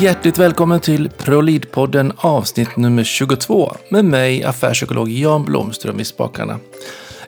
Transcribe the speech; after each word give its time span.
Hjärtligt 0.00 0.38
välkommen 0.38 0.80
till 0.80 1.10
ProLead-podden 1.18 2.12
avsnitt 2.16 2.76
nummer 2.76 3.04
22 3.04 3.76
med 3.88 4.04
mig 4.04 4.44
affärspsykolog 4.44 5.10
Jan 5.10 5.44
Blomström 5.44 6.00
i 6.00 6.04
spakarna. 6.04 6.58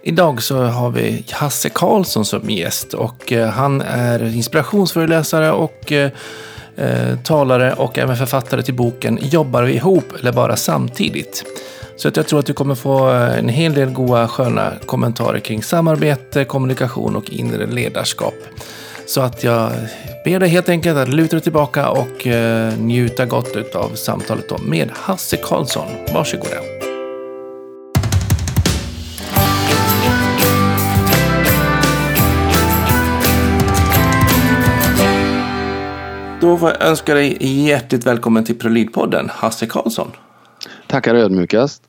Idag 0.02 0.42
så 0.42 0.62
har 0.62 0.90
vi 0.90 1.24
Hasse 1.30 1.68
Karlsson 1.68 2.24
som 2.24 2.50
gäst 2.50 2.94
och 2.94 3.32
eh, 3.32 3.48
han 3.48 3.80
är 3.80 4.36
inspirationsföreläsare 4.36 5.52
och 5.52 5.92
eh, 5.92 6.10
eh, 6.76 7.18
talare 7.24 7.72
och 7.72 7.98
även 7.98 8.16
författare 8.16 8.62
till 8.62 8.74
boken 8.74 9.18
Jobbar 9.22 9.62
vi 9.62 9.74
ihop 9.74 10.12
eller 10.20 10.32
bara 10.32 10.56
samtidigt? 10.56 11.44
Så 11.96 12.08
att 12.08 12.16
jag 12.16 12.26
tror 12.26 12.38
att 12.38 12.46
du 12.46 12.52
kommer 12.52 12.74
få 12.74 13.10
eh, 13.10 13.38
en 13.38 13.48
hel 13.48 13.74
del 13.74 13.90
goda 13.90 14.28
sköna 14.28 14.72
kommentarer 14.86 15.38
kring 15.38 15.62
samarbete, 15.62 16.44
kommunikation 16.44 17.16
och 17.16 17.30
inre 17.30 17.66
ledarskap. 17.66 18.34
Så 19.06 19.20
att 19.20 19.44
jag 19.44 19.70
ber 20.24 20.40
dig 20.40 20.48
helt 20.48 20.68
enkelt 20.68 20.98
att 20.98 21.08
luta 21.08 21.36
dig 21.36 21.42
tillbaka 21.42 21.90
och 21.90 22.26
eh, 22.26 22.78
njuta 22.78 23.26
gott 23.26 23.74
av 23.74 23.94
samtalet 23.94 24.48
då 24.48 24.58
med 24.58 24.90
Hasse 24.92 25.36
Karlsson. 25.36 25.86
Varsågoda. 26.14 26.56
Då 36.40 36.58
får 36.58 36.70
jag 36.70 36.82
önska 36.82 37.14
dig 37.14 37.36
hjärtligt 37.66 38.06
välkommen 38.06 38.44
till 38.44 38.58
ProLead-podden, 38.58 39.28
Hasse 39.30 39.66
Karlsson. 39.66 40.10
Tackar 40.86 41.14
ödmjukast. 41.14 41.82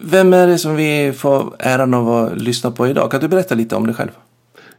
Vem 0.00 0.32
är 0.32 0.46
det 0.46 0.58
som 0.58 0.76
vi 0.76 1.12
får 1.16 1.56
äran 1.58 1.94
av 1.94 2.12
att 2.12 2.38
lyssna 2.38 2.70
på 2.70 2.88
idag? 2.88 3.10
Kan 3.10 3.20
du 3.20 3.28
berätta 3.28 3.54
lite 3.54 3.76
om 3.76 3.86
dig 3.86 3.94
själv? 3.94 4.10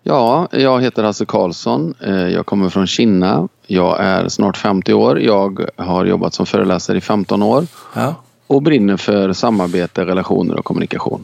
Ja, 0.03 0.47
jag 0.51 0.81
heter 0.81 1.03
Hasse 1.03 1.25
Karlsson. 1.25 1.93
Eh, 1.99 2.27
jag 2.27 2.45
kommer 2.45 2.69
från 2.69 2.87
Kinna. 2.87 3.47
Jag 3.67 3.99
är 3.99 4.27
snart 4.27 4.57
50 4.57 4.93
år. 4.93 5.21
Jag 5.21 5.69
har 5.75 6.05
jobbat 6.05 6.33
som 6.33 6.45
föreläsare 6.45 6.97
i 6.97 7.01
15 7.01 7.43
år. 7.43 7.65
Ja. 7.95 8.15
Och 8.47 8.61
brinner 8.61 8.97
för 8.97 9.33
samarbete, 9.33 10.05
relationer 10.05 10.59
och 10.59 10.65
kommunikation. 10.65 11.23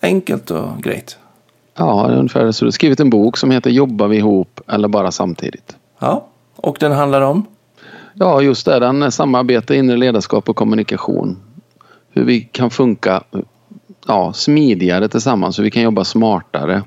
Enkelt 0.00 0.50
och 0.50 0.82
grejt. 0.82 1.18
Ja, 1.74 2.08
ungefär 2.10 2.52
så. 2.52 2.64
Jag 2.64 2.66
har 2.66 2.72
skrivit 2.72 3.00
en 3.00 3.10
bok 3.10 3.36
som 3.36 3.50
heter 3.50 3.70
Jobbar 3.70 4.08
vi 4.08 4.16
ihop 4.16 4.60
eller 4.68 4.88
bara 4.88 5.10
samtidigt? 5.10 5.76
Ja, 5.98 6.26
och 6.56 6.76
den 6.80 6.92
handlar 6.92 7.20
om? 7.20 7.46
Ja, 8.14 8.42
just 8.42 8.66
det. 8.66 8.78
Den 8.78 9.02
är 9.02 9.10
samarbete, 9.10 9.76
inre 9.76 9.96
ledarskap 9.96 10.48
och 10.48 10.56
kommunikation. 10.56 11.36
Hur 12.10 12.24
vi 12.24 12.40
kan 12.40 12.70
funka 12.70 13.22
ja, 14.06 14.32
smidigare 14.32 15.08
tillsammans, 15.08 15.58
hur 15.58 15.64
vi 15.64 15.70
kan 15.70 15.82
jobba 15.82 16.04
smartare. 16.04 16.82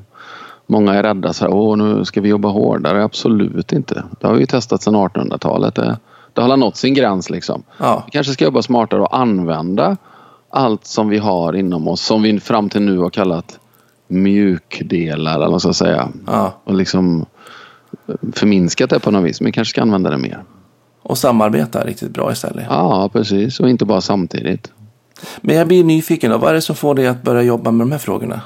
Många 0.67 0.93
är 0.93 1.03
rädda 1.03 1.33
så 1.33 1.45
här, 1.45 1.53
åh 1.53 1.77
nu 1.77 2.05
ska 2.05 2.21
vi 2.21 2.29
jobba 2.29 2.49
hårdare. 2.49 3.03
Absolut 3.03 3.71
inte. 3.71 4.03
Det 4.19 4.27
har 4.27 4.33
vi 4.33 4.39
ju 4.39 4.45
testat 4.45 4.83
sedan 4.83 4.95
1800-talet. 4.95 5.75
Det, 5.75 5.97
det 6.33 6.41
har 6.41 6.57
nått 6.57 6.75
sin 6.75 6.93
gräns 6.93 7.29
liksom. 7.29 7.63
Ja. 7.77 8.03
Vi 8.05 8.11
kanske 8.11 8.33
ska 8.33 8.45
jobba 8.45 8.61
smartare 8.61 9.01
och 9.01 9.17
använda 9.17 9.97
allt 10.49 10.85
som 10.85 11.09
vi 11.09 11.17
har 11.17 11.55
inom 11.55 11.87
oss 11.87 12.01
som 12.01 12.21
vi 12.21 12.39
fram 12.39 12.69
till 12.69 12.81
nu 12.81 12.97
har 12.97 13.09
kallat 13.09 13.59
mjukdelar 14.07 15.35
eller 15.35 15.47
vad 15.47 15.61
ska 15.61 15.67
jag 15.67 15.75
säga. 15.75 16.09
Ja. 16.27 16.53
Och 16.63 16.73
liksom 16.73 17.25
förminskat 18.33 18.89
det 18.89 18.99
på 18.99 19.11
något 19.11 19.25
vis. 19.25 19.41
Men 19.41 19.45
vi 19.45 19.51
kanske 19.51 19.69
ska 19.69 19.81
använda 19.81 20.09
det 20.09 20.17
mer. 20.17 20.43
Och 21.01 21.17
samarbeta 21.17 21.85
riktigt 21.85 22.11
bra 22.11 22.31
istället. 22.31 22.65
Ja, 22.69 23.09
precis. 23.13 23.59
Och 23.59 23.69
inte 23.69 23.85
bara 23.85 24.01
samtidigt. 24.01 24.71
Men 25.41 25.55
jag 25.55 25.67
blir 25.67 25.83
nyfiken. 25.83 26.31
Då. 26.31 26.37
Vad 26.37 26.49
är 26.49 26.53
det 26.53 26.61
som 26.61 26.75
får 26.75 26.95
dig 26.95 27.07
att 27.07 27.23
börja 27.23 27.41
jobba 27.41 27.71
med 27.71 27.87
de 27.87 27.91
här 27.91 27.99
frågorna? 27.99 28.41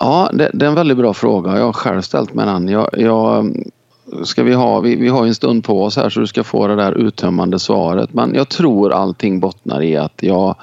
Ja, 0.00 0.30
det, 0.32 0.50
det 0.54 0.64
är 0.64 0.68
en 0.68 0.74
väldigt 0.74 0.98
bra 0.98 1.14
fråga. 1.14 1.58
Jag 1.58 1.64
har 1.64 1.72
själv 1.72 2.02
ställt 2.02 2.34
mig 2.34 2.46
den. 2.46 2.68
Jag, 2.68 2.88
jag, 2.92 3.52
ska 4.24 4.42
vi, 4.42 4.54
ha, 4.54 4.80
vi, 4.80 4.96
vi 4.96 5.08
har 5.08 5.26
en 5.26 5.34
stund 5.34 5.64
på 5.64 5.84
oss 5.84 5.96
här 5.96 6.10
så 6.10 6.20
du 6.20 6.26
ska 6.26 6.44
få 6.44 6.66
det 6.66 6.76
där 6.76 6.92
uttömmande 6.92 7.58
svaret. 7.58 8.14
Men 8.14 8.34
jag 8.34 8.48
tror 8.48 8.92
allting 8.92 9.40
bottnar 9.40 9.82
i 9.82 9.96
att 9.96 10.22
jag 10.22 10.54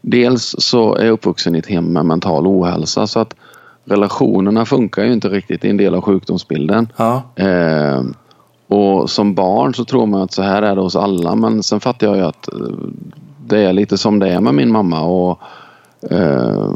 dels 0.00 0.54
så 0.58 0.94
är 0.94 1.04
jag 1.04 1.12
uppvuxen 1.12 1.54
i 1.54 1.58
ett 1.58 1.66
hem 1.66 1.92
med 1.92 2.06
mental 2.06 2.46
ohälsa 2.46 3.06
så 3.06 3.20
att 3.20 3.34
relationerna 3.84 4.64
funkar 4.64 5.04
ju 5.04 5.12
inte 5.12 5.28
riktigt. 5.28 5.62
Det 5.62 5.68
är 5.68 5.70
en 5.70 5.76
del 5.76 5.94
av 5.94 6.00
sjukdomsbilden. 6.00 6.88
Ja. 6.96 7.22
Eh, 7.36 8.02
och 8.68 9.10
som 9.10 9.34
barn 9.34 9.74
så 9.74 9.84
tror 9.84 10.06
man 10.06 10.22
att 10.22 10.32
så 10.32 10.42
här 10.42 10.62
är 10.62 10.74
det 10.74 10.80
hos 10.80 10.96
alla 10.96 11.34
men 11.34 11.62
sen 11.62 11.80
fattar 11.80 12.06
jag 12.06 12.16
ju 12.16 12.22
att 12.22 12.52
eh, 12.52 12.58
det 13.46 13.60
är 13.60 13.72
lite 13.72 13.98
som 13.98 14.18
det 14.18 14.28
är 14.28 14.40
med 14.40 14.54
min 14.54 14.72
mamma 14.72 15.00
och, 15.00 15.40
eh, 16.10 16.70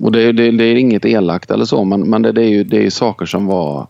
och 0.00 0.12
det, 0.12 0.32
det, 0.32 0.50
det 0.50 0.64
är 0.64 0.74
inget 0.74 1.04
elakt 1.04 1.50
eller 1.50 1.64
så 1.64 1.84
men, 1.84 2.00
men 2.00 2.22
det, 2.22 2.32
det, 2.32 2.42
är 2.42 2.48
ju, 2.48 2.64
det 2.64 2.86
är 2.86 2.90
saker 2.90 3.26
som 3.26 3.46
var 3.46 3.86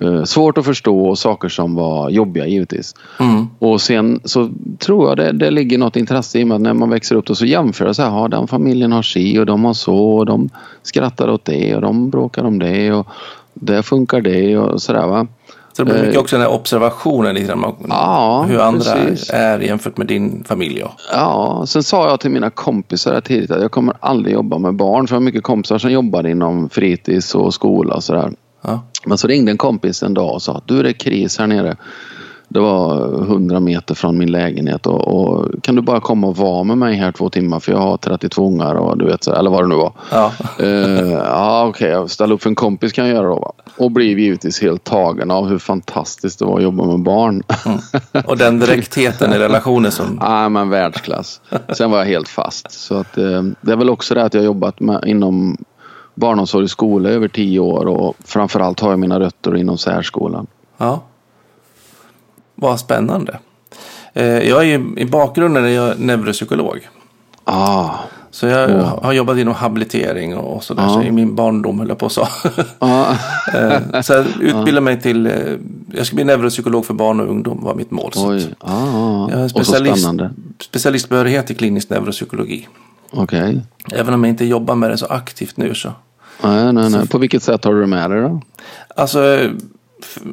eh, 0.00 0.24
svårt 0.24 0.58
att 0.58 0.64
förstå 0.64 1.06
och 1.08 1.18
saker 1.18 1.48
som 1.48 1.74
var 1.74 2.10
jobbiga 2.10 2.46
givetvis. 2.46 2.94
Mm. 3.20 3.46
Och 3.58 3.80
sen 3.80 4.20
så 4.24 4.50
tror 4.78 5.08
jag 5.08 5.16
det, 5.16 5.32
det 5.32 5.50
ligger 5.50 5.78
något 5.78 5.96
intresse 5.96 6.38
i 6.38 6.44
med 6.44 6.54
att 6.54 6.60
när 6.60 6.74
man 6.74 6.90
växer 6.90 7.16
upp 7.16 7.26
då 7.26 7.34
så 7.34 7.46
jämför 7.46 7.92
så 7.92 8.02
här, 8.02 8.10
ja, 8.10 8.28
den 8.28 8.46
familjen 8.46 8.92
har 8.92 9.02
si 9.02 9.38
och 9.38 9.46
de 9.46 9.64
har 9.64 9.74
så 9.74 9.98
och 9.98 10.26
de 10.26 10.48
skrattar 10.82 11.28
åt 11.28 11.44
det 11.44 11.74
och 11.74 11.80
de 11.80 12.10
bråkar 12.10 12.44
om 12.44 12.58
det 12.58 12.92
och 12.92 13.06
det 13.54 13.82
funkar 13.82 14.20
det 14.20 14.58
och 14.58 14.82
sådär 14.82 15.06
va. 15.06 15.26
Så 15.76 15.84
det 15.84 15.92
blir 15.92 16.00
mycket 16.02 16.14
Eh, 16.14 16.20
också 16.20 16.36
den 16.36 16.42
här 16.46 16.52
observationen 16.52 17.34
lite 17.34 17.46
grann 17.46 17.64
om 17.64 17.74
Ja, 17.88 18.44
hur 18.48 18.60
andra 18.60 18.92
precis. 18.92 19.30
är 19.30 19.58
jämfört 19.58 19.96
med 19.96 20.06
din 20.06 20.44
familj. 20.44 20.78
Ja. 20.80 20.94
Ja, 21.12 21.64
sen 21.66 21.82
sa 21.82 22.08
jag 22.08 22.20
till 22.20 22.30
mina 22.30 22.50
kompisar 22.50 23.20
tidigt 23.20 23.50
att 23.50 23.62
jag 23.62 23.70
kommer 23.70 23.94
aldrig 24.00 24.34
jobba 24.34 24.58
med 24.58 24.74
barn. 24.74 25.06
För 25.06 25.14
jag 25.14 25.20
har 25.20 25.24
mycket 25.24 25.42
kompisar 25.42 25.78
som 25.78 25.92
jobbar 25.92 26.26
inom 26.26 26.68
fritids 26.68 27.34
och 27.34 27.54
skola 27.54 27.94
och 27.94 28.04
sådär. 28.04 28.32
Ja. 28.62 28.82
Men 29.06 29.18
så 29.18 29.28
ringde 29.28 29.50
en 29.50 29.58
kompis 29.58 30.02
en 30.02 30.14
dag 30.14 30.34
och 30.34 30.42
sa 30.42 30.56
att 30.56 30.68
du 30.68 30.82
det 30.82 30.88
är 30.88 30.92
kris 30.92 31.38
här 31.38 31.46
nere. 31.46 31.76
Det 32.48 32.60
var 32.60 33.14
100 33.22 33.60
meter 33.60 33.94
från 33.94 34.18
min 34.18 34.32
lägenhet 34.32 34.86
och, 34.86 35.08
och 35.08 35.62
kan 35.62 35.74
du 35.74 35.82
bara 35.82 36.00
komma 36.00 36.26
och 36.26 36.36
vara 36.36 36.64
med 36.64 36.78
mig 36.78 36.94
här 36.94 37.12
två 37.12 37.30
timmar 37.30 37.60
för 37.60 37.72
jag 37.72 37.78
har 37.78 37.96
32 37.96 38.46
ungar 38.46 38.74
och 38.74 38.98
du 38.98 39.04
vet 39.04 39.24
så, 39.24 39.32
eller 39.32 39.50
vad 39.50 39.62
det 39.64 39.68
nu 39.68 39.74
var. 39.74 39.92
Ja. 40.10 40.32
Eh, 40.58 41.12
ja 41.12 41.66
okej, 41.66 41.90
jag 41.90 42.10
ställer 42.10 42.34
upp 42.34 42.42
för 42.42 42.50
en 42.50 42.54
kompis 42.54 42.92
kan 42.92 43.06
jag 43.06 43.14
göra 43.14 43.26
då 43.28 43.34
va. 43.34 43.52
Och 43.76 43.90
blev 43.90 44.18
givetvis 44.18 44.62
helt 44.62 44.84
tagen 44.84 45.30
av 45.30 45.48
hur 45.48 45.58
fantastiskt 45.58 46.38
det 46.38 46.44
var 46.44 46.56
att 46.56 46.62
jobba 46.62 46.84
med 46.84 47.02
barn. 47.02 47.42
Och 48.26 48.38
den 48.38 48.58
direktheten 48.58 49.32
i 49.32 49.38
relationen 49.38 49.92
som... 49.92 50.18
Ja, 50.20 50.48
men 50.48 50.70
världsklass. 50.70 51.40
Sen 51.76 51.90
var 51.90 51.98
jag 51.98 52.06
helt 52.06 52.28
fast. 52.28 52.70
Så 52.70 52.94
att, 52.94 53.18
eh, 53.18 53.42
det 53.60 53.72
är 53.72 53.76
väl 53.76 53.90
också 53.90 54.14
det 54.14 54.22
att 54.22 54.34
jag 54.34 54.40
har 54.40 54.46
jobbat 54.46 54.80
med, 54.80 55.04
inom 55.06 55.56
barnomsorg 56.14 56.64
och 56.64 56.70
skola 56.70 57.08
över 57.08 57.28
tio 57.28 57.60
år 57.60 57.86
och 57.86 58.16
framförallt 58.24 58.80
har 58.80 58.90
jag 58.90 58.98
mina 58.98 59.20
rötter 59.20 59.56
inom 59.56 59.78
särskolan. 59.78 60.46
Ja. 60.76 61.02
Vad 62.54 62.80
spännande. 62.80 63.38
Eh, 64.12 64.24
Jag 64.26 64.60
är 64.60 64.64
ju 64.64 64.94
i 64.96 65.04
bakgrunden 65.04 65.64
är 65.64 65.68
jag 65.68 66.00
neuropsykolog. 66.00 66.88
Ah, 67.44 67.90
Så 68.30 68.46
jag 68.46 68.70
Åh. 68.70 68.98
har 69.04 69.12
jobbat 69.12 69.38
inom 69.38 69.54
habilitering 69.54 70.36
och 70.36 70.64
sådär. 70.64 70.82
Ja. 70.82 70.88
Så 70.88 71.02
i 71.02 71.10
min 71.12 71.34
barndom 71.34 71.78
höll 71.78 71.88
jag 71.88 71.98
på 71.98 72.08
så. 72.08 72.28
ah, 72.78 73.14
Eh, 73.54 74.00
Så 74.02 74.12
jag 74.12 74.26
utbildade 74.40 74.80
mig 74.80 75.00
till... 75.00 75.26
eh, 75.26 75.32
Jag 75.92 76.06
ska 76.06 76.14
bli 76.16 76.24
neuropsykolog 76.24 76.86
för 76.86 76.94
barn 76.94 77.20
och 77.20 77.28
ungdom 77.28 77.64
var 77.64 77.74
mitt 77.74 77.90
mål. 77.90 78.12
Oj, 78.16 78.54
ah, 78.58 78.72
ah. 78.72 79.28
Jag 79.30 79.40
så 79.40 79.48
specialist, 79.48 79.98
spännande. 80.02 80.30
specialistbehörighet 80.60 81.50
i 81.50 81.54
klinisk 81.54 81.90
neuropsykologi. 81.90 82.68
Okej. 83.10 83.60
Även 83.92 84.14
om 84.14 84.24
jag 84.24 84.30
inte 84.32 84.44
jobbar 84.44 84.74
med 84.74 84.90
det 84.90 84.96
så 84.98 85.06
aktivt 85.06 85.56
nu 85.56 85.74
så. 85.74 85.88
Nej, 86.42 86.72
nej, 86.72 86.90
nej. 86.90 87.08
På 87.08 87.18
vilket 87.18 87.42
sätt 87.42 87.64
har 87.64 87.74
du 87.74 87.80
det 87.80 87.86
med 87.86 88.10
dig 88.10 88.20
då? 88.22 88.40
Alltså 88.96 89.38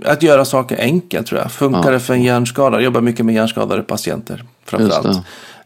att 0.05 0.23
göra 0.23 0.45
saker 0.45 0.77
enkelt 0.79 1.27
tror 1.27 1.41
jag. 1.41 1.51
Funkar 1.51 1.83
Ja. 1.85 1.91
det 1.91 1.99
för 1.99 2.13
en 2.13 2.23
hjärnskadad? 2.23 2.73
Jag 2.79 2.83
jobbar 2.85 3.01
mycket 3.01 3.25
med 3.25 3.35
hjärnskadade 3.35 3.81
patienter 3.81 4.43
framförallt. 4.65 5.17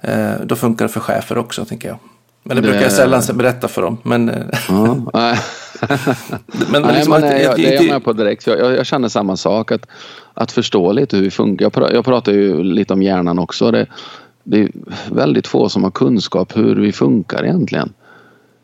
Eh, 0.01 0.31
då 0.45 0.55
funkar 0.55 0.85
det 0.85 0.89
för 0.93 0.99
chefer 0.99 1.37
också 1.37 1.65
tänker 1.65 1.87
jag. 1.87 1.97
Men 2.43 2.55
det, 2.55 2.61
Det- 2.61 2.67
brukar 2.67 2.81
jag 2.83 2.91
sällan 2.91 3.21
berätta 3.33 3.67
för 3.67 3.81
dem. 3.81 3.97
Men, 4.03 4.29
eh, 4.29 4.35
Ja, 4.69 4.95
nej. 5.13 5.39
men, 6.71 6.81
Nej, 6.81 6.93
liksom 6.95 7.13
men 7.13 7.23
att- 7.23 7.29
nej, 7.29 7.43
jag, 7.43 7.55
det 7.55 7.75
är 7.75 7.83
jag 7.83 7.91
med 7.93 8.03
på 8.03 8.13
direkt. 8.13 8.47
Jag, 8.47 8.59
jag, 8.59 8.71
jag 8.75 8.85
känner 8.85 9.07
samma 9.09 9.37
sak. 9.37 9.71
Att, 9.71 9.87
att 10.33 10.51
förstå 10.51 10.91
lite 10.91 11.17
hur 11.17 11.23
vi 11.23 11.31
funkar. 11.31 11.65
Jag, 11.65 11.73
pra, 11.73 11.93
jag 11.93 12.05
pratar 12.05 12.31
ju 12.31 12.63
lite 12.63 12.93
om 12.93 13.03
hjärnan 13.03 13.39
också. 13.39 13.71
Det, 13.71 13.85
det 14.43 14.59
är 14.61 14.69
väldigt 15.11 15.47
få 15.47 15.69
som 15.69 15.83
har 15.83 15.91
kunskap 15.91 16.57
hur 16.57 16.75
vi 16.75 16.91
funkar 16.91 17.43
egentligen. 17.43 17.93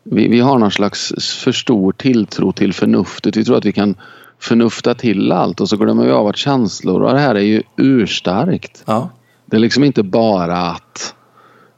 Vi, 0.04 0.28
vi 0.28 0.40
har 0.40 0.58
någon 0.58 0.70
slags 0.70 1.12
för 1.44 1.52
stor 1.52 1.92
tilltro 1.92 2.52
till 2.52 2.72
förnuftet. 2.72 3.36
Vi 3.36 3.44
tror 3.44 3.56
att 3.56 3.64
vi 3.64 3.72
kan 3.72 3.94
förnufta 4.42 4.94
till 4.94 5.32
allt 5.32 5.60
och 5.60 5.68
så 5.68 5.76
glömmer 5.76 6.04
vi 6.04 6.10
av 6.10 6.26
att 6.26 6.36
känslor 6.36 7.02
och 7.02 7.12
det 7.12 7.18
här 7.18 7.34
är 7.34 7.40
ju 7.40 7.62
urstarkt. 7.76 8.82
Ja, 8.86 9.10
Det 9.46 9.56
är 9.56 9.60
liksom 9.60 9.84
inte 9.84 10.02
bara 10.02 10.58
att 10.58 11.14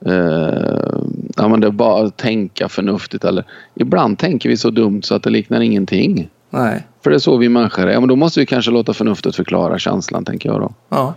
eh, 0.07 0.99
ja, 1.37 1.49
men 1.49 1.61
det 1.61 1.67
är 1.67 1.71
bara 1.71 2.07
att 2.07 2.17
tänka 2.17 2.69
förnuftigt. 2.69 3.25
Eller, 3.25 3.45
ibland 3.75 4.19
tänker 4.19 4.49
vi 4.49 4.57
så 4.57 4.71
dumt 4.71 5.03
så 5.03 5.15
att 5.15 5.23
det 5.23 5.31
liknar 5.31 5.61
ingenting. 5.61 6.29
nej. 6.51 6.87
För 7.03 7.11
det 7.11 7.17
är 7.17 7.19
så 7.19 7.37
vi 7.37 7.49
människor 7.49 7.87
är. 7.87 7.93
Ja, 7.93 8.01
men 8.01 8.09
då 8.09 8.17
måste 8.17 8.41
vi 8.41 8.47
kanske 8.47 8.71
låta 8.71 8.93
förnuftet 8.93 9.37
förklara 9.37 9.79
känslan 9.79 10.25
tänker 10.25 10.49
jag 10.49 10.61
då. 10.61 10.75
Ja, 10.89 11.15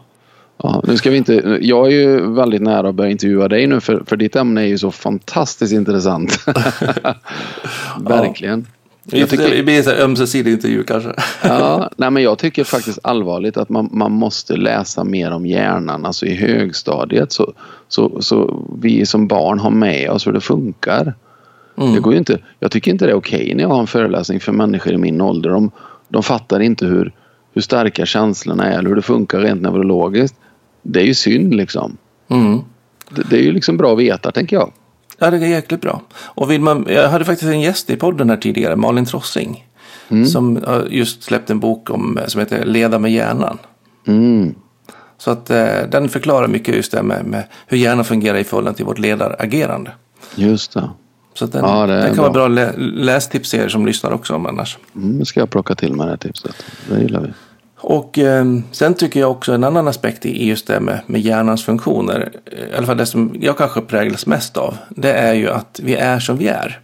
Ja, 0.63 0.81
nu 0.87 0.97
ska 0.97 1.09
vi 1.09 1.17
inte, 1.17 1.57
jag 1.61 1.87
är 1.87 1.91
ju 1.91 2.33
väldigt 2.33 2.61
nära 2.61 2.89
att 2.89 2.95
börja 2.95 3.11
intervjua 3.11 3.47
dig 3.47 3.67
nu 3.67 3.79
för, 3.79 4.03
för 4.07 4.17
ditt 4.17 4.35
ämne 4.35 4.61
är 4.61 4.65
ju 4.65 4.77
så 4.77 4.91
fantastiskt 4.91 5.73
intressant. 5.73 6.39
Verkligen. 7.99 8.67
Jag 9.11 9.29
tycker- 9.29 9.55
det 9.55 9.63
blir 9.63 9.89
en 9.89 9.99
ömsesidig 10.01 10.51
intervju 10.51 10.83
kanske. 10.83 11.13
Ja, 11.43 11.89
nej, 11.97 12.11
men 12.11 12.23
jag 12.23 12.37
tycker 12.37 12.63
faktiskt 12.63 12.99
allvarligt 13.03 13.57
att 13.57 13.69
man, 13.69 13.89
man 13.91 14.11
måste 14.11 14.55
läsa 14.57 15.03
mer 15.03 15.31
om 15.31 15.45
hjärnan. 15.45 16.05
Alltså 16.05 16.25
i 16.25 16.35
högstadiet 16.35 17.31
så, 17.31 17.53
så, 17.87 18.21
så 18.21 18.63
vi 18.81 19.05
som 19.05 19.27
barn 19.27 19.59
har 19.59 19.71
med 19.71 20.09
oss 20.09 20.27
hur 20.27 20.31
det 20.31 20.41
funkar. 20.41 21.13
Mm. 21.77 21.93
Det 21.93 21.99
går 21.99 22.13
ju 22.13 22.19
inte, 22.19 22.39
jag 22.59 22.71
tycker 22.71 22.91
inte 22.91 23.05
det 23.05 23.11
är 23.11 23.15
okej 23.15 23.53
när 23.55 23.63
jag 23.63 23.69
har 23.69 23.79
en 23.79 23.87
föreläsning 23.87 24.39
för 24.39 24.51
människor 24.51 24.93
i 24.93 24.97
min 24.97 25.21
ålder. 25.21 25.49
De, 25.49 25.71
de 26.09 26.23
fattar 26.23 26.59
inte 26.59 26.85
hur, 26.85 27.11
hur 27.53 27.61
starka 27.61 28.05
känslorna 28.05 28.65
är 28.65 28.77
eller 28.79 28.89
hur 28.89 28.95
det 28.95 29.01
funkar 29.01 29.39
rent 29.39 29.61
neurologiskt. 29.61 30.35
Det 30.81 30.99
är 30.99 31.05
ju 31.05 31.13
synd 31.13 31.55
liksom. 31.55 31.97
Mm. 32.29 32.59
Det, 33.09 33.29
det 33.29 33.37
är 33.37 33.41
ju 33.43 33.51
liksom 33.51 33.77
bra 33.77 33.93
att 33.93 33.99
veta 33.99 34.31
tänker 34.31 34.55
jag. 34.55 34.71
Ja, 35.17 35.31
det 35.31 35.37
är 35.37 35.41
jäkligt 35.41 35.81
bra. 35.81 36.01
Och 36.19 36.51
vill 36.51 36.61
man, 36.61 36.85
jag 36.89 37.09
hade 37.09 37.25
faktiskt 37.25 37.51
en 37.51 37.61
gäst 37.61 37.89
i 37.89 37.95
podden 37.95 38.29
här 38.29 38.37
tidigare, 38.37 38.75
Malin 38.75 39.05
Trossing. 39.05 39.67
Som 40.31 40.63
har 40.65 40.85
just 40.89 41.23
släppt 41.23 41.49
en 41.49 41.59
bok 41.59 41.89
om, 41.89 42.19
som 42.27 42.39
heter 42.39 42.65
Leda 42.65 42.99
med 42.99 43.11
hjärnan. 43.11 43.57
Mm. 44.07 44.55
Så 45.17 45.31
att 45.31 45.49
eh, 45.49 45.65
den 45.91 46.09
förklarar 46.09 46.47
mycket 46.47 46.75
just 46.75 46.91
det 46.91 47.03
med, 47.03 47.25
med 47.25 47.43
hur 47.67 47.77
hjärnan 47.77 48.05
fungerar 48.05 48.37
i 48.37 48.43
förhållande 48.43 48.77
till 48.77 48.85
vårt 48.85 48.99
ledaragerande. 48.99 49.91
Just 50.35 50.73
det. 50.73 50.89
Så 51.33 51.45
den, 51.45 51.65
Ja, 51.65 51.87
det 51.87 51.93
den 51.93 52.05
kan 52.05 52.15
bra. 52.15 52.23
vara 52.23 52.33
bra 52.33 52.47
lä, 52.47 52.71
lästips 52.77 53.51
till 53.51 53.59
er 53.59 53.67
som 53.67 53.85
lyssnar 53.85 54.11
också 54.11 54.35
om 54.35 54.45
annars. 54.45 54.77
Mm, 54.95 55.25
ska 55.25 55.39
jag 55.39 55.49
plocka 55.49 55.75
till 55.75 55.93
mig 55.93 56.05
det 56.05 56.09
här 56.11 56.17
tipset. 56.17 56.55
Det 56.89 57.01
gillar 57.01 57.21
vi. 57.21 57.27
Och 57.79 58.19
eh, 58.19 58.45
sen 58.71 58.93
tycker 58.93 59.19
jag 59.19 59.31
också 59.31 59.53
en 59.53 59.63
annan 59.63 59.87
aspekt 59.87 60.25
i 60.25 60.47
just 60.47 60.67
det 60.67 60.79
med, 60.79 60.99
med 61.05 61.21
hjärnans 61.21 61.65
funktioner, 61.65 62.29
eh, 62.45 62.73
i 62.73 62.77
alla 62.77 62.87
fall 62.87 62.97
det 62.97 63.05
som 63.05 63.35
jag 63.39 63.57
kanske 63.57 63.81
präglas 63.81 64.25
mest 64.25 64.57
av, 64.57 64.77
det 64.89 65.13
är 65.13 65.33
ju 65.33 65.49
att 65.49 65.79
vi 65.83 65.95
är 65.95 66.19
som 66.19 66.37
vi 66.37 66.47
är. 66.47 66.79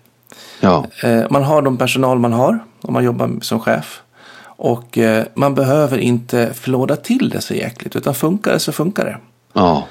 Ja, 0.60 0.86
Eh, 1.04 1.24
man 1.30 1.44
har 1.44 1.62
de 1.62 1.78
personal 1.78 2.19
man 2.19 2.34
har 2.34 2.60
om 2.81 2.94
man 2.94 3.04
jobbar 3.04 3.30
som 3.42 3.60
chef. 3.60 4.01
Och 4.45 4.98
eh, 4.98 5.25
man 5.34 5.56
behöver 5.56 5.98
inte 5.98 6.54
flåda 6.54 6.95
till 6.95 7.30
det 7.30 7.42
så 7.42 7.54
jäkligt, 7.54 7.95
utan 7.95 8.16
funkar 8.16 8.54
det 8.54 8.60
så 8.60 8.72
funkar 8.72 9.06
det. 9.06 9.18
ja. 9.54 9.88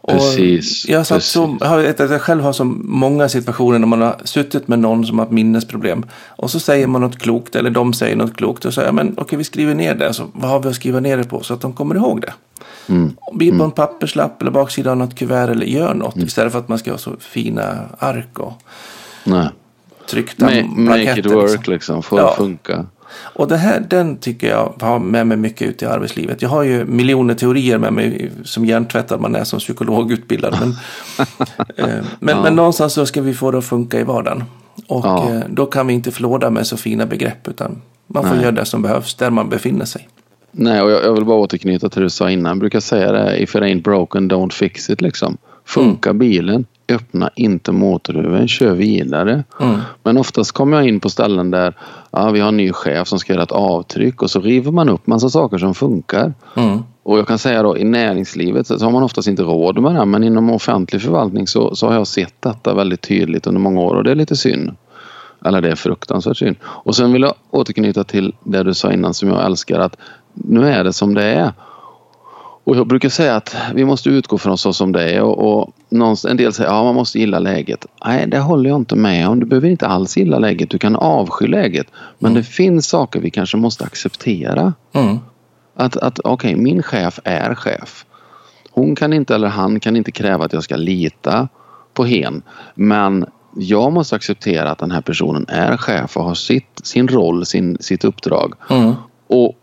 Och 0.00 0.12
Precis. 0.12 0.88
Jag, 0.88 1.06
satt 1.06 1.16
precis. 1.16 1.32
så, 1.32 1.56
jag 1.98 2.20
själv 2.22 2.42
har 2.42 2.52
så 2.52 2.64
många 2.64 3.28
situationer 3.28 3.78
när 3.78 3.86
man 3.86 4.02
har 4.02 4.16
suttit 4.24 4.68
med 4.68 4.78
någon 4.78 5.06
som 5.06 5.18
har 5.18 5.26
ett 5.26 5.32
minnesproblem. 5.32 6.04
Och 6.26 6.50
så 6.50 6.60
säger 6.60 6.86
man 6.86 7.00
något 7.00 7.18
klokt, 7.18 7.56
eller 7.56 7.70
de 7.70 7.92
säger 7.92 8.16
något 8.16 8.36
klokt. 8.36 8.64
Och 8.64 8.74
så 8.74 8.80
säger 8.80 8.92
men 8.92 9.14
okej 9.16 9.38
vi 9.38 9.44
skriver 9.44 9.74
ner 9.74 9.94
det. 9.94 10.14
Så 10.14 10.24
vad 10.32 10.50
har 10.50 10.60
vi 10.60 10.68
att 10.68 10.74
skriva 10.74 11.00
ner 11.00 11.16
det 11.16 11.24
på? 11.24 11.42
Så 11.42 11.54
att 11.54 11.60
de 11.60 11.72
kommer 11.72 11.94
ihåg 11.94 12.20
det. 12.20 12.32
Mm. 12.88 13.12
Blir 13.32 13.58
på 13.58 13.64
en 13.64 13.70
papperslapp 13.70 14.42
eller 14.42 14.50
baksida 14.50 14.90
av 14.90 14.96
något 14.96 15.14
kuvert 15.14 15.48
eller 15.48 15.66
gör 15.66 15.94
något. 15.94 16.16
Istället 16.16 16.52
för 16.52 16.58
att 16.58 16.68
man 16.68 16.78
ska 16.78 16.90
ha 16.90 16.98
så 16.98 17.12
fina 17.20 17.78
ark 17.98 18.38
och 18.38 18.52
Nej. 19.24 19.48
tryckta 20.10 20.46
Ma- 20.48 20.68
make 20.68 20.82
blanketter. 21.02 21.18
it 21.20 21.26
work 21.26 21.50
liksom. 21.50 21.72
liksom. 21.72 22.02
Få 22.02 22.18
Ja. 22.18 22.34
funka. 22.36 22.86
Och 23.10 23.48
det 23.48 23.56
här, 23.56 23.80
den 23.90 24.16
tycker 24.16 24.48
jag 24.48 24.72
har 24.80 24.98
med 24.98 25.26
mig 25.26 25.36
mycket 25.36 25.68
ut 25.68 25.82
i 25.82 25.86
arbetslivet. 25.86 26.42
Jag 26.42 26.48
har 26.48 26.62
ju 26.62 26.84
miljoner 26.84 27.34
teorier 27.34 27.78
med 27.78 27.92
mig 27.92 28.30
som 28.44 28.64
hjärntvättad 28.64 29.20
man 29.20 29.34
är 29.34 29.44
som 29.44 29.58
psykologutbildad. 29.58 30.56
Men, 30.60 30.70
eh, 31.88 32.04
men, 32.20 32.42
men 32.42 32.56
någonstans 32.56 32.92
så 32.92 33.06
ska 33.06 33.22
vi 33.22 33.34
få 33.34 33.50
det 33.50 33.58
att 33.58 33.64
funka 33.64 34.00
i 34.00 34.04
vardagen. 34.04 34.44
Och 34.86 35.04
Ja. 35.06 35.30
eh, 35.30 35.40
då 35.48 35.66
kan 35.66 35.86
vi 35.86 35.94
inte 35.94 36.10
flåda 36.10 36.50
med 36.50 36.66
så 36.66 36.76
fina 36.76 37.06
begrepp 37.06 37.48
utan 37.48 37.82
man 38.06 38.22
får 38.24 38.34
Nej. 38.34 38.42
göra 38.42 38.52
det 38.52 38.64
som 38.64 38.82
behövs 38.82 39.14
där 39.14 39.30
man 39.30 39.48
befinner 39.48 39.84
sig. 39.84 40.08
Nej, 40.50 40.82
och 40.82 40.90
jag, 40.90 41.04
jag 41.04 41.12
vill 41.12 41.24
bara 41.24 41.36
återknyta 41.36 41.88
till 41.88 42.00
det 42.00 42.06
du 42.06 42.10
sa 42.10 42.30
innan. 42.30 42.50
Jag 42.50 42.58
brukar 42.58 42.80
säga 42.80 43.12
det. 43.12 43.42
If 43.42 43.54
it 43.54 43.62
ain't 43.62 43.82
broken, 43.82 44.30
don't 44.30 44.52
fix 44.52 44.90
it. 44.90 45.00
Liksom. 45.00 45.36
Funkar 45.64 46.12
bilen, 46.12 46.64
öppna 46.88 47.30
inte 47.36 47.72
motorhuven, 47.72 48.48
kör 48.48 48.72
vidare. 48.72 49.44
Mm. 49.60 49.80
Men 50.02 50.18
oftast 50.18 50.52
kommer 50.52 50.76
jag 50.76 50.88
in 50.88 51.00
på 51.00 51.10
ställen 51.10 51.50
där 51.50 51.74
ja, 52.10 52.30
vi 52.30 52.40
har 52.40 52.48
en 52.48 52.56
ny 52.56 52.72
chef 52.72 53.08
som 53.08 53.18
ska 53.18 53.32
göra 53.32 53.42
ett 53.42 53.52
avtryck 53.52 54.22
och 54.22 54.30
så 54.30 54.40
river 54.40 54.72
man 54.72 54.88
upp 54.88 55.06
massa 55.06 55.30
saker 55.30 55.58
som 55.58 55.74
funkar. 55.74 56.34
Mm. 56.56 56.82
Och 57.02 57.18
jag 57.18 57.26
kan 57.26 57.38
säga 57.38 57.62
då 57.62 57.78
i 57.78 57.84
näringslivet 57.84 58.66
så 58.66 58.84
har 58.84 58.90
man 58.90 59.02
oftast 59.02 59.28
inte 59.28 59.42
råd 59.42 59.78
med 59.78 59.94
det 59.94 60.04
men 60.04 60.24
inom 60.24 60.50
offentlig 60.50 61.02
förvaltning 61.02 61.46
så, 61.46 61.74
så 61.74 61.86
har 61.86 61.94
jag 61.94 62.06
sett 62.06 62.34
detta 62.40 62.74
väldigt 62.74 63.02
tydligt 63.02 63.46
under 63.46 63.60
många 63.60 63.80
år 63.80 63.94
och 63.94 64.04
det 64.04 64.10
är 64.10 64.14
lite 64.14 64.36
synd. 64.36 64.76
Eller 65.44 65.60
det 65.60 65.70
är 65.70 65.74
fruktansvärt 65.74 66.36
synd. 66.36 66.56
Och 66.62 66.96
sen 66.96 67.12
vill 67.12 67.22
jag 67.22 67.34
återknyta 67.50 68.04
till 68.04 68.34
det 68.44 68.62
du 68.62 68.74
sa 68.74 68.92
innan 68.92 69.14
som 69.14 69.28
jag 69.28 69.44
älskar 69.44 69.78
att 69.78 69.96
nu 70.32 70.68
är 70.68 70.84
det 70.84 70.92
som 70.92 71.14
det 71.14 71.24
är. 71.24 71.52
Och 72.68 72.76
jag 72.76 72.86
brukar 72.86 73.08
säga 73.08 73.36
att 73.36 73.56
vi 73.74 73.84
måste 73.84 74.08
utgå 74.08 74.38
från 74.38 74.58
så 74.58 74.72
som 74.72 74.92
det 74.92 75.10
är 75.10 75.22
och, 75.22 75.60
och 75.60 75.72
en 76.30 76.36
del 76.36 76.52
säger 76.52 76.70
att 76.70 76.76
ja, 76.76 76.84
man 76.84 76.94
måste 76.94 77.18
gilla 77.18 77.38
läget. 77.38 77.86
Nej, 78.04 78.26
det 78.26 78.38
håller 78.38 78.70
jag 78.70 78.76
inte 78.76 78.96
med 78.96 79.28
om. 79.28 79.40
Du 79.40 79.46
behöver 79.46 79.68
inte 79.68 79.86
alls 79.86 80.16
gilla 80.16 80.38
läget. 80.38 80.70
Du 80.70 80.78
kan 80.78 80.96
avsky 80.96 81.46
läget. 81.46 81.86
Men 82.18 82.34
det 82.34 82.42
finns 82.42 82.86
saker 82.88 83.20
vi 83.20 83.30
kanske 83.30 83.56
måste 83.56 83.84
acceptera. 83.84 84.72
Mm. 84.92 85.18
Att, 85.76 85.96
att 85.96 86.20
okej, 86.24 86.56
min 86.56 86.82
chef 86.82 87.20
är 87.24 87.54
chef. 87.54 88.04
Hon 88.70 88.96
kan 88.96 89.12
inte 89.12 89.34
eller 89.34 89.48
han 89.48 89.80
kan 89.80 89.96
inte 89.96 90.12
kräva 90.12 90.44
att 90.44 90.52
jag 90.52 90.64
ska 90.64 90.76
lita 90.76 91.48
på 91.94 92.04
hen. 92.04 92.42
Men 92.74 93.26
jag 93.56 93.92
måste 93.92 94.16
acceptera 94.16 94.70
att 94.70 94.78
den 94.78 94.90
här 94.90 95.00
personen 95.00 95.46
är 95.48 95.76
chef 95.76 96.16
och 96.16 96.24
har 96.24 96.34
sitt, 96.34 96.80
sin 96.82 97.08
roll, 97.08 97.46
sin, 97.46 97.76
sitt 97.80 98.04
uppdrag. 98.04 98.54
Mm. 98.70 98.94
Och 99.26 99.54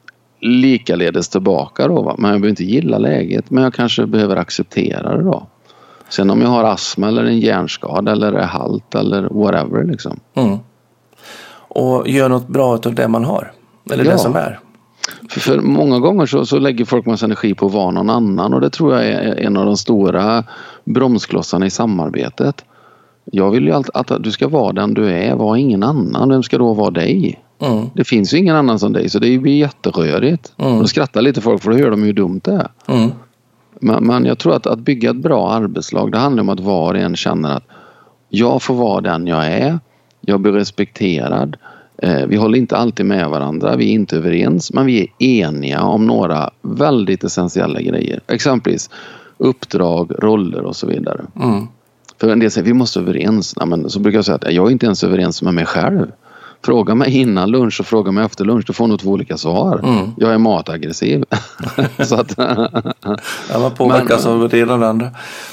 likaledes 0.46 1.30
tillbaka 1.30 1.88
då. 1.88 2.02
Va? 2.02 2.16
Men 2.18 2.32
jag 2.32 2.42
behöver 2.42 2.50
inte 2.50 2.64
gilla 2.64 2.98
läget 2.98 3.50
men 3.50 3.64
jag 3.64 3.74
kanske 3.74 4.06
behöver 4.06 4.36
acceptera 4.36 5.18
det 5.18 5.24
då. 5.24 5.48
Sen 6.10 6.30
om 6.30 6.42
jag 6.42 6.50
har 6.50 6.64
astma 6.64 7.08
eller 7.08 7.24
en 7.24 7.40
hjärnskada 7.40 8.12
eller 8.12 8.34
är 8.34 8.46
halt 8.46 8.96
eller 8.96 9.30
whatever 9.32 9.84
liksom. 9.84 10.20
Mm. 10.36 10.58
Och 11.68 12.08
gör 12.10 12.30
något 12.30 12.48
bra 12.48 12.80
av 12.86 12.96
det 12.96 13.08
man 13.08 13.26
har. 13.26 13.52
Eller 13.92 14.06
Ja. 14.06 14.12
det 14.12 14.18
som 14.18 14.36
är. 14.36 14.60
För, 15.30 15.40
för 15.40 15.60
många 15.60 16.00
gånger 16.00 16.26
så, 16.26 16.46
så 16.46 16.60
lägger 16.60 16.86
folk 16.86 17.06
massa 17.06 17.26
energi 17.26 17.54
på 17.54 17.66
att 17.66 17.74
vara 17.74 17.92
någon 17.92 18.10
annan 18.10 18.54
och 18.54 18.62
det 18.62 18.70
tror 18.70 18.94
jag 18.94 19.06
är 19.06 19.36
en 19.36 19.58
av 19.58 19.66
de 19.66 19.78
stora 19.78 20.44
bromsklossarna 20.86 21.66
i 21.66 21.70
samarbetet. 21.70 22.66
Jag 23.32 23.52
vill 23.52 23.66
ju 23.66 23.72
alltid 23.72 23.92
att 23.94 24.24
du 24.24 24.32
ska 24.32 24.48
vara 24.48 24.74
den 24.74 24.94
du 24.94 25.10
är, 25.12 25.36
var 25.36 25.56
ingen 25.56 25.84
annan. 25.84 26.30
Vem 26.30 26.44
ska 26.44 26.58
då 26.58 26.74
vara 26.74 26.92
dig? 26.92 27.45
Mm. 27.60 27.90
Det 27.94 28.04
finns 28.04 28.34
ju 28.34 28.38
ingen 28.38 28.56
annan 28.56 28.80
som 28.80 28.94
dig 28.94 29.10
så 29.10 29.20
det 29.20 29.38
blir 29.38 29.58
jätterörigt. 29.58 30.54
Mm. 30.58 30.80
Då 30.80 30.88
skrattar 30.88 31.22
lite 31.22 31.42
folk 31.42 31.64
för 31.64 31.72
då 31.72 31.78
hör 31.78 31.92
de 31.92 32.04
hur 32.04 32.14
dumt 32.14 32.42
det 32.44 32.52
är. 32.52 32.68
Mm. 32.88 33.12
Men, 33.80 34.08
men 34.08 34.26
jag 34.26 34.38
tror 34.38 34.56
att, 34.56 34.68
att 34.68 34.80
bygga 34.80 35.10
ett 35.10 35.16
bra 35.16 35.52
arbetslag 35.52 36.12
det 36.12 36.18
handlar 36.18 36.42
om 36.42 36.50
att 36.50 36.60
var 36.60 36.94
och 36.94 37.00
en 37.00 37.16
känner 37.16 37.58
att 37.58 37.64
jag 38.30 38.62
får 38.62 38.74
vara 38.74 39.02
den 39.02 39.28
jag 39.28 39.46
är. 39.46 39.80
Jag 40.22 40.40
blir 40.40 40.52
respekterad. 40.52 41.58
Eh, 41.98 42.26
vi 42.28 42.36
håller 42.36 42.58
inte 42.58 42.78
alltid 42.78 43.06
med 43.06 43.30
varandra. 43.30 43.76
Vi 43.76 43.90
är 43.90 43.94
inte 43.94 44.18
överens 44.18 44.74
men 44.74 44.86
vi 44.86 45.12
är 45.20 45.26
eniga 45.26 45.82
om 45.82 46.08
några 46.08 46.50
väldigt 46.62 47.24
essentiella 47.24 47.82
grejer. 47.82 48.20
Exempelvis 48.28 48.90
uppdrag, 49.38 50.12
roller 50.20 50.62
och 50.62 50.76
så 50.76 50.88
vidare. 50.88 51.26
Mm. 51.36 51.68
För 52.18 52.30
en 52.30 52.40
del 52.40 52.52
säger 52.52 52.66
vi 52.66 52.74
måste 52.74 53.00
överens. 53.00 53.56
Nej, 53.58 53.68
men 53.68 53.90
så 53.90 54.00
brukar 54.00 54.18
jag 54.18 54.26
säga 54.26 54.36
att 54.36 54.54
jag 54.54 54.68
är 54.68 54.72
inte 54.72 54.86
ens 54.86 55.04
överens 55.04 55.42
med 55.42 55.54
mig 55.54 55.66
själv. 55.66 56.08
Fråga 56.66 56.96
mig 56.96 57.18
innan 57.18 57.52
lunch 57.52 57.80
och 57.80 57.86
fråga 57.86 58.12
mig 58.12 58.26
efter 58.26 58.46
lunch. 58.46 58.64
Du 58.68 58.74
får 58.74 58.88
nog 58.88 59.00
två 59.00 59.10
olika 59.10 59.38
svar. 59.38 59.80
Mm. 59.84 60.12
Jag 60.18 60.34
är 60.34 60.38
mataggressiv. 60.38 61.24
så 62.06 62.16
att, 62.16 62.38
Ja, 62.38 63.60
man 63.60 63.72
påverkas 63.72 64.26
av 64.26 64.50
det 64.50 64.60
ena 64.60 64.74
och 64.74 64.80
det 64.80 64.88
andra. 64.88 65.12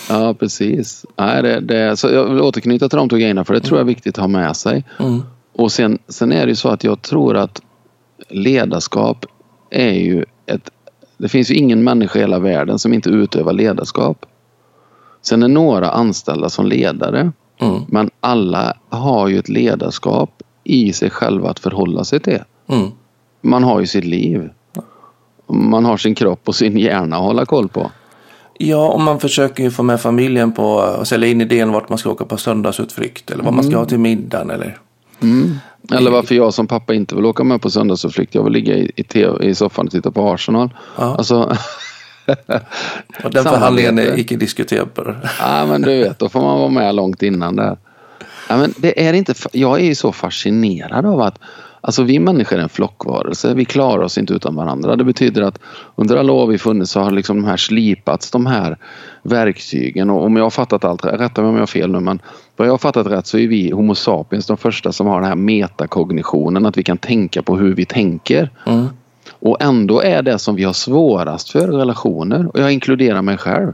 Ja, 0.09 0.35
precis. 0.35 1.07
Nej, 1.16 1.42
det, 1.42 1.61
det, 1.61 1.97
så 1.97 2.09
jag 2.09 2.25
vill 2.25 2.40
återknyta 2.40 2.88
till 2.88 2.97
de 2.97 3.09
två 3.09 3.16
grejerna 3.16 3.45
för 3.45 3.54
det 3.54 3.61
tror 3.61 3.78
jag 3.78 3.85
är 3.85 3.88
viktigt 3.88 4.19
att 4.19 4.21
ha 4.21 4.28
med 4.28 4.57
sig. 4.57 4.85
Mm. 4.99 5.23
Och 5.52 5.73
sen, 5.73 5.99
sen 6.09 6.33
är 6.33 6.47
det 6.47 6.49
ju 6.49 6.57
så 6.57 6.69
att 6.69 6.85
jag 6.85 7.02
tror 7.02 7.37
att 7.37 7.62
ledarskap 8.28 9.26
är 9.71 9.92
ju 9.92 10.25
ett... 10.47 10.71
Det 11.19 11.28
finns 11.28 11.50
ju 11.50 11.54
ingen 11.54 11.85
människa 11.85 12.19
i 12.19 12.23
hela 12.23 12.38
världen 12.38 12.78
som 12.78 12.95
inte 12.95 13.11
utövar 13.11 13.52
ledarskap. 13.52 14.26
Sen 15.23 15.42
är 15.42 15.49
några 15.49 15.90
anställda 15.90 16.49
som 16.49 16.66
ledare. 16.66 17.33
Mm. 17.61 17.81
Men 17.88 18.11
alla 18.21 18.76
har 18.88 19.28
ju 19.28 19.38
ett 19.38 19.49
ledarskap 19.49 20.41
i 20.64 20.92
sig 20.92 21.11
själva 21.11 21.50
att 21.50 21.59
förhålla 21.59 22.04
sig 22.04 22.21
till. 22.21 22.42
Mm. 22.66 22.90
Man 23.40 23.64
har 23.64 23.81
ju 23.81 23.87
sitt 23.87 24.04
liv. 24.04 24.50
Man 25.49 25.85
har 25.85 25.97
sin 25.97 26.14
kropp 26.14 26.40
och 26.45 26.54
sin 26.54 26.78
hjärna 26.78 27.16
att 27.16 27.23
hålla 27.23 27.45
koll 27.45 27.69
på. 27.69 27.90
Ja, 28.59 28.88
och 28.88 29.00
man 29.00 29.21
försöker 29.21 29.62
ju 29.62 29.71
få 29.71 29.83
med 29.83 30.00
familjen 30.00 30.52
på 30.52 30.81
att 30.81 31.09
sälja 31.09 31.28
in 31.28 31.40
idén 31.40 31.73
vart 31.73 31.88
man 31.88 31.99
ska 31.99 32.11
åka 32.11 32.25
på 32.25 32.37
söndagsutflykt 32.37 33.31
eller 33.31 33.45
vad 33.45 33.54
man 33.54 33.64
ska 33.64 33.76
ha 33.76 33.85
till 33.85 33.99
middagen 33.99 34.50
eller 34.50 34.78
Mm. 35.23 35.59
Eller 35.92 36.11
varför 36.11 36.35
jag 36.35 36.54
som 36.54 36.66
pappa 36.66 36.95
inte 36.95 37.14
vill 37.14 37.26
åka 37.26 37.45
med 37.45 37.62
på 37.62 37.71
söndagsutflykt. 37.71 38.35
Jag 38.35 38.45
vill 38.45 38.52
ligga 38.52 38.75
i, 38.75 38.92
i, 38.97 39.04
TV, 39.04 39.47
i 39.47 39.54
soffan 39.54 39.87
och 39.87 39.92
titta 39.92 40.11
på 40.11 40.33
Arsenal. 40.33 40.71
Ja. 40.99 41.16
Alltså, 41.16 41.37
och 43.25 43.31
den 43.31 43.45
förhandlingen 43.45 43.99
är 43.99 44.19
icke 44.19 44.37
diskuterbar. 44.37 45.31
ja, 45.40 45.66
men 45.66 45.83
du 45.83 45.99
vet, 45.99 46.19
då 46.19 46.28
får 46.28 46.40
man 46.40 46.59
vara 46.59 46.69
med 46.69 46.95
långt 46.95 47.23
innan 47.23 47.57
där. 47.57 47.76
Ja, 48.52 48.59
men 48.59 48.75
det 48.76 49.06
är 49.06 49.12
inte, 49.12 49.35
jag 49.52 49.80
är 49.80 49.85
ju 49.85 49.94
så 49.94 50.12
fascinerad 50.12 51.06
av 51.06 51.21
att 51.21 51.38
Alltså 51.85 52.02
vi 52.02 52.18
människor 52.18 52.59
är 52.59 52.62
en 52.62 52.68
flockvarelse. 52.68 53.54
Vi 53.54 53.64
klarar 53.64 54.02
oss 54.02 54.18
inte 54.18 54.35
utan 54.35 54.54
varandra. 54.54 54.97
Det 54.97 55.04
betyder 55.04 55.42
att 55.42 55.59
under 55.97 56.16
alla 56.16 56.32
år 56.32 56.47
vi 56.47 56.59
funnits 56.59 56.90
så 56.90 57.00
har 57.00 57.11
liksom 57.11 57.37
de 57.37 57.49
här 57.49 57.56
slipats, 57.56 58.30
de 58.30 58.47
här 58.47 58.76
verktygen. 59.23 60.11
Och 60.11 60.25
om 60.25 60.37
jag 60.37 60.44
har 60.44 60.50
fattat 60.50 60.85
allt 60.85 61.04
rätt, 61.04 61.21
rätta 61.21 61.40
mig 61.40 61.49
om 61.49 61.54
jag 61.54 61.62
har 61.62 61.66
fel 61.66 61.92
nu, 61.92 62.00
men 62.00 62.21
vad 62.56 62.68
jag 62.68 62.73
har 62.73 62.78
fattat 62.78 63.06
rätt 63.06 63.26
så 63.26 63.38
är 63.38 63.49
vi 63.49 63.71
Homo 63.71 63.94
sapiens 63.94 64.47
de 64.47 64.56
första 64.56 64.92
som 64.92 65.06
har 65.06 65.21
den 65.21 65.28
här 65.28 65.37
metakognitionen, 65.37 66.66
att 66.66 66.78
vi 66.78 66.82
kan 66.82 66.99
tänka 66.99 67.42
på 67.42 67.56
hur 67.56 67.75
vi 67.75 67.85
tänker. 67.85 68.50
Mm. 68.66 68.87
Och 69.30 69.62
ändå 69.62 70.00
är 70.00 70.23
det 70.23 70.38
som 70.38 70.56
vi 70.56 70.64
har 70.64 70.73
svårast 70.73 71.50
för 71.50 71.68
relationer, 71.68 72.47
och 72.47 72.61
jag 72.61 72.73
inkluderar 72.73 73.23
mig 73.23 73.37
själv. 73.37 73.73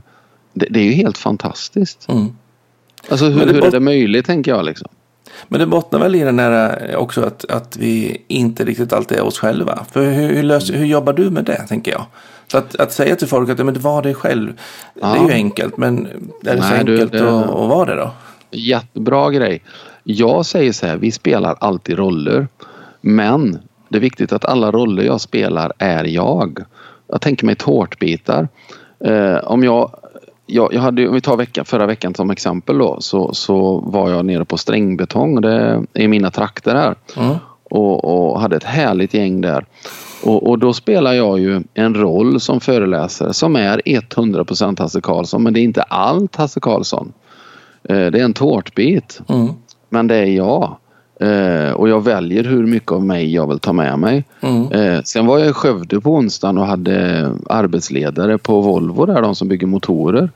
Det, 0.52 0.66
det 0.70 0.80
är 0.80 0.84
ju 0.84 0.92
helt 0.92 1.18
fantastiskt. 1.18 2.08
Mm. 2.08 2.26
Alltså 3.08 3.26
hur, 3.26 3.46
hur 3.46 3.64
är 3.64 3.70
det 3.70 3.80
möjligt 3.80 4.26
tänker 4.26 4.50
jag 4.50 4.64
liksom. 4.64 4.88
Men 5.48 5.60
det 5.60 5.66
bottnar 5.66 5.98
väl 5.98 6.14
i 6.14 6.20
den 6.20 6.38
här 6.38 6.96
också 6.96 7.22
att, 7.22 7.44
att 7.50 7.76
vi 7.76 8.22
inte 8.28 8.64
riktigt 8.64 8.92
alltid 8.92 9.18
är 9.18 9.24
oss 9.24 9.38
själva. 9.38 9.84
För 9.92 10.04
hur, 10.04 10.28
hur, 10.28 10.42
löser, 10.42 10.74
hur 10.74 10.86
jobbar 10.86 11.12
du 11.12 11.30
med 11.30 11.44
det 11.44 11.66
tänker 11.68 11.90
jag? 11.90 12.04
Så 12.46 12.58
att, 12.58 12.76
att 12.76 12.92
säga 12.92 13.16
till 13.16 13.28
folk 13.28 13.50
att 13.50 13.58
men, 13.58 13.80
var 13.80 14.02
dig 14.02 14.14
själv, 14.14 14.52
ja. 15.00 15.06
det 15.06 15.18
är 15.18 15.24
ju 15.24 15.32
enkelt. 15.32 15.76
Men 15.76 16.06
är 16.06 16.10
det 16.40 16.54
Nej, 16.54 16.62
så 16.62 16.74
enkelt 16.74 17.12
du, 17.12 17.18
det... 17.18 17.38
att, 17.38 17.44
att 17.44 17.68
vara 17.68 17.84
det 17.84 17.94
då? 17.94 18.10
Jättebra 18.50 19.30
grej. 19.30 19.62
Jag 20.04 20.46
säger 20.46 20.72
så 20.72 20.86
här, 20.86 20.96
vi 20.96 21.12
spelar 21.12 21.56
alltid 21.60 21.98
roller. 21.98 22.48
Men 23.00 23.58
det 23.88 23.96
är 23.96 24.00
viktigt 24.00 24.32
att 24.32 24.44
alla 24.44 24.70
roller 24.70 25.02
jag 25.02 25.20
spelar 25.20 25.72
är 25.78 26.04
jag. 26.04 26.58
Jag 27.08 27.20
tänker 27.20 27.46
mig 27.46 27.54
tårtbitar. 27.54 28.48
Eh, 29.04 29.36
om 29.36 29.64
jag 29.64 29.90
jag, 30.48 30.74
jag 30.74 30.80
hade, 30.80 31.08
om 31.08 31.14
vi 31.14 31.20
tar 31.20 31.36
veckan, 31.36 31.64
förra 31.64 31.86
veckan 31.86 32.14
som 32.14 32.30
exempel 32.30 32.78
då, 32.78 32.96
så, 33.00 33.34
så 33.34 33.78
var 33.78 34.10
jag 34.10 34.24
nere 34.24 34.44
på 34.44 34.56
strängbetong. 34.56 35.40
Det 35.40 35.52
är 35.52 36.02
i 36.02 36.08
mina 36.08 36.30
trakter 36.30 36.74
här. 36.74 36.94
Mm. 37.16 37.36
Och, 37.70 38.04
och, 38.04 38.40
hade 38.40 38.56
ett 38.56 38.64
härligt 38.64 39.14
gäng 39.14 39.40
där. 39.40 39.66
Och, 40.24 40.48
och, 40.48 40.58
då 40.58 40.72
spelar 40.72 41.12
jag 41.12 41.38
ju 41.38 41.62
en 41.74 41.94
roll 41.94 42.40
som 42.40 42.60
föreläsare 42.60 43.34
som 43.34 43.56
är 43.56 43.78
100% 43.84 44.80
Hasse 44.80 45.00
Karlsson. 45.00 45.42
Men 45.42 45.54
det 45.54 45.60
är 45.60 45.62
inte 45.62 45.82
allt 45.82 46.36
Hasse 46.36 46.60
Karlsson. 46.60 47.12
Eh, 47.84 48.06
det 48.06 48.20
är 48.20 48.24
en 48.24 48.32
tårtbit. 48.32 49.20
Mm. 49.28 49.48
Men 49.88 50.06
det 50.06 50.16
är 50.16 50.24
jag. 50.26 50.76
Eh, 51.20 51.72
och 51.72 51.88
jag 51.88 52.04
väljer 52.04 52.44
hur 52.44 52.66
mycket 52.66 52.92
av 52.92 53.04
mig 53.04 53.34
jag 53.34 53.48
vill 53.48 53.58
ta 53.58 53.72
med 53.72 53.98
mig. 53.98 54.24
Mm. 54.40 54.72
Eh, 54.72 55.02
sen 55.02 55.26
var 55.26 55.38
jag 55.38 55.48
i 55.48 55.52
Skövde 55.52 56.00
på 56.00 56.14
onsdagen 56.14 56.58
och 56.58 56.66
hade 56.66 57.30
arbetsledare 57.50 58.38
på 58.38 58.60
Volvo 58.60 59.06
där, 59.06 59.22
de 59.22 59.34
som 59.34 59.48
bygger 59.48 59.66
motorer. 59.66 60.30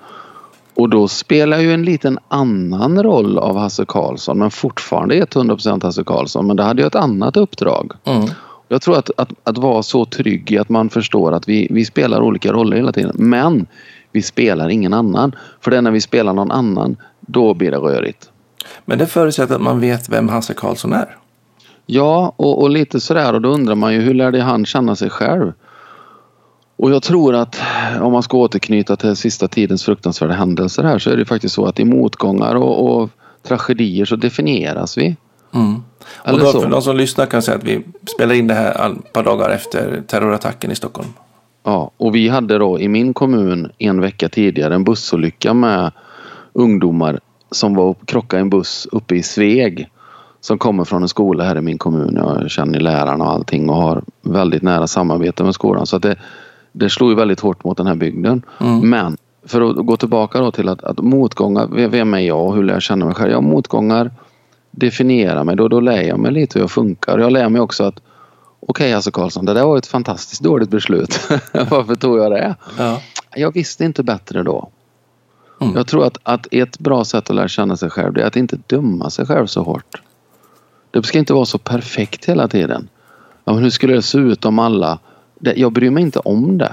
Och 0.75 0.89
då 0.89 1.09
spelar 1.09 1.57
jag 1.57 1.65
ju 1.65 1.75
en 1.75 1.85
liten 1.85 2.19
annan 2.29 3.03
roll 3.03 3.39
av 3.39 3.59
Hasse 3.59 3.85
Karlsson 3.89 4.39
men 4.39 4.51
fortfarande 4.51 5.21
100% 5.25 5.83
Hasse 5.83 6.05
Karlsson 6.05 6.47
men 6.47 6.57
det 6.57 6.63
hade 6.63 6.83
jag 6.83 6.87
ett 6.87 6.95
annat 6.95 7.37
uppdrag. 7.37 7.93
Mm. 8.05 8.29
Jag 8.69 8.83
tror 8.83 8.99
att, 8.99 9.11
att, 9.17 9.33
att 9.45 9.59
vara 9.59 9.83
så 9.83 10.05
trygg 10.05 10.53
i 10.53 10.59
att 10.59 10.69
man 10.69 10.91
förstår 10.91 11.33
att 11.33 11.49
vi, 11.49 11.69
vi 11.71 11.85
spelar 11.85 12.21
olika 12.21 12.53
roller 12.53 12.77
hela 12.77 12.93
tiden 12.93 13.13
men 13.15 13.67
vi 14.13 14.23
spelar 14.23 14.69
ingen 14.69 14.95
annan. 14.95 15.37
För 15.61 15.71
det 15.71 15.77
är 15.77 15.83
när 15.83 15.91
vi 15.91 16.01
spelar 16.01 16.33
någon 16.33 16.51
annan, 16.51 16.97
då 17.21 17.55
blir 17.55 17.71
det 17.71 17.77
rörigt. 17.77 18.32
Men 18.85 18.99
det 18.99 19.07
förutsätter 19.07 19.55
att 19.55 19.61
man 19.61 19.81
vet 19.81 20.09
vem 20.09 20.29
Hasse 20.29 20.55
Karlsson 20.55 20.93
är. 20.93 21.17
Ja, 21.87 22.33
och, 22.37 22.63
och 22.63 22.71
lite 22.71 23.01
sådär 23.01 23.33
och 23.33 23.41
då 23.41 23.49
undrar 23.49 23.75
man 23.75 23.93
ju 23.93 24.01
hur 24.01 24.15
lärde 24.15 24.43
han 24.43 24.67
känna 24.67 24.97
sig 24.97 25.11
själv? 25.11 25.53
Och 26.77 26.91
jag 26.91 27.03
tror 27.03 27.35
att 27.35 27.61
om 28.01 28.13
man 28.13 28.23
ska 28.23 28.37
återknyta 28.37 28.97
till 28.97 29.17
sista 29.17 29.49
tidens 29.49 29.85
fruktansvärda 29.85 30.35
händelser 30.35 30.83
här 30.83 30.99
så 30.99 31.11
är 31.11 31.17
det 31.17 31.25
faktiskt 31.25 31.55
så 31.55 31.67
att 31.67 31.81
i 31.81 31.85
motgångar 31.85 32.55
och, 32.55 33.03
och 33.03 33.11
tragedier 33.43 34.05
så 34.05 34.17
definieras 34.17 34.99
vi. 34.99 35.17
Mm. 35.55 35.83
Och 36.17 36.39
då, 36.39 36.53
för 36.53 36.69
de 36.69 36.83
som 36.83 36.97
lyssnar 36.97 37.27
kan 37.27 37.43
säga 37.43 37.57
att 37.57 37.65
vi 37.65 37.85
spelar 38.15 38.35
in 38.35 38.47
det 38.47 38.55
här 38.55 38.93
ett 38.93 39.13
par 39.13 39.23
dagar 39.23 39.51
efter 39.51 40.03
terrorattacken 40.07 40.71
i 40.71 40.75
Stockholm. 40.75 41.09
Ja, 41.65 41.91
och 41.97 42.15
vi 42.15 42.29
hade 42.29 42.59
då 42.59 42.81
i 42.81 42.89
min 42.89 43.15
kommun 43.15 43.71
en 43.79 44.01
vecka 44.01 44.29
tidigare 44.29 44.75
en 44.75 44.85
bussolycka 44.85 45.55
med 45.55 45.93
ungdomar 46.53 47.21
som 47.53 47.75
var 47.75 47.95
krockade 48.05 48.41
i 48.41 48.43
en 48.43 48.51
buss 48.51 48.89
uppe 48.93 49.15
i 49.15 49.23
Sveg 49.23 49.89
som 50.41 50.59
kommer 50.59 50.85
från 50.85 51.03
en 51.03 51.09
skola 51.09 51.45
här 51.45 51.59
i 51.59 51.61
min 51.61 51.79
kommun. 51.79 52.15
Jag 52.17 52.51
känner 52.51 52.81
lärarna 52.81 53.25
och 53.25 53.31
allting 53.31 53.71
och 53.71 53.77
har 53.77 54.03
väldigt 54.23 54.63
nära 54.63 54.87
samarbete 54.87 55.45
med 55.45 55.55
skolan. 55.55 55.87
Så 55.87 55.99
det, 55.99 56.17
det 56.73 56.91
slog 56.91 57.11
ju 57.11 57.17
väldigt 57.17 57.41
hårt 57.41 57.65
mot 57.65 57.77
den 57.77 57.87
här 57.87 57.95
bygden. 57.95 58.43
Mm. 58.61 58.91
Men 58.91 59.17
för 59.47 59.71
att 59.71 59.87
gå 59.87 59.97
tillbaka 59.97 60.41
då 60.41 60.51
till 60.51 60.69
att, 60.69 60.85
att 60.85 60.99
motgångar, 60.99 61.89
vem 61.89 62.15
är 62.15 62.19
jag 62.19 62.47
och 62.47 62.55
hur 62.55 62.63
lär 62.63 62.75
jag 62.75 62.83
känna 62.83 63.05
mig 63.05 63.15
själv? 63.15 63.31
Ja, 63.31 63.41
motgångar 63.41 64.11
definierar 64.71 65.45
mig. 65.45 65.57
Då, 65.57 65.69
då 65.69 65.81
lär 65.81 66.03
jag 66.03 66.19
mig 66.19 66.33
lite 66.33 66.59
hur 66.59 66.63
jag 66.63 66.71
funkar. 66.71 67.19
Jag 67.19 67.33
lär 67.33 67.49
mig 67.49 67.61
också 67.61 67.85
att 67.85 68.01
okej 68.61 68.85
okay, 68.85 68.93
Hasse 68.93 69.11
Karlsson, 69.11 69.45
det 69.45 69.55
där 69.55 69.65
var 69.65 69.79
ett 69.79 69.87
fantastiskt 69.87 70.43
dåligt 70.43 70.71
beslut. 70.71 71.21
Varför 71.71 71.95
tog 71.95 72.19
jag 72.19 72.33
det? 72.33 72.57
Ja. 72.79 73.01
Jag 73.35 73.55
visste 73.55 73.85
inte 73.85 74.03
bättre 74.03 74.43
då. 74.43 74.71
Mm. 75.63 75.77
Jag 75.77 75.87
tror 75.87 76.07
att, 76.07 76.19
att 76.23 76.47
ett 76.51 76.79
bra 76.79 77.05
sätt 77.05 77.31
att 77.31 77.37
lära 77.37 77.49
känna 77.49 77.77
sig 77.77 77.91
själv 77.91 78.19
är 78.19 78.25
att 78.25 78.37
inte 78.37 78.59
döma 78.67 79.11
sig 79.11 79.27
själv 79.27 79.47
så 79.47 79.63
hårt. 79.63 80.03
Det 80.91 81.03
ska 81.03 81.19
inte 81.19 81.35
vara 81.35 81.45
så 81.45 81.59
perfekt 81.59 82.25
hela 82.25 82.49
tiden. 82.49 82.89
Ja, 83.45 83.53
men 83.53 83.63
hur 83.63 83.71
skulle 83.71 83.95
det 83.95 84.03
se 84.03 84.19
ut 84.19 84.45
om 84.45 84.59
alla... 84.59 84.99
Det, 85.39 85.55
jag 85.57 85.73
bryr 85.73 85.91
mig 85.91 86.03
inte 86.03 86.19
om 86.19 86.59
det. 86.59 86.73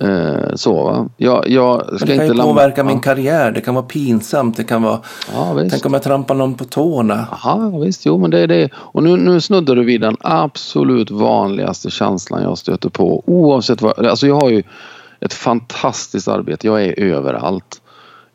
Eh, 0.00 0.54
så 0.54 0.84
va. 0.84 1.08
Jag, 1.16 1.48
jag 1.48 1.80
ska 1.80 1.90
men 1.90 1.98
det 2.08 2.16
kan 2.16 2.26
inte 2.26 2.36
ju 2.36 2.42
påverka 2.42 2.84
min 2.84 3.00
karriär. 3.00 3.50
Det 3.50 3.60
kan 3.60 3.74
vara 3.74 3.84
pinsamt. 3.84 4.56
Det 4.56 4.64
kan 4.64 4.82
vara... 4.82 5.00
Ja, 5.34 5.52
visst. 5.52 5.70
Tänk 5.70 5.86
om 5.86 5.92
jag 5.92 6.02
trampar 6.02 6.34
någon 6.34 6.54
på 6.54 6.64
tårna. 6.64 7.26
Ja 7.44 7.72
visst, 7.84 8.06
jo 8.06 8.18
men 8.18 8.30
det 8.30 8.38
är 8.38 8.46
det. 8.46 8.70
Och 8.74 9.02
nu, 9.02 9.16
nu 9.16 9.40
snuddar 9.40 9.76
du 9.76 9.84
vid 9.84 10.00
den 10.00 10.16
absolut 10.20 11.10
vanligaste 11.10 11.90
känslan 11.90 12.42
jag 12.42 12.58
stöter 12.58 12.88
på. 12.88 13.22
Oavsett 13.26 13.82
vad. 13.82 14.06
Alltså 14.06 14.26
jag 14.26 14.40
har 14.40 14.50
ju 14.50 14.62
ett 15.20 15.32
fantastiskt 15.32 16.28
arbete. 16.28 16.66
Jag 16.66 16.84
är 16.84 17.00
överallt. 17.00 17.77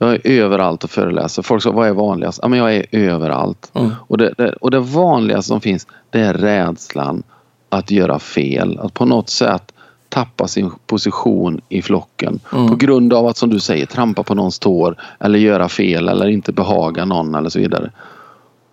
Jag 0.03 0.13
är 0.13 0.41
överallt 0.43 0.83
och 0.83 0.89
föreläser. 0.89 1.41
Folk 1.41 1.63
säger, 1.63 1.75
vad 1.75 1.87
är 1.87 1.93
vanligast? 1.93 2.39
Ja, 2.41 2.47
men 2.47 2.59
jag 2.59 2.75
är 2.75 2.85
överallt. 2.91 3.71
Mm. 3.73 3.91
Och, 4.07 4.17
det, 4.17 4.33
det, 4.37 4.53
och 4.53 4.71
det 4.71 4.79
vanligaste 4.79 5.47
som 5.47 5.61
finns, 5.61 5.87
det 6.09 6.19
är 6.19 6.33
rädslan 6.33 7.23
att 7.69 7.91
göra 7.91 8.19
fel. 8.19 8.79
Att 8.79 8.93
på 8.93 9.05
något 9.05 9.29
sätt 9.29 9.73
tappa 10.09 10.47
sin 10.47 10.71
position 10.87 11.61
i 11.69 11.81
flocken. 11.81 12.39
Mm. 12.53 12.67
På 12.67 12.75
grund 12.75 13.13
av 13.13 13.27
att, 13.27 13.37
som 13.37 13.49
du 13.49 13.59
säger, 13.59 13.85
trampa 13.85 14.23
på 14.23 14.35
någons 14.35 14.59
tår 14.59 14.95
eller 15.19 15.39
göra 15.39 15.69
fel 15.69 16.09
eller 16.09 16.27
inte 16.27 16.51
behaga 16.51 17.05
någon 17.05 17.35
eller 17.35 17.49
så 17.49 17.59
vidare. 17.59 17.91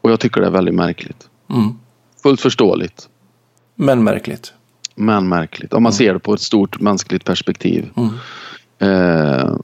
Och 0.00 0.10
jag 0.10 0.20
tycker 0.20 0.40
det 0.40 0.46
är 0.46 0.50
väldigt 0.50 0.74
märkligt. 0.74 1.28
Mm. 1.50 1.78
Fullt 2.22 2.40
förståeligt. 2.40 3.08
Men 3.74 4.04
märkligt. 4.04 4.52
Men 4.94 5.28
märkligt. 5.28 5.72
Om 5.72 5.82
man 5.82 5.92
mm. 5.92 5.96
ser 5.96 6.12
det 6.12 6.18
på 6.18 6.34
ett 6.34 6.40
stort 6.40 6.80
mänskligt 6.80 7.24
perspektiv. 7.24 7.90
Mm. 7.96 8.10
Eh, 8.78 9.54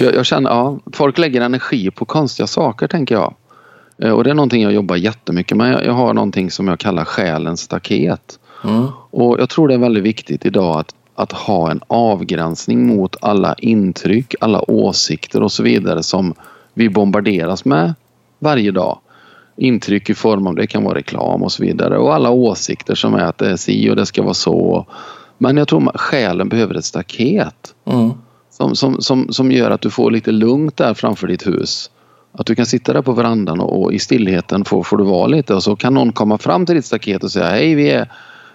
jag, 0.00 0.14
jag, 0.14 0.26
känner, 0.26 0.50
ja, 0.50 0.78
folk 0.92 1.18
lägger 1.18 1.40
energi 1.40 1.90
på 1.90 2.04
konstiga 2.04 2.46
saker 2.46 2.88
tänker 2.88 3.14
jag. 3.14 3.34
Eh, 3.98 4.10
och 4.10 4.24
det 4.24 4.30
är 4.30 4.34
någonting 4.34 4.62
jag 4.62 4.72
jobbar 4.72 4.96
jättemycket 4.96 5.56
med. 5.56 5.72
Jag, 5.72 5.84
jag 5.84 5.92
har 5.92 6.14
någonting 6.14 6.50
som 6.50 6.68
jag 6.68 6.78
kallar 6.78 7.04
själens 7.04 7.60
staket. 7.60 8.38
Mm. 8.64 8.86
Och 9.10 9.36
jag 9.40 9.48
tror 9.48 9.68
det 9.68 9.74
är 9.74 9.78
väldigt 9.78 10.04
viktigt 10.04 10.46
idag 10.46 10.78
att, 10.78 10.94
att 11.14 11.32
ha 11.32 11.70
en 11.70 11.80
avgränsning 11.86 12.86
mot 12.86 13.16
alla 13.20 13.54
intryck, 13.58 14.34
alla 14.40 14.70
åsikter 14.70 15.42
och 15.42 15.52
så 15.52 15.62
vidare 15.62 16.02
som 16.02 16.34
vi 16.74 16.88
bombarderas 16.88 17.64
med 17.64 17.94
varje 18.38 18.70
dag. 18.70 18.98
Intryck 19.56 20.10
i 20.10 20.14
form 20.14 20.46
av 20.46 20.54
det 20.54 20.66
kan 20.66 20.84
vara 20.84 20.98
reklam 20.98 21.42
och 21.42 21.52
så 21.52 21.62
vidare 21.62 21.98
och 21.98 22.14
alla 22.14 22.30
åsikter 22.30 22.94
som 22.94 23.14
är 23.14 23.24
att 23.24 23.38
det 23.38 23.50
är 23.50 23.56
si 23.56 23.90
och 23.90 23.96
det 23.96 24.06
ska 24.06 24.22
vara 24.22 24.34
så. 24.34 24.86
Men 25.38 25.56
jag 25.56 25.68
tror 25.68 25.88
att 25.88 26.00
själen 26.00 26.48
behöver 26.48 26.74
ett 26.74 26.84
staket. 26.84 27.74
Mm 27.84 28.12
som, 28.52 28.76
som, 28.76 29.00
som, 29.00 29.28
som 29.30 29.52
gör 29.52 29.70
att 29.70 29.80
du 29.80 29.90
får 29.90 30.10
lite 30.10 30.32
lugnt 30.32 30.76
där 30.76 30.94
framför 30.94 31.26
ditt 31.26 31.46
hus. 31.46 31.90
Att 32.32 32.46
du 32.46 32.54
kan 32.54 32.66
sitta 32.66 32.92
där 32.92 33.02
på 33.02 33.12
verandan 33.12 33.60
och, 33.60 33.82
och 33.82 33.92
i 33.92 33.98
stillheten 33.98 34.64
får, 34.64 34.82
får 34.82 34.96
du 34.96 35.04
vara 35.04 35.26
lite 35.26 35.54
och 35.54 35.62
så 35.62 35.76
kan 35.76 35.94
någon 35.94 36.12
komma 36.12 36.38
fram 36.38 36.66
till 36.66 36.74
ditt 36.74 36.84
staket 36.84 37.24
och 37.24 37.30
säga 37.30 37.50
hej 37.50 37.74
vi 37.74 37.90
är 37.90 38.08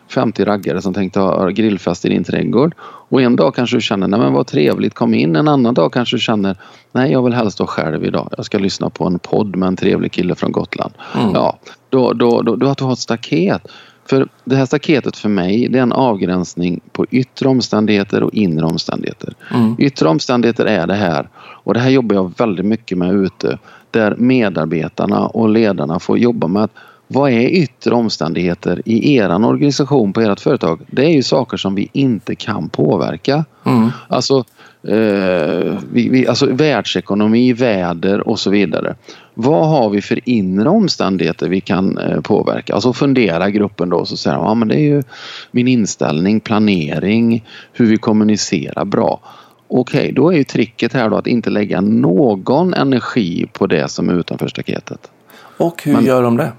50 0.10 0.46
raggare 0.46 0.82
som 0.82 0.94
tänkte 0.94 1.20
ha 1.20 1.50
grillfest 1.50 2.06
i 2.06 2.10
din 2.10 2.24
trädgård. 2.24 2.76
Och 3.10 3.22
en 3.22 3.36
dag 3.36 3.56
kanske 3.56 3.78
du 3.78 3.82
känner, 3.82 4.08
nej 4.08 4.20
men 4.20 4.34
vad 4.34 4.48
trevligt, 4.48 4.94
kom 4.94 5.14
in. 5.14 5.36
En 5.36 5.48
annan 5.48 5.74
dag 5.74 5.94
kanske 5.94 6.16
du 6.16 6.20
känner, 6.20 6.58
nej 6.92 7.12
jag 7.12 7.24
vill 7.24 7.34
helst 7.34 7.60
vara 7.60 7.68
själv 7.68 8.06
idag. 8.06 8.30
Jag 8.38 8.46
ska 8.46 8.58
lyssna 8.58 8.90
på 8.90 9.06
en 9.06 9.20
podd 9.20 9.56
med 9.56 9.68
en 9.68 9.76
trevlig 9.76 10.12
kille 10.12 10.36
från 10.36 10.52
Gotland. 10.52 10.94
Mm. 11.16 11.32
Ja, 11.34 11.58
då, 11.90 12.14
då, 12.14 12.42
då, 12.42 12.56
då 12.56 12.68
att 12.68 12.78
du 12.78 12.84
har 12.84 12.94
ett 12.94 13.00
staket. 13.00 13.68
För 14.10 14.28
det 14.44 14.56
här 14.56 14.66
staketet 14.66 15.18
för 15.18 15.30
mig 15.30 15.68
det 15.68 15.80
är 15.80 15.84
en 15.84 15.94
avgränsning 15.94 16.80
på 16.92 17.06
yttre 17.12 17.50
omständigheter 17.50 18.24
och 18.24 18.34
inre 18.34 18.66
omständigheter. 18.66 19.34
Mm. 19.54 19.76
Yttre 19.80 20.08
omständigheter 20.08 20.66
är 20.66 20.88
det 20.88 20.96
här 20.96 21.30
och 21.38 21.74
det 21.74 21.80
här 21.80 21.90
jobbar 21.90 22.16
jag 22.16 22.34
väldigt 22.38 22.66
mycket 22.66 22.98
med 22.98 23.14
ute 23.14 23.58
där 23.92 24.16
medarbetarna 24.18 25.28
och 25.28 25.50
ledarna 25.50 26.00
får 26.00 26.18
jobba 26.18 26.48
med 26.48 26.64
att 26.64 26.72
vad 27.08 27.32
är 27.32 27.48
yttre 27.48 27.94
omständigheter 27.94 28.82
i 28.86 29.16
eran 29.16 29.44
organisation 29.44 30.14
på 30.14 30.22
ert 30.22 30.40
företag? 30.40 30.82
Det 30.88 31.06
är 31.06 31.10
ju 31.10 31.24
saker 31.24 31.58
som 31.58 31.76
vi 31.76 31.90
inte 31.94 32.36
kan 32.36 32.70
påverka. 32.70 33.46
Mm. 33.66 33.90
Alltså, 34.08 34.44
eh, 34.84 35.78
vi, 35.92 36.10
vi, 36.10 36.28
alltså 36.28 36.46
världsekonomi, 36.46 37.54
väder 37.54 38.28
och 38.28 38.40
så 38.40 38.50
vidare. 38.50 38.96
Vad 39.34 39.68
har 39.68 39.90
vi 39.90 40.02
för 40.02 40.30
inre 40.30 40.70
omständigheter 40.70 41.50
vi 41.50 41.62
kan 41.62 41.98
eh, 41.98 42.22
påverka? 42.22 42.74
Alltså 42.74 42.94
fundera 42.94 43.50
gruppen 43.50 43.90
då 43.90 43.98
och 43.98 44.08
så 44.08 44.18
säger 44.18 44.38
ja 44.38 44.54
men 44.54 44.68
det 44.68 44.76
är 44.76 44.84
ju 44.96 45.04
min 45.52 45.68
inställning, 45.68 46.40
planering, 46.40 47.46
hur 47.74 47.86
vi 47.86 47.98
kommunicerar 47.98 48.86
bra. 48.86 49.20
Okej, 49.68 50.12
då 50.12 50.34
är 50.34 50.38
ju 50.38 50.44
tricket 50.44 50.94
här 50.94 51.10
då 51.10 51.16
att 51.16 51.28
inte 51.28 51.50
lägga 51.50 51.82
någon 51.82 52.74
energi 52.74 53.46
på 53.54 53.68
det 53.68 53.88
som 53.88 54.10
är 54.10 54.14
utanför 54.14 54.48
staketet. 54.48 55.12
Och 55.58 55.84
hur 55.84 55.94
Men- 55.94 56.06
gör 56.06 56.24
de 56.24 56.38
det? 56.38 56.52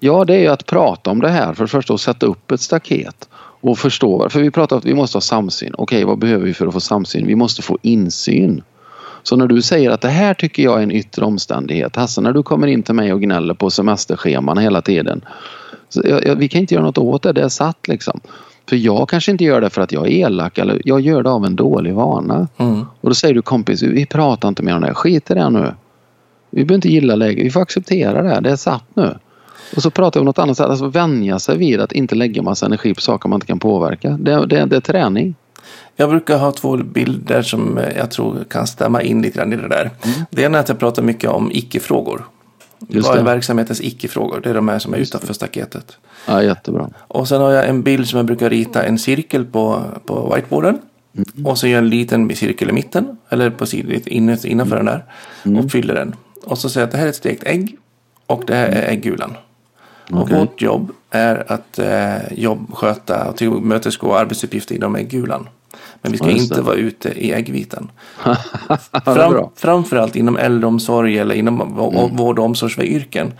Ja, 0.00 0.24
det 0.24 0.34
är 0.34 0.40
ju 0.40 0.48
att 0.48 0.66
prata 0.66 1.10
om 1.10 1.20
det 1.20 1.28
här 1.28 1.54
för 1.54 1.64
det 1.64 1.68
första 1.68 1.98
sätta 1.98 2.26
upp 2.26 2.52
ett 2.52 2.60
staket 2.60 3.28
och 3.64 3.78
förstå 3.78 4.18
varför. 4.18 4.40
Vi 4.40 4.50
pratar 4.50 4.76
om 4.76 4.78
att 4.78 4.84
vi 4.84 4.94
måste 4.94 5.16
ha 5.16 5.20
samsyn. 5.20 5.74
Okej, 5.78 6.04
vad 6.04 6.18
behöver 6.18 6.44
vi 6.44 6.54
för 6.54 6.66
att 6.66 6.72
få 6.72 6.80
samsyn? 6.80 7.26
Vi 7.26 7.34
måste 7.34 7.62
få 7.62 7.78
insyn. 7.82 8.62
Så 9.22 9.36
när 9.36 9.46
du 9.46 9.62
säger 9.62 9.90
att 9.90 10.00
det 10.00 10.08
här 10.08 10.34
tycker 10.34 10.62
jag 10.62 10.78
är 10.78 10.82
en 10.82 10.90
yttre 10.90 11.24
omständighet. 11.24 11.96
Hasse, 11.96 12.20
när 12.20 12.32
du 12.32 12.42
kommer 12.42 12.66
in 12.66 12.82
till 12.82 12.94
mig 12.94 13.12
och 13.12 13.20
gnäller 13.20 13.54
på 13.54 13.70
semesterscheman 13.70 14.58
hela 14.58 14.82
tiden. 14.82 15.24
Jag, 15.94 16.26
jag, 16.26 16.36
vi 16.36 16.48
kan 16.48 16.60
inte 16.60 16.74
göra 16.74 16.84
något 16.84 16.98
åt 16.98 17.22
det, 17.22 17.32
det 17.32 17.42
är 17.42 17.48
satt 17.48 17.88
liksom. 17.88 18.20
För 18.68 18.76
jag 18.76 19.08
kanske 19.08 19.30
inte 19.30 19.44
gör 19.44 19.60
det 19.60 19.70
för 19.70 19.82
att 19.82 19.92
jag 19.92 20.06
är 20.06 20.10
elak 20.10 20.58
eller 20.58 20.82
jag 20.84 21.00
gör 21.00 21.22
det 21.22 21.30
av 21.30 21.44
en 21.44 21.56
dålig 21.56 21.94
vana. 21.94 22.48
Mm. 22.56 22.80
Och 23.00 23.08
då 23.08 23.14
säger 23.14 23.34
du 23.34 23.42
kompis, 23.42 23.82
vi 23.82 24.06
pratar 24.06 24.48
inte 24.48 24.62
mer 24.62 24.74
om 24.74 24.80
det 24.80 24.86
här, 24.86 24.94
skit 24.94 25.30
i 25.30 25.34
det 25.34 25.50
nu. 25.50 25.74
Vi 26.50 26.64
behöver 26.64 26.74
inte 26.74 26.88
gilla 26.88 27.14
läget, 27.14 27.46
vi 27.46 27.50
får 27.50 27.60
acceptera 27.60 28.22
det 28.22 28.40
det 28.40 28.50
är 28.50 28.56
satt 28.56 28.84
nu. 28.94 29.18
Och 29.76 29.82
så 29.82 29.90
pratar 29.90 30.20
vi 30.20 30.22
om 30.22 30.26
något 30.26 30.38
annat 30.38 30.60
alltså 30.60 30.86
vänja 30.86 31.38
sig 31.38 31.58
vid 31.58 31.80
att 31.80 31.92
inte 31.92 32.14
lägga 32.14 32.42
massa 32.42 32.66
energi 32.66 32.94
på 32.94 33.00
saker 33.00 33.28
man 33.28 33.36
inte 33.36 33.46
kan 33.46 33.58
påverka. 33.58 34.10
Det, 34.10 34.46
det, 34.46 34.64
det 34.64 34.76
är 34.76 34.80
träning. 34.80 35.34
Jag 35.96 36.10
brukar 36.10 36.38
ha 36.38 36.52
två 36.52 36.76
bilder 36.76 37.42
som 37.42 37.80
jag 37.96 38.10
tror 38.10 38.44
kan 38.50 38.66
stämma 38.66 39.02
in 39.02 39.22
lite 39.22 39.38
grann 39.38 39.52
i 39.52 39.56
det 39.56 39.68
där. 39.68 39.90
Det 40.30 40.42
ena 40.42 40.58
är 40.58 40.62
att 40.62 40.68
jag 40.68 40.78
pratar 40.78 41.02
mycket 41.02 41.30
om 41.30 41.50
icke-frågor. 41.52 42.24
Just 42.88 43.08
Vad 43.08 43.16
är 43.16 43.20
det. 43.20 43.24
verksamhetens 43.24 43.80
icke-frågor? 43.80 44.40
Det 44.42 44.50
är 44.50 44.54
de 44.54 44.68
här 44.68 44.78
som 44.78 44.94
är 44.94 44.98
utanför 44.98 45.34
staketet. 45.34 45.96
Ja, 46.26 46.42
jättebra. 46.42 46.90
Och 46.98 47.28
sen 47.28 47.40
har 47.40 47.50
jag 47.50 47.68
en 47.68 47.82
bild 47.82 48.08
som 48.08 48.16
jag 48.16 48.26
brukar 48.26 48.50
rita 48.50 48.82
en 48.82 48.98
cirkel 48.98 49.44
på, 49.44 49.82
på 50.04 50.34
whiteboarden. 50.34 50.78
Och 51.44 51.58
så 51.58 51.66
gör 51.66 51.74
jag 51.74 51.84
en 51.84 51.90
liten 51.90 52.36
cirkel 52.36 52.68
i 52.70 52.72
mitten. 52.72 53.16
Eller 53.28 53.50
på 53.50 53.66
sidan, 53.66 54.00
innanför 54.44 54.76
den 54.76 54.84
där. 54.84 55.04
Och 55.58 55.70
fyller 55.70 55.94
den. 55.94 56.14
Och 56.44 56.58
så 56.58 56.68
säger 56.68 56.82
jag 56.82 56.86
att 56.88 56.92
det 56.92 56.98
här 56.98 57.04
är 57.04 57.10
ett 57.10 57.16
stekt 57.16 57.44
ägg. 57.46 57.78
Och 58.26 58.42
det 58.46 58.54
här 58.54 58.68
är 58.68 58.88
äggulan. 58.90 59.34
Och 60.10 60.30
vårt 60.30 60.62
jobb 60.62 60.90
är 61.10 61.52
att 61.52 61.78
eh, 61.78 62.32
jobb, 62.32 62.74
sköta 62.74 63.28
och 63.28 63.36
tillmötesgå 63.36 64.14
arbetsuppgifter 64.14 64.74
inom 64.74 64.96
äggulan. 64.96 65.48
Men 66.02 66.12
vi 66.12 66.18
ska 66.18 66.30
Ja, 66.30 66.36
inte 66.36 66.60
vara 66.62 66.76
ute 66.76 67.08
i 67.08 67.32
äggvitan. 67.32 67.90
Fram, 69.04 69.48
framförallt 69.56 70.16
inom 70.16 70.36
äldreomsorg 70.36 71.18
eller 71.18 71.34
inom 71.34 71.60
Mm. 71.60 72.16
vård 72.16 72.38
och 72.38 72.44
omsorgsyrken. 72.44 73.32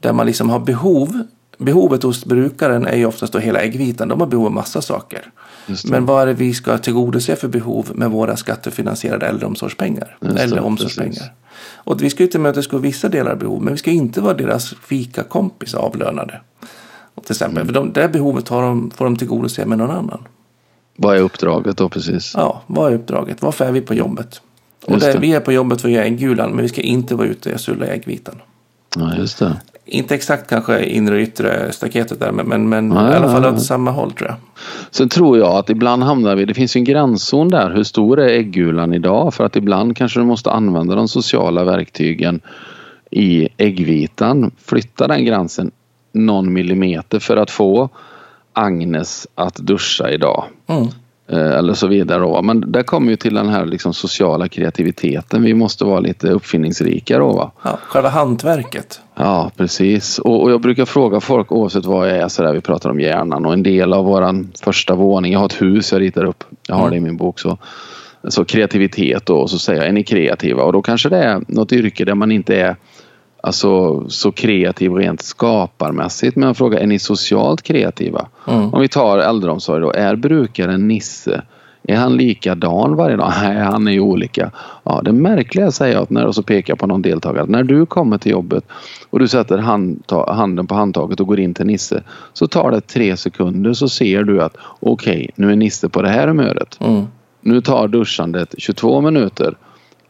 Där 0.00 0.12
man 0.12 0.26
liksom 0.26 0.50
har 0.50 0.58
behov. 0.60 1.22
Behovet 1.58 2.02
hos 2.02 2.24
brukaren 2.24 2.86
är 2.86 2.96
ju 2.96 3.06
oftast 3.06 3.32
då 3.32 3.38
hela 3.38 3.60
äggvitan. 3.60 4.08
De 4.08 4.20
har 4.20 4.26
behov 4.26 4.46
av 4.46 4.52
massa 4.52 4.82
saker. 4.82 5.20
Men 5.90 6.06
vad 6.06 6.22
är 6.22 6.26
det 6.26 6.32
vi 6.32 6.54
ska 6.54 6.78
tillgodose 6.78 7.36
för 7.36 7.48
behov 7.48 7.90
med 7.94 8.10
våra 8.10 8.36
skattefinansierade 8.36 9.26
äldreomsorgspengar? 9.26 10.16
Just 10.20 10.38
Eller 10.38 10.76
precis. 10.76 11.22
Och 11.88 12.02
vi 12.02 12.10
ska 12.10 12.22
ju 12.22 12.28
tillmötesgå 12.28 12.78
vissa 12.78 13.08
delar 13.08 13.30
av 13.32 13.38
behov. 13.38 13.62
Men 13.62 13.72
vi 13.72 13.78
ska 13.78 13.90
inte 13.90 14.20
vara 14.20 14.34
deras 14.34 14.74
fikakompis 14.74 15.74
avlönade. 15.74 16.40
Och 17.14 17.24
till 17.24 17.32
exempel, 17.32 17.56
Mm. 17.56 17.66
för 17.66 17.74
de, 17.74 17.92
det 17.92 18.08
behovet 18.08 18.48
har 18.48 18.62
de, 18.62 18.90
får 18.90 19.04
de 19.04 19.16
tillgodose 19.16 19.66
med 19.66 19.78
någon 19.78 19.90
annan. 19.90 20.20
Vad 20.96 21.16
är 21.16 21.20
uppdraget 21.20 21.76
då 21.76 21.88
precis? 21.88 22.32
Ja, 22.36 22.62
vad 22.66 22.92
är 22.92 22.96
uppdraget? 22.96 23.42
Varför 23.42 23.64
är 23.64 23.72
vi 23.72 23.80
på 23.80 23.94
jobbet? 23.94 24.40
Och 24.86 25.00
det, 25.00 25.12
det. 25.12 25.18
vi 25.18 25.32
är 25.34 25.40
på 25.40 25.52
jobbet 25.52 25.80
för 25.80 25.88
att 25.88 25.94
göra 25.94 26.04
äggulan, 26.04 26.50
men 26.50 26.62
vi 26.62 26.68
ska 26.68 26.80
inte 26.80 27.14
vara 27.14 27.26
ute 27.26 27.54
och 27.54 27.60
sulla 27.60 27.86
äggvitan. 27.86 28.34
Ja, 28.96 29.16
just 29.16 29.38
det. 29.38 29.56
Inte 29.90 30.14
exakt 30.14 30.50
kanske 30.50 30.84
inre 30.84 31.14
och 31.14 31.20
yttre 31.20 31.72
staketet 31.72 32.20
där, 32.20 32.32
men, 32.32 32.48
men, 32.48 32.68
men 32.68 32.92
Ja, 32.92 33.12
i 33.12 33.16
alla 33.16 33.28
fall 33.28 33.54
åt 33.54 33.62
samma 33.62 33.90
håll 33.90 34.12
tror 34.12 34.28
jag. 34.28 34.36
Sen 34.90 35.08
tror 35.08 35.38
jag 35.38 35.56
att 35.56 35.70
ibland 35.70 36.02
hamnar 36.02 36.36
vi, 36.36 36.44
det 36.44 36.54
finns 36.54 36.76
en 36.76 36.84
gränszon 36.84 37.48
där. 37.48 37.70
Hur 37.70 37.84
stor 37.84 38.20
är 38.20 38.28
äggulan 38.28 38.94
idag? 38.94 39.34
För 39.34 39.44
att 39.44 39.56
ibland 39.56 39.96
kanske 39.96 40.20
du 40.20 40.24
måste 40.24 40.50
använda 40.50 40.94
de 40.94 41.08
sociala 41.08 41.64
verktygen 41.64 42.40
i 43.10 43.48
äggvitan. 43.56 44.50
Flytta 44.64 45.06
den 45.06 45.24
gränsen 45.24 45.70
någon 46.12 46.52
millimeter 46.52 47.18
för 47.18 47.36
att 47.36 47.50
få 47.50 47.88
Agnes 48.52 49.26
att 49.34 49.56
duscha 49.56 50.10
idag. 50.10 50.44
Mm. 50.66 50.88
Eh, 51.32 51.50
Eller 51.58 51.74
så 51.74 51.86
vidare. 51.86 52.20
Då. 52.20 52.42
Men 52.42 52.72
där 52.72 52.82
kommer 52.82 53.10
ju 53.10 53.16
till 53.16 53.34
den 53.34 53.48
här 53.48 53.66
liksom 53.66 53.94
sociala 53.94 54.48
kreativiteten. 54.48 55.42
Vi 55.42 55.54
måste 55.54 55.84
vara 55.84 56.00
lite 56.00 56.28
uppfinningsrika 56.28 57.18
då. 57.18 57.32
Va? 57.32 57.50
Ja, 57.62 57.78
själva 57.82 58.08
hantverket. 58.08 59.00
Ja, 59.14 59.50
precis. 59.56 60.18
Och, 60.18 60.42
och 60.42 60.50
jag 60.50 60.60
brukar 60.60 60.84
fråga 60.84 61.20
folk 61.20 61.52
oavsett 61.52 61.84
vad 61.84 62.10
jag 62.10 62.16
är 62.16 62.28
så 62.28 62.42
där 62.42 62.52
vi 62.52 62.60
pratar 62.60 62.90
om 62.90 63.00
hjärnan 63.00 63.46
och 63.46 63.52
en 63.52 63.62
del 63.62 63.92
av 63.92 64.04
våran 64.04 64.52
första 64.60 64.94
våning. 64.94 65.32
Jag 65.32 65.38
har 65.38 65.46
ett 65.46 65.62
hus 65.62 65.92
jag 65.92 66.00
ritar 66.00 66.24
upp. 66.24 66.44
Jag 66.68 66.74
har 66.74 66.90
det 66.90 66.96
i 66.96 67.00
min 67.00 67.16
bok. 67.16 67.40
Så, 67.40 67.58
så 68.28 68.44
kreativitet 68.44 69.26
då, 69.26 69.38
och 69.38 69.50
så 69.50 69.58
säger 69.58 69.80
jag 69.80 69.88
är 69.88 69.92
ni 69.92 70.02
kreativa? 70.02 70.62
Och 70.62 70.72
då 70.72 70.82
kanske 70.82 71.08
det 71.08 71.18
är 71.18 71.40
något 71.48 71.72
yrke 71.72 72.04
där 72.04 72.14
man 72.14 72.32
inte 72.32 72.56
är 72.56 72.76
alltså, 73.40 74.04
så 74.08 74.32
kreativ 74.32 74.92
rent 74.92 75.22
skaparmässigt. 75.22 76.36
Men 76.36 76.46
jag 76.46 76.56
frågar 76.56 76.78
är 76.78 76.86
ni 76.86 76.98
socialt 76.98 77.62
kreativa? 77.62 78.28
Mm. 78.46 78.74
Om 78.74 78.80
vi 78.80 78.88
tar 78.88 79.18
äldreomsorg 79.18 79.80
då. 79.80 79.92
Är 79.92 80.16
brukaren 80.16 80.88
Nisse? 80.88 81.42
Är 81.82 81.96
han 81.96 82.16
likadan 82.16 82.96
varje 82.96 83.16
dag? 83.16 83.32
Nej, 83.42 83.56
han 83.56 83.88
är 83.88 83.92
ju 83.92 84.00
olika. 84.00 84.50
Ja, 84.82 85.00
det 85.04 85.12
märkliga 85.12 85.70
säger 85.70 85.94
jag 85.94 86.10
när, 86.10 86.26
och 86.26 86.34
så 86.34 86.42
pekar 86.42 86.72
jag 86.72 86.78
på 86.78 86.86
någon 86.86 87.02
deltagare. 87.02 87.46
När 87.46 87.62
du 87.62 87.86
kommer 87.86 88.18
till 88.18 88.32
jobbet 88.32 88.64
och 89.10 89.18
du 89.18 89.28
sätter 89.28 89.58
hand, 89.58 90.02
ta, 90.06 90.32
handen 90.32 90.66
på 90.66 90.74
handtaget 90.74 91.20
och 91.20 91.26
går 91.26 91.40
in 91.40 91.54
till 91.54 91.66
Nisse 91.66 92.02
så 92.32 92.46
tar 92.46 92.70
det 92.70 92.80
tre 92.80 93.16
sekunder 93.16 93.72
så 93.72 93.88
ser 93.88 94.22
du 94.22 94.42
att 94.42 94.56
okej, 94.80 95.30
nu 95.34 95.52
är 95.52 95.56
Nisse 95.56 95.88
på 95.88 96.02
det 96.02 96.08
här 96.08 96.28
humöret. 96.28 96.78
Mm. 96.80 97.04
Nu 97.40 97.60
tar 97.60 97.88
duschandet 97.88 98.54
22 98.58 99.00
minuter. 99.00 99.54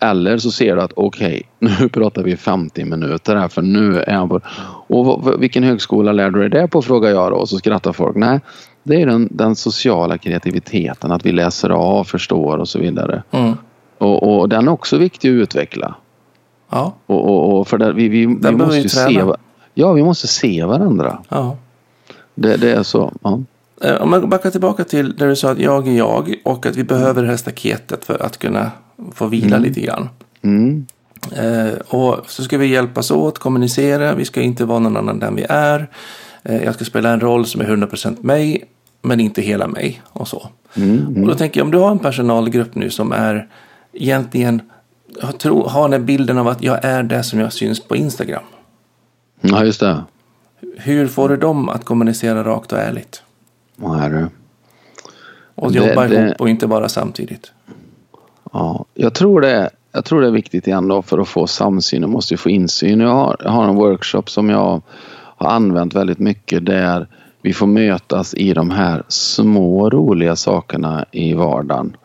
Eller 0.00 0.38
så 0.38 0.50
ser 0.50 0.76
du 0.76 0.82
att 0.82 0.92
okej, 0.96 1.42
nu 1.58 1.88
pratar 1.88 2.22
vi 2.22 2.36
50 2.36 2.84
minuter 2.84 3.36
här 3.36 3.48
för 3.48 3.62
nu 3.62 4.00
är 4.00 4.14
han 4.14 4.28
på... 4.28 4.40
Och 4.88 5.42
vilken 5.42 5.62
högskola 5.62 6.12
lär 6.12 6.30
du 6.30 6.48
dig 6.48 6.60
det 6.62 6.68
på 6.68 6.82
frågar 6.82 7.10
jag 7.10 7.32
då 7.32 7.36
och 7.36 7.48
så 7.48 7.58
skrattar 7.58 7.92
folk. 7.92 8.16
Nej, 8.16 8.40
det 8.82 9.02
är 9.02 9.06
den, 9.06 9.28
den 9.30 9.56
sociala 9.56 10.18
kreativiteten, 10.18 11.12
att 11.12 11.26
vi 11.26 11.32
läser 11.32 11.70
av, 11.70 12.04
förstår 12.04 12.58
och 12.58 12.68
så 12.68 12.78
vidare. 12.78 13.22
Mm. 13.30 13.54
Och, 13.98 14.38
och 14.40 14.48
den 14.48 14.68
är 14.68 14.72
också 14.72 14.96
viktig 14.96 15.28
att 15.28 15.42
utveckla. 15.42 15.94
Ja, 16.70 16.94
Och, 17.06 17.24
och, 17.24 17.58
och 17.58 17.68
för 17.68 17.78
det, 17.78 17.92
vi, 17.92 18.08
vi, 18.08 18.26
vi 18.26 18.52
måste 18.52 18.80
vi 18.80 18.88
se... 18.88 19.24
Ja, 19.74 19.92
vi 19.92 20.02
måste 20.02 20.26
se 20.26 20.64
varandra. 20.64 21.18
ja. 21.28 21.56
Det, 22.34 22.56
det 22.56 22.72
är 22.72 22.82
så. 22.82 23.12
Ja. 23.22 23.40
Eh, 23.80 24.02
Om 24.02 24.10
man 24.10 24.28
backar 24.28 24.50
tillbaka 24.50 24.84
till 24.84 25.16
där 25.16 25.26
du 25.26 25.36
sa 25.36 25.50
att 25.50 25.58
jag 25.58 25.88
är 25.88 25.92
jag 25.92 26.34
och 26.44 26.66
att 26.66 26.76
vi 26.76 26.84
behöver 26.84 27.22
det 27.22 27.28
här 27.28 27.36
staketet 27.36 28.04
för 28.04 28.22
att 28.22 28.38
kunna 28.38 28.70
få 29.14 29.26
vila 29.26 29.58
lite 29.58 29.80
grann. 29.80 30.08
Mm. 30.42 30.86
Eh, 31.36 31.78
och 31.88 32.30
så 32.30 32.42
ska 32.42 32.58
vi 32.58 32.66
hjälpas 32.66 33.10
åt, 33.10 33.38
kommunicera, 33.38 34.14
vi 34.14 34.24
ska 34.24 34.40
inte 34.40 34.64
vara 34.64 34.78
någon 34.78 34.96
annan 34.96 35.22
än 35.22 35.34
vi 35.34 35.46
är. 35.48 35.88
Eh, 36.42 36.64
jag 36.64 36.74
ska 36.74 36.84
spela 36.84 37.10
en 37.10 37.20
roll 37.20 37.46
som 37.46 37.60
är 37.60 37.64
100% 37.64 38.16
mig, 38.20 38.64
men 39.02 39.20
inte 39.20 39.42
hela 39.42 39.66
mig 39.66 40.02
och 40.04 40.28
så. 40.28 40.48
Mm. 40.74 41.22
Och 41.22 41.28
då 41.28 41.34
tänker 41.34 41.60
jag, 41.60 41.64
om 41.64 41.70
du 41.70 41.78
har 41.78 41.90
en 41.90 41.98
personalgrupp 41.98 42.74
nu 42.74 42.90
som 42.90 43.12
är 43.12 43.48
egentligen 43.92 44.62
har, 45.22 45.68
har 45.68 45.88
den 45.88 46.06
bilden 46.06 46.38
av 46.38 46.48
att 46.48 46.62
jag 46.62 46.84
är 46.84 47.02
det 47.02 47.22
som 47.22 47.40
jag 47.40 47.52
syns 47.52 47.80
på 47.80 47.96
Instagram. 47.96 48.42
ja, 49.40 49.64
just 49.64 49.80
det. 49.80 50.04
Hur 50.76 51.06
får 51.06 51.28
du 51.28 51.36
dem 51.36 51.68
att 51.68 51.84
kommunicera 51.84 52.44
rakt 52.44 52.72
och 52.72 52.78
ärligt? 52.78 53.22
Vad 53.80 54.00
är 54.02 54.10
det? 54.10 54.28
Och 55.54 55.72
Det- 55.72 55.78
jobba 55.88 56.06
det- 56.08 56.14
ihop 56.26 56.40
och 56.40 56.48
inte 56.48 56.66
bara 56.66 56.88
samtidigt. 56.88 57.52
Ja, 58.52 58.84
jag 58.94 59.14
tror 59.14 59.40
det, 59.40 59.70
jag 59.92 60.04
tror 60.04 60.20
det 60.20 60.26
är 60.26 60.30
viktigt 60.32 60.66
igen 60.66 60.88
då 60.88 61.02
för 61.02 61.18
att 61.18 61.28
få 61.28 61.46
samsyn. 61.46 62.00
Jag 62.02 62.10
måste 62.10 62.34
ju 62.34 62.38
få 62.38 62.50
insyn. 62.50 63.00
Jag 63.00 63.14
har, 63.14 63.36
jag 63.44 63.50
har 63.50 63.64
en 63.68 63.74
workshop 63.74 64.22
som 64.26 64.50
jag 64.50 64.82
har 65.36 65.50
använt 65.50 65.94
väldigt 65.94 66.18
mycket 66.18 66.66
där 66.66 67.06
vi 67.42 67.52
får 67.52 67.66
mötas 67.66 68.34
i 68.34 68.52
de 68.52 68.70
här 68.70 69.02
små 69.08 69.90
roliga 69.90 70.36
sakerna 70.36 71.04
i 71.10 71.34
vardagen. 71.34 71.96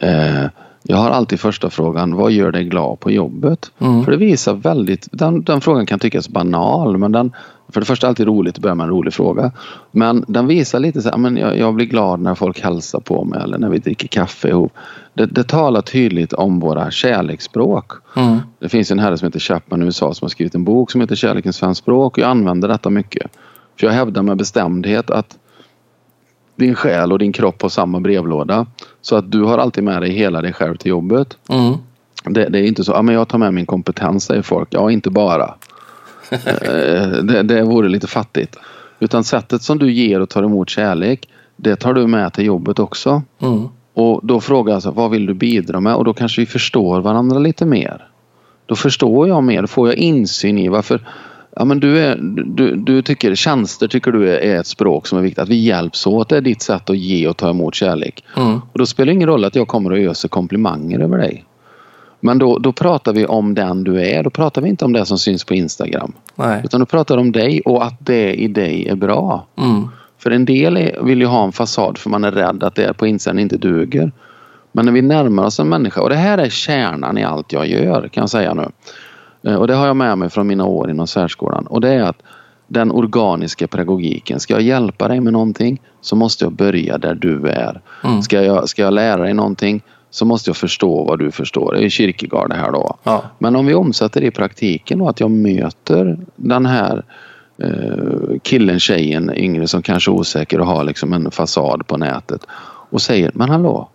Eh, 0.00 0.44
Jag 0.84 0.96
har 0.96 1.10
alltid 1.10 1.40
första 1.40 1.70
frågan, 1.70 2.14
vad 2.14 2.32
gör 2.32 2.52
dig 2.52 2.64
glad 2.64 3.00
på 3.00 3.10
jobbet? 3.10 3.70
Mm. 3.78 4.04
För 4.04 4.12
det 4.12 4.18
visar 4.18 4.54
väldigt, 4.54 5.08
den, 5.12 5.42
den 5.42 5.60
frågan 5.60 5.86
kan 5.86 5.98
tyckas 5.98 6.28
banal 6.28 6.98
men 6.98 7.12
den, 7.12 7.32
för 7.68 7.80
det 7.80 7.86
första 7.86 8.06
är 8.06 8.08
det 8.08 8.10
alltid 8.10 8.26
roligt 8.26 8.56
att 8.56 8.62
börja 8.62 8.74
med 8.74 8.84
en 8.84 8.90
rolig 8.90 9.14
fråga. 9.14 9.52
Men 9.90 10.24
den 10.28 10.46
visar 10.46 10.80
lite 10.80 11.02
så 11.02 11.10
här, 11.10 11.16
men 11.16 11.36
jag, 11.36 11.58
jag 11.58 11.74
blir 11.74 11.86
glad 11.86 12.20
när 12.20 12.34
folk 12.34 12.60
hälsar 12.60 13.00
på 13.00 13.24
mig 13.24 13.40
eller 13.42 13.58
när 13.58 13.68
vi 13.68 13.78
dricker 13.78 14.08
kaffe 14.08 14.48
ihop. 14.48 14.72
Det, 15.14 15.26
det 15.26 15.44
talar 15.44 15.80
tydligt 15.80 16.32
om 16.32 16.60
våra 16.60 16.90
kärleksspråk. 16.90 17.92
Mm. 18.16 18.38
Det 18.58 18.68
finns 18.68 18.90
en 18.90 18.98
herre 18.98 19.18
som 19.18 19.26
heter 19.26 19.40
Chapman 19.40 19.82
i 19.82 19.84
USA 19.84 20.14
som 20.14 20.24
har 20.24 20.30
skrivit 20.30 20.54
en 20.54 20.64
bok 20.64 20.90
som 20.90 21.00
heter 21.00 21.16
Kärlekens 21.16 21.58
fem 21.58 21.74
språk 21.74 22.12
och 22.12 22.22
jag 22.22 22.30
använder 22.30 22.68
detta 22.68 22.90
mycket. 22.90 23.30
För 23.80 23.86
jag 23.86 23.94
hävdar 23.94 24.22
med 24.22 24.36
bestämdhet 24.36 25.10
att 25.10 25.38
din 26.62 26.74
själ 26.74 27.12
och 27.12 27.18
din 27.18 27.32
kropp 27.32 27.62
har 27.62 27.68
samma 27.68 28.00
brevlåda. 28.00 28.66
Så 29.00 29.16
att 29.16 29.32
du 29.32 29.42
har 29.42 29.58
alltid 29.58 29.84
med 29.84 30.02
dig 30.02 30.12
hela 30.12 30.42
dig 30.42 30.52
själv 30.52 30.76
till 30.76 30.90
jobbet. 30.90 31.36
Mm. 31.48 31.74
Det, 32.24 32.48
det 32.48 32.58
är 32.58 32.66
inte 32.66 32.84
så, 32.84 32.92
ja 32.92 33.02
men 33.02 33.14
jag 33.14 33.28
tar 33.28 33.38
med 33.38 33.54
min 33.54 33.66
kompetens 33.66 34.24
säger 34.24 34.42
folk. 34.42 34.68
Ja, 34.70 34.90
inte 34.90 35.10
bara. 35.10 35.54
Eh, 36.30 37.08
det, 37.22 37.42
det 37.42 37.62
vore 37.62 37.88
lite 37.88 38.06
fattigt. 38.06 38.56
Utan 39.00 39.24
sättet 39.24 39.62
som 39.62 39.78
du 39.78 39.92
ger 39.92 40.20
och 40.20 40.28
tar 40.28 40.42
emot 40.42 40.70
kärlek, 40.70 41.28
det 41.56 41.76
tar 41.76 41.94
du 41.94 42.06
med 42.06 42.32
till 42.32 42.44
jobbet 42.44 42.78
också. 42.78 43.22
Mm. 43.38 43.68
Och 43.94 44.20
då 44.22 44.40
frågar 44.40 44.72
jag 44.72 44.82
så, 44.82 44.90
vad 44.90 45.10
vill 45.10 45.26
du 45.26 45.34
bidra 45.34 45.80
med? 45.80 45.94
Och 45.94 46.04
då 46.04 46.14
kanske 46.14 46.40
vi 46.40 46.46
förstår 46.46 47.00
varandra 47.00 47.38
lite 47.38 47.66
mer. 47.66 48.08
Då 48.66 48.76
förstår 48.76 49.28
jag 49.28 49.42
mer, 49.42 49.60
då 49.60 49.66
får 49.66 49.88
jag 49.88 49.96
insyn 49.96 50.58
i 50.58 50.68
varför 50.68 51.00
Ja, 51.56 51.64
men 51.64 51.80
du, 51.80 51.98
är, 51.98 52.16
du, 52.46 52.76
du 52.76 53.02
tycker 53.02 53.34
tjänster 53.34 53.88
tycker 53.88 54.12
du 54.12 54.30
är, 54.30 54.60
ett 54.60 54.66
språk 54.66 55.06
som 55.06 55.18
är 55.18 55.22
viktigt. 55.22 55.38
Att 55.38 55.48
vi 55.48 55.56
hjälps 55.56 56.06
åt. 56.06 56.28
Det 56.28 56.36
är 56.36 56.40
ditt 56.40 56.62
sätt 56.62 56.90
att 56.90 56.98
ge 56.98 57.28
och 57.28 57.36
ta 57.36 57.50
emot 57.50 57.74
kärlek. 57.74 58.24
Mm. 58.36 58.60
Och 58.72 58.78
då 58.78 58.86
spelar 58.86 59.06
det 59.06 59.12
ingen 59.12 59.28
roll 59.28 59.44
att 59.44 59.54
jag 59.54 59.68
kommer 59.68 59.90
och 59.92 59.98
öser 59.98 60.28
komplimanger 60.28 61.00
över 61.00 61.18
dig. 61.18 61.44
Men 62.20 62.38
då, 62.38 62.58
då 62.58 62.72
pratar 62.72 63.12
vi 63.12 63.26
om 63.26 63.54
den 63.54 63.84
du 63.84 64.02
är. 64.02 64.22
Då 64.22 64.30
pratar 64.30 64.62
vi 64.62 64.68
inte 64.68 64.84
om 64.84 64.92
det 64.92 65.06
som 65.06 65.18
syns 65.18 65.44
på 65.44 65.54
Instagram. 65.54 66.12
Nej. 66.34 66.60
Utan 66.64 66.80
då 66.80 66.86
pratar 66.86 67.16
vi 67.16 67.20
om 67.20 67.32
dig 67.32 67.60
och 67.60 67.84
att 67.84 68.06
det 68.06 68.34
i 68.34 68.48
dig 68.48 68.88
är 68.88 68.96
bra. 68.96 69.46
Mm. 69.58 69.88
För 70.18 70.30
en 70.30 70.44
del 70.44 70.92
vill 71.02 71.20
ju 71.20 71.26
ha 71.26 71.44
en 71.44 71.52
fasad 71.52 71.98
för 71.98 72.10
man 72.10 72.24
är 72.24 72.32
rädd 72.32 72.62
att 72.62 72.74
det 72.74 72.94
på 72.94 73.06
insidan 73.06 73.38
inte 73.38 73.56
duger. 73.56 74.12
Men 74.72 74.84
när 74.84 74.92
vi 74.92 75.02
närmar 75.02 75.44
oss 75.44 75.60
en 75.60 75.68
människa 75.68 76.00
och 76.00 76.08
det 76.08 76.16
här 76.16 76.38
är 76.38 76.48
kärnan 76.48 77.18
i 77.18 77.24
allt 77.24 77.52
jag 77.52 77.66
gör 77.68 78.08
kan 78.08 78.22
jag 78.22 78.30
säga 78.30 78.54
nu. 78.54 78.68
Eh, 79.42 79.54
Och 79.54 79.66
det 79.66 79.74
har 79.74 79.86
jag 79.86 79.96
med 79.96 80.18
mig 80.18 80.30
från 80.30 80.46
mina 80.46 80.64
år 80.64 80.90
inom 80.90 81.06
särskolan 81.06 81.66
och 81.66 81.80
det 81.80 81.88
är 81.88 82.02
att 82.02 82.22
den 82.68 82.92
organiska 82.92 83.66
pedagogiken. 83.68 84.40
Ska 84.40 84.54
jag 84.54 84.62
hjälpa 84.62 85.08
dig 85.08 85.20
med 85.20 85.32
någonting 85.32 85.80
så 86.00 86.16
måste 86.16 86.44
jag 86.44 86.52
börja 86.52 86.98
där 86.98 87.14
du 87.14 87.48
är. 87.48 87.80
Mm. 88.04 88.22
Ska, 88.22 88.42
jag, 88.42 88.68
ska 88.68 88.82
jag 88.82 88.94
lära 88.94 89.22
dig 89.22 89.34
någonting 89.34 89.82
så 90.10 90.24
måste 90.24 90.50
jag 90.50 90.56
förstå 90.56 91.04
vad 91.04 91.18
du 91.18 91.30
förstår. 91.30 91.72
Det 91.74 91.84
är 91.84 91.88
Kierkegaard 91.88 92.48
det 92.48 92.56
här 92.56 92.72
då. 92.72 92.96
Ja. 93.02 93.22
Men 93.38 93.56
om 93.56 93.66
vi 93.66 93.74
omsätter 93.74 94.20
det 94.20 94.26
i 94.26 94.30
praktiken 94.30 95.00
och 95.00 95.10
att 95.10 95.20
jag 95.20 95.30
möter 95.30 96.18
den 96.36 96.66
här 96.66 97.02
eh, 97.58 98.38
killen, 98.42 98.80
tjejen, 98.80 99.32
yngre 99.36 99.68
som 99.68 99.82
kanske 99.82 100.10
är 100.10 100.14
osäker 100.14 100.60
och 100.60 100.66
har 100.66 100.84
liksom 100.84 101.12
en 101.12 101.30
fasad 101.30 101.86
på 101.86 101.96
nätet 101.96 102.46
och 102.90 103.02
säger 103.02 103.30
Men 103.34 103.48
hallå, 103.48 103.88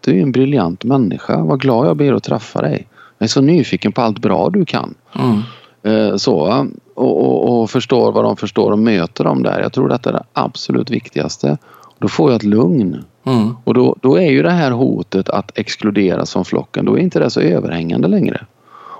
du 0.00 0.18
är 0.18 0.22
en 0.22 0.32
briljant 0.32 0.84
människa. 0.84 1.44
Vad 1.44 1.60
glad 1.60 1.86
jag 1.86 1.96
blir 1.96 2.12
att 2.12 2.22
träffa 2.22 2.60
dig. 2.60 2.86
Jag 3.22 3.26
är 3.26 3.28
så 3.28 3.40
nyfiken 3.40 3.92
på 3.92 4.02
allt 4.02 4.18
bra 4.18 4.50
du 4.50 4.64
kan. 4.64 4.94
Mm. 5.14 5.40
Eh, 5.82 6.16
så, 6.16 6.66
och, 6.94 7.20
och, 7.20 7.62
och 7.62 7.70
förstår 7.70 8.12
vad 8.12 8.24
de 8.24 8.36
förstår 8.36 8.72
och 8.72 8.78
möter 8.78 9.24
dem 9.24 9.42
där. 9.42 9.60
Jag 9.60 9.72
tror 9.72 9.88
detta 9.88 10.10
är 10.10 10.12
det 10.12 10.24
absolut 10.32 10.90
viktigaste. 10.90 11.58
Då 11.98 12.08
får 12.08 12.30
jag 12.30 12.36
ett 12.36 12.42
lugn. 12.42 13.04
Mm. 13.24 13.56
Och 13.64 13.74
då, 13.74 13.96
då 14.00 14.16
är 14.16 14.30
ju 14.30 14.42
det 14.42 14.50
här 14.50 14.70
hotet 14.70 15.28
att 15.28 15.58
exkluderas 15.58 16.32
från 16.32 16.44
flocken, 16.44 16.84
då 16.84 16.98
är 16.98 17.00
inte 17.00 17.18
det 17.18 17.30
så 17.30 17.40
överhängande 17.40 18.08
längre. 18.08 18.46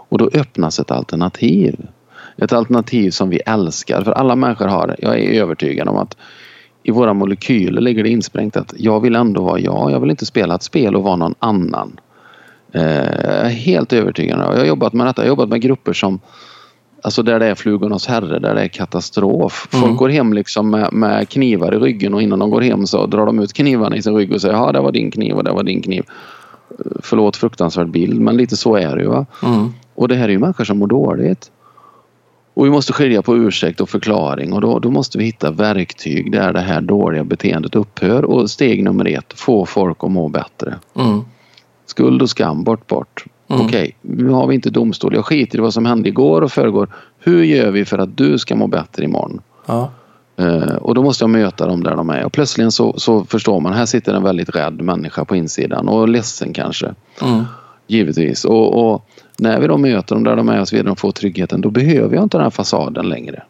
Och 0.08 0.18
då 0.18 0.30
öppnas 0.34 0.78
ett 0.78 0.90
alternativ. 0.90 1.86
Ett 2.36 2.52
alternativ 2.52 3.10
som 3.10 3.30
vi 3.30 3.36
älskar. 3.36 4.02
För 4.02 4.12
alla 4.12 4.36
människor 4.36 4.66
har, 4.66 4.96
jag 4.98 5.18
är 5.18 5.42
övertygad 5.42 5.88
om 5.88 5.96
att 5.96 6.16
i 6.82 6.90
våra 6.90 7.14
molekyler 7.14 7.80
ligger 7.80 8.02
det 8.02 8.10
insprängt 8.10 8.56
att 8.56 8.74
jag 8.76 9.00
vill 9.00 9.16
ändå 9.16 9.42
vara 9.42 9.58
jag. 9.58 9.90
Jag 9.90 10.00
vill 10.00 10.10
inte 10.10 10.26
spela 10.26 10.54
ett 10.54 10.62
spel 10.62 10.96
och 10.96 11.02
vara 11.02 11.16
någon 11.16 11.34
annan. 11.38 12.00
Eh, 12.74 12.82
jag 13.24 13.46
är 13.46 13.48
helt 13.48 13.92
övertygad. 13.92 14.38
Jag 14.40 14.46
har 14.58 14.64
jobbat 14.64 14.92
med 14.92 15.06
detta. 15.06 15.22
Jag 15.22 15.26
har 15.26 15.28
jobbat 15.28 15.48
med 15.48 15.60
grupper 15.60 15.92
som 15.92 16.20
Alltså 17.04 17.22
där 17.22 17.38
det 17.40 17.46
är 17.46 17.54
flugornas 17.54 18.06
herre, 18.06 18.38
där 18.38 18.54
det 18.54 18.60
är 18.62 18.68
katastrof. 18.68 19.68
Folk 19.70 19.84
Mm. 19.84 19.96
går 19.96 20.08
hem 20.08 20.32
liksom 20.32 20.70
med, 20.70 20.92
med 20.92 21.28
knivar 21.28 21.74
i 21.74 21.78
ryggen 21.78 22.14
och 22.14 22.22
innan 22.22 22.38
de 22.38 22.50
går 22.50 22.60
hem 22.60 22.86
så 22.86 23.06
drar 23.06 23.26
de 23.26 23.38
ut 23.40 23.52
knivarna 23.52 23.96
i 23.96 24.02
sin 24.02 24.16
rygg 24.16 24.32
och 24.32 24.40
säger 24.40 24.54
ja 24.54 24.72
det 24.72 24.80
var 24.80 24.92
din 24.92 25.10
kniv 25.10 25.34
och 25.34 25.44
det 25.44 25.52
var 25.52 25.62
din 25.62 25.82
kniv. 25.82 26.04
Eh, 26.70 26.92
Förlåt 27.02 27.36
fruktansvärd 27.36 27.90
bild 27.90 28.20
men 28.20 28.36
lite 28.36 28.56
så 28.56 28.76
är 28.76 28.96
det 28.96 29.02
ju. 29.02 29.08
Va? 29.08 29.26
Mm. 29.42 29.72
Och 29.94 30.08
det 30.08 30.14
här 30.14 30.24
är 30.24 30.28
ju 30.32 30.38
människor 30.38 30.64
som 30.64 30.78
mår 30.78 30.86
dåligt. 30.86 31.50
Och 32.54 32.66
vi 32.66 32.70
måste 32.70 32.92
skilja 32.92 33.22
på 33.22 33.36
ursäkt 33.36 33.80
och 33.80 33.88
förklaring 33.90 34.52
och 34.52 34.60
då, 34.60 34.78
då 34.78 34.90
måste 34.90 35.18
vi 35.18 35.24
hitta 35.24 35.50
verktyg 35.50 36.32
där 36.32 36.52
det 36.52 36.60
här 36.60 36.80
dåliga 36.80 37.24
beteendet 37.24 37.74
upphör. 37.74 38.24
Och 38.24 38.50
steg 38.50 38.84
nummer 38.84 39.08
ett, 39.08 39.32
få 39.32 39.66
folk 39.66 40.04
att 40.04 40.10
må 40.10 40.28
bättre. 40.28 40.74
Mm. 40.96 41.20
Skuld 41.86 42.22
och 42.22 42.30
skam, 42.30 42.64
bort 42.64 42.86
bort. 42.86 43.24
Mm. 43.48 43.66
Okej, 43.66 43.96
nu 44.00 44.28
har 44.28 44.46
vi 44.46 44.54
inte 44.54 44.70
domstol. 44.70 45.14
Jag 45.14 45.24
skiter 45.24 45.58
i 45.58 45.60
vad 45.60 45.74
som 45.74 45.86
hände 45.86 46.08
igår 46.08 46.42
och 46.42 46.52
förrgår. 46.52 46.88
Hur 47.18 47.42
gör 47.42 47.70
vi 47.70 47.84
för 47.84 47.98
att 47.98 48.16
du 48.16 48.38
ska 48.38 48.56
må 48.56 48.66
bättre 48.66 49.04
imorgon? 49.04 49.40
Ja. 49.66 49.90
Eh, 50.36 50.74
och 50.74 50.94
då 50.94 51.02
måste 51.02 51.22
jag 51.22 51.30
möta 51.30 51.66
dem 51.66 51.82
där 51.82 51.96
de 51.96 52.10
är. 52.10 52.24
Och 52.24 52.32
plötsligt 52.32 52.72
så, 52.72 52.98
så 52.98 53.24
förstår 53.24 53.60
man, 53.60 53.72
här 53.72 53.86
sitter 53.86 54.14
en 54.14 54.22
väldigt 54.22 54.56
rädd 54.56 54.82
människa 54.82 55.24
på 55.24 55.36
insidan 55.36 55.88
och 55.88 56.08
ledsen 56.08 56.52
kanske. 56.52 56.94
Mm. 57.22 57.44
Givetvis. 57.86 58.44
Och, 58.44 58.92
och 58.92 59.06
när 59.38 59.60
vi 59.60 59.66
då 59.66 59.78
möter 59.78 60.14
dem 60.14 60.24
där 60.24 60.36
de 60.36 60.48
är 60.48 60.60
och 60.60 60.68
så 60.68 60.76
vidare, 60.76 60.88
de 60.88 60.96
får 60.96 61.12
tryggheten, 61.12 61.60
då 61.60 61.70
behöver 61.70 62.14
jag 62.14 62.22
inte 62.22 62.36
den 62.36 62.44
här 62.44 62.50
fasaden 62.50 63.08
längre. 63.08 63.42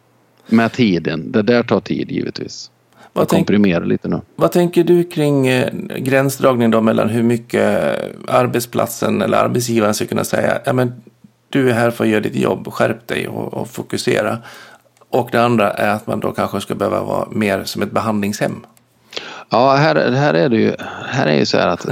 Med 0.47 0.71
tiden. 0.71 1.31
Det 1.31 1.41
där 1.41 1.63
tar 1.63 1.79
tid 1.79 2.11
givetvis. 2.11 2.71
Vad, 3.13 3.27
komprimerar 3.27 3.85
lite 3.85 4.07
nu. 4.07 4.21
vad 4.35 4.51
tänker 4.51 4.83
du 4.83 5.03
kring 5.03 5.47
eh, 5.47 5.73
gränsdragningen 5.97 6.71
då 6.71 6.81
mellan 6.81 7.09
hur 7.09 7.23
mycket 7.23 7.99
arbetsplatsen 8.27 9.21
eller 9.21 9.37
arbetsgivaren 9.37 9.93
ska 9.93 10.05
kunna 10.05 10.23
säga 10.23 10.59
ja, 10.65 10.73
men 10.73 10.93
du 11.49 11.69
är 11.69 11.73
här 11.73 11.91
för 11.91 12.03
att 12.03 12.09
göra 12.09 12.21
ditt 12.21 12.35
jobb, 12.35 12.73
skärp 12.73 13.07
dig 13.07 13.27
och, 13.27 13.53
och 13.53 13.69
fokusera. 13.69 14.37
Och 15.09 15.29
det 15.31 15.43
andra 15.43 15.71
är 15.71 15.89
att 15.89 16.07
man 16.07 16.19
då 16.19 16.31
kanske 16.31 16.61
ska 16.61 16.75
behöva 16.75 17.03
vara 17.03 17.27
mer 17.31 17.63
som 17.63 17.81
ett 17.81 17.91
behandlingshem. 17.91 18.65
Ja, 19.49 19.75
här, 19.75 20.11
här 20.11 20.33
är 20.33 20.49
det 20.49 20.57
ju 20.57 20.75
här 21.09 21.27
är 21.27 21.35
ju 21.35 21.45
så 21.45 21.57
här 21.57 21.67
att 21.67 21.87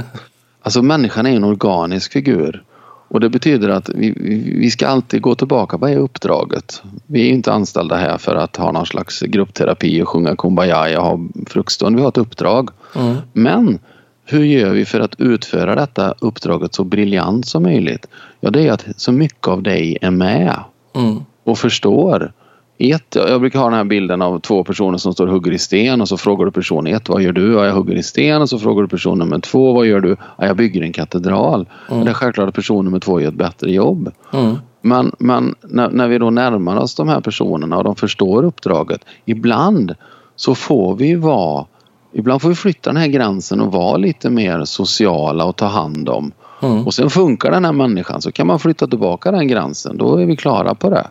alltså 0.62 0.82
människan 0.82 1.26
är 1.26 1.36
en 1.36 1.44
organisk 1.44 2.12
figur. 2.12 2.62
Och 3.12 3.20
det 3.20 3.28
betyder 3.28 3.68
att 3.68 3.88
vi, 3.88 4.14
vi 4.60 4.70
ska 4.70 4.88
alltid 4.88 5.22
gå 5.22 5.34
tillbaka. 5.34 5.76
Vad 5.76 5.90
är 5.90 5.96
uppdraget? 5.96 6.82
Vi 7.06 7.28
är 7.28 7.30
inte 7.30 7.52
anställda 7.52 7.96
här 7.96 8.18
för 8.18 8.34
att 8.34 8.56
ha 8.56 8.72
någon 8.72 8.86
slags 8.86 9.20
gruppterapi 9.20 10.02
och 10.02 10.08
sjunga 10.08 10.36
kumbaya 10.36 11.00
och 11.00 11.06
ha 11.06 11.18
fruktstund. 11.46 11.96
Vi 11.96 12.02
har 12.02 12.08
ett 12.08 12.18
uppdrag. 12.18 12.70
Mm. 12.96 13.16
Men 13.32 13.78
hur 14.24 14.44
gör 14.44 14.70
vi 14.70 14.84
för 14.84 15.00
att 15.00 15.20
utföra 15.20 15.74
detta 15.74 16.14
uppdraget 16.18 16.74
så 16.74 16.84
briljant 16.84 17.46
som 17.46 17.62
möjligt? 17.62 18.06
Ja, 18.40 18.50
det 18.50 18.68
är 18.68 18.72
att 18.72 18.86
så 18.96 19.12
mycket 19.12 19.48
av 19.48 19.62
dig 19.62 19.98
är 20.00 20.10
med 20.10 20.60
Mm. 20.94 21.18
och 21.44 21.58
förstår. 21.58 22.32
Ett, 22.78 23.14
jag 23.14 23.40
brukar 23.40 23.58
ha 23.58 23.66
den 23.66 23.76
här 23.76 23.84
bilden 23.84 24.22
av 24.22 24.40
två 24.40 24.64
personer 24.64 24.98
som 24.98 25.12
står 25.12 25.26
och 25.26 25.32
hugger 25.32 25.52
i 25.52 25.58
sten 25.58 26.00
och 26.00 26.08
så 26.08 26.16
frågar 26.16 26.44
du 26.44 26.50
person 26.50 26.86
ett, 26.86 27.08
vad 27.08 27.22
gör 27.22 27.32
du? 27.32 27.52
Ja, 27.52 27.66
jag 27.66 27.72
hugger 27.72 27.94
i 27.94 28.02
sten 28.02 28.42
och 28.42 28.48
så 28.48 28.58
frågar 28.58 28.82
du 28.82 28.88
person 28.88 29.18
nummer 29.18 29.38
två, 29.38 29.72
vad 29.72 29.86
gör 29.86 30.00
du? 30.00 30.16
Ja, 30.38 30.46
jag 30.46 30.56
bygger 30.56 30.82
en 30.82 30.92
katedral. 30.92 31.68
Mm. 31.90 32.04
Det 32.04 32.10
är 32.10 32.14
självklart 32.14 32.48
att 32.48 32.54
person 32.54 32.84
nummer 32.84 33.00
två 33.00 33.20
gör 33.20 33.28
ett 33.28 33.34
bättre 33.34 33.72
jobb. 33.72 34.10
Mm. 34.32 34.56
Men, 34.80 35.12
men 35.18 35.54
när, 35.62 35.90
när 35.90 36.08
vi 36.08 36.18
då 36.18 36.30
närmar 36.30 36.76
oss 36.76 36.94
de 36.94 37.08
här 37.08 37.20
personerna 37.20 37.78
och 37.78 37.84
de 37.84 37.96
förstår 37.96 38.44
uppdraget, 38.44 39.00
ibland 39.24 39.94
så 40.36 40.54
får 40.54 40.96
vi 40.96 41.14
vara 41.14 41.66
Ibland 42.14 42.42
får 42.42 42.48
vi 42.48 42.54
flytta 42.54 42.90
den 42.90 42.96
här 42.96 43.08
gränsen 43.08 43.60
och 43.60 43.72
vara 43.72 43.96
lite 43.96 44.30
mer 44.30 44.64
sociala 44.64 45.44
och 45.44 45.56
ta 45.56 45.66
hand 45.66 46.08
om. 46.08 46.32
Mm. 46.62 46.86
Och 46.86 46.94
sen 46.94 47.10
funkar 47.10 47.50
den 47.50 47.64
här 47.64 47.72
människan 47.72 48.22
så 48.22 48.32
kan 48.32 48.46
man 48.46 48.58
flytta 48.58 48.86
tillbaka 48.86 49.30
den 49.30 49.48
gränsen. 49.48 49.96
Då 49.96 50.16
är 50.16 50.26
vi 50.26 50.36
klara 50.36 50.74
på 50.74 50.90
det. 50.90 51.06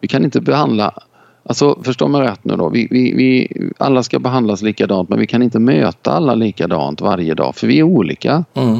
Vi 0.00 0.08
kan 0.08 0.24
inte 0.24 0.40
behandla 0.40 0.94
Alltså 1.48 1.78
förstå 1.82 2.08
mig 2.08 2.20
rätt 2.20 2.44
nu 2.44 2.56
då. 2.56 2.68
Vi, 2.68 2.88
vi, 2.90 3.12
vi, 3.12 3.48
alla 3.78 4.02
ska 4.02 4.18
behandlas 4.18 4.62
likadant 4.62 5.08
men 5.08 5.18
vi 5.18 5.26
kan 5.26 5.42
inte 5.42 5.58
möta 5.58 6.12
alla 6.12 6.34
likadant 6.34 7.00
varje 7.00 7.34
dag 7.34 7.54
för 7.54 7.66
vi 7.66 7.78
är 7.78 7.82
olika. 7.82 8.44
Mm. 8.54 8.78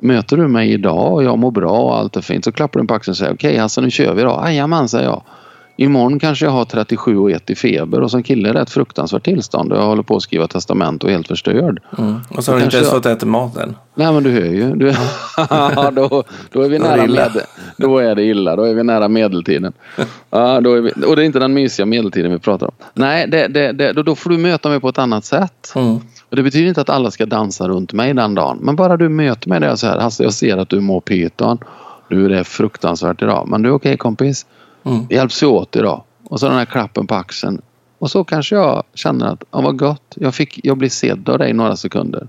Möter 0.00 0.36
du 0.36 0.48
mig 0.48 0.72
idag 0.72 1.12
och 1.12 1.24
jag 1.24 1.38
mår 1.38 1.50
bra 1.50 1.70
och 1.70 1.96
allt 1.96 2.16
är 2.16 2.20
fint 2.20 2.44
så 2.44 2.52
klappar 2.52 2.80
du 2.80 2.86
på 2.86 2.94
axeln 2.94 3.12
och 3.12 3.16
säger 3.16 3.34
okej 3.34 3.58
alltså 3.58 3.80
nu 3.80 3.90
kör 3.90 4.14
vi 4.14 4.22
då. 4.22 4.42
Jajamän 4.44 4.88
säger 4.88 5.04
jag. 5.04 5.22
Imorgon 5.80 6.18
kanske 6.18 6.44
jag 6.44 6.52
har 6.52 6.64
37 6.64 7.18
och 7.18 7.30
1 7.30 7.50
i 7.50 7.54
feber 7.54 8.00
och 8.00 8.10
som 8.10 8.22
kille 8.22 8.48
är 8.48 8.54
det 8.54 8.60
ett 8.60 8.70
fruktansvärt 8.70 9.24
tillstånd 9.24 9.72
och 9.72 9.78
jag 9.78 9.82
håller 9.82 10.02
på 10.02 10.16
att 10.16 10.22
skriva 10.22 10.46
testament 10.46 11.04
och 11.04 11.10
är 11.10 11.14
helt 11.14 11.28
förstörd. 11.28 11.82
Mm. 11.98 12.20
Och 12.28 12.44
så 12.44 12.52
har 12.52 12.58
du 12.58 12.64
inte 12.64 12.76
ens 12.76 12.88
jag- 12.88 12.96
fått 12.96 13.06
äta 13.06 13.26
maten. 13.26 13.76
Nej 13.94 14.12
men 14.12 14.22
du 14.22 14.30
hör 14.30 14.40
ju. 14.40 14.74
Du, 14.74 14.86
då, 15.92 16.24
då 16.52 16.62
är 16.62 16.68
vi 16.68 16.78
nära 16.78 17.06
med, 17.06 17.30
Då 17.76 17.98
är 17.98 18.14
det 18.14 18.22
illa. 18.22 18.56
Då 18.56 18.62
är 18.62 18.74
vi 18.74 18.82
nära 18.82 19.08
medeltiden. 19.08 19.72
Ja, 20.30 20.60
då 20.60 20.74
är 20.74 20.80
vi, 20.80 20.92
och 21.06 21.16
det 21.16 21.22
är 21.22 21.26
inte 21.26 21.38
den 21.38 21.54
mysiga 21.54 21.86
medeltiden 21.86 22.32
vi 22.32 22.38
pratar 22.38 22.66
om. 22.66 22.72
Nej, 22.94 23.26
det, 23.28 23.46
det, 23.48 23.72
det, 23.72 23.92
då, 23.92 24.02
då 24.02 24.14
får 24.14 24.30
du 24.30 24.38
möta 24.38 24.68
mig 24.68 24.80
på 24.80 24.88
ett 24.88 24.98
annat 24.98 25.24
sätt. 25.24 25.72
Mm. 25.74 25.94
Och 26.28 26.36
det 26.36 26.42
betyder 26.42 26.68
inte 26.68 26.80
att 26.80 26.90
alla 26.90 27.10
ska 27.10 27.26
dansa 27.26 27.68
runt 27.68 27.92
mig 27.92 28.14
den 28.14 28.34
dagen. 28.34 28.58
Men 28.60 28.76
bara 28.76 28.96
du 28.96 29.08
möter 29.08 29.48
mig 29.48 29.60
där 29.60 29.68
jag 29.68 29.78
säger 29.78 29.98
Hasse 29.98 30.22
jag 30.22 30.32
ser 30.32 30.56
att 30.56 30.68
du 30.68 30.80
mår 30.80 31.00
pyton. 31.00 31.58
Du 32.08 32.28
det 32.28 32.38
är 32.38 32.44
fruktansvärt 32.44 33.22
idag. 33.22 33.48
Men 33.48 33.62
du 33.62 33.68
är 33.68 33.72
okej 33.74 33.90
okay, 33.90 33.96
kompis. 33.96 34.46
Mm. 34.84 35.06
Vi 35.08 35.14
hjälps 35.14 35.42
åt 35.42 35.76
idag. 35.76 36.02
Och 36.24 36.40
så 36.40 36.46
den 36.46 36.56
här 36.56 36.64
klappen 36.64 37.06
på 37.06 37.14
axeln. 37.14 37.62
Och 37.98 38.10
så 38.10 38.24
kanske 38.24 38.54
jag 38.54 38.82
känner 38.94 39.26
att, 39.26 39.44
ja 39.50 39.60
vad 39.60 39.78
gott. 39.78 40.14
Jag, 40.14 40.34
fick, 40.34 40.60
jag 40.62 40.78
blir 40.78 40.88
sedd 40.88 41.28
av 41.28 41.38
dig 41.38 41.52
några 41.52 41.76
sekunder. 41.76 42.28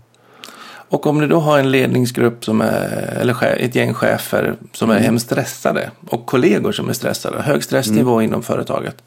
Och 0.91 1.07
om 1.07 1.19
du 1.19 1.27
då 1.27 1.39
har 1.39 1.59
en 1.59 1.71
ledningsgrupp 1.71 2.45
som 2.45 2.61
är, 2.61 3.17
eller 3.21 3.43
ett 3.43 3.75
gäng 3.75 3.93
chefer 3.93 4.55
som 4.71 4.89
är 4.89 4.93
mm. 4.93 5.03
hemskt 5.03 5.25
stressade 5.25 5.91
och 6.07 6.25
kollegor 6.25 6.71
som 6.71 6.89
är 6.89 6.93
stressade, 6.93 7.41
hög 7.41 7.63
stressnivå 7.63 8.13
mm. 8.13 8.25
inom 8.25 8.43
företaget. 8.43 9.03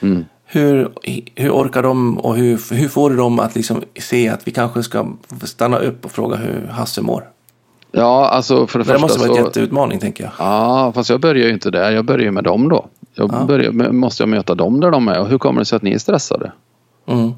Mm. 0.00 0.24
Hur, 0.44 0.92
hur 1.34 1.50
orkar 1.50 1.82
de 1.82 2.18
och 2.18 2.36
hur, 2.36 2.74
hur 2.74 2.88
får 2.88 3.10
du 3.10 3.16
dem 3.16 3.40
att 3.40 3.54
liksom 3.54 3.82
se 4.00 4.28
att 4.28 4.48
vi 4.48 4.52
kanske 4.52 4.82
ska 4.82 5.06
stanna 5.42 5.78
upp 5.78 6.04
och 6.04 6.12
fråga 6.12 6.36
hur 6.36 6.66
Hasse 6.66 7.02
mår? 7.02 7.28
Ja, 7.96 8.28
alltså 8.28 8.66
för 8.66 8.78
det, 8.78 8.84
det 8.84 8.90
första 8.90 9.02
måste 9.02 9.18
vara 9.18 9.28
en 9.28 9.34
så... 9.34 9.48
jätteutmaning 9.48 9.98
tänker 9.98 10.24
jag. 10.24 10.32
Ja, 10.38 10.92
fast 10.94 11.10
jag 11.10 11.20
börjar 11.20 11.46
ju 11.46 11.52
inte 11.52 11.70
där. 11.70 11.92
Jag 11.92 12.04
börjar 12.04 12.30
med 12.30 12.44
dem 12.44 12.68
då. 12.68 12.86
Jag 13.14 13.30
ja. 13.32 13.44
börjar, 13.44 13.72
måste 13.92 14.22
jag 14.22 14.28
möta 14.28 14.54
dem 14.54 14.80
där 14.80 14.90
de 14.90 15.08
är 15.08 15.20
och 15.20 15.28
hur 15.28 15.38
kommer 15.38 15.60
det 15.60 15.64
sig 15.64 15.76
att 15.76 15.82
ni 15.82 15.92
är 15.92 15.98
stressade? 15.98 16.52
Mm. 17.06 17.32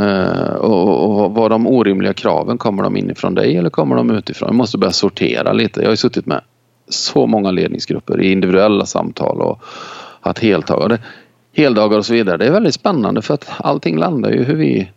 Uh, 0.00 0.54
och, 0.54 1.24
och 1.24 1.34
var 1.34 1.48
de 1.48 1.66
orimliga 1.66 2.12
kraven, 2.12 2.58
kommer 2.58 2.82
de 2.82 2.96
inifrån 2.96 3.34
dig 3.34 3.56
eller 3.56 3.70
kommer 3.70 3.96
de 3.96 4.10
utifrån? 4.10 4.46
Jag 4.46 4.56
måste 4.56 4.78
börja 4.78 4.92
sortera 4.92 5.52
lite. 5.52 5.80
Jag 5.80 5.86
har 5.86 5.92
ju 5.92 5.96
suttit 5.96 6.26
med 6.26 6.40
så 6.88 7.26
många 7.26 7.50
ledningsgrupper 7.50 8.20
i 8.20 8.32
individuella 8.32 8.86
samtal 8.86 9.40
och 9.40 9.62
haft 10.20 10.38
heltagare, 10.38 10.98
heldagar 11.56 11.98
och 11.98 12.06
så 12.06 12.12
vidare. 12.12 12.36
Det 12.36 12.46
är 12.46 12.50
väldigt 12.50 12.74
spännande 12.74 13.22
för 13.22 13.34
att 13.34 13.46
allting 13.56 13.98
landar 13.98 14.30
ju 14.30 14.44
hur 14.44 14.56
vi 14.56 14.90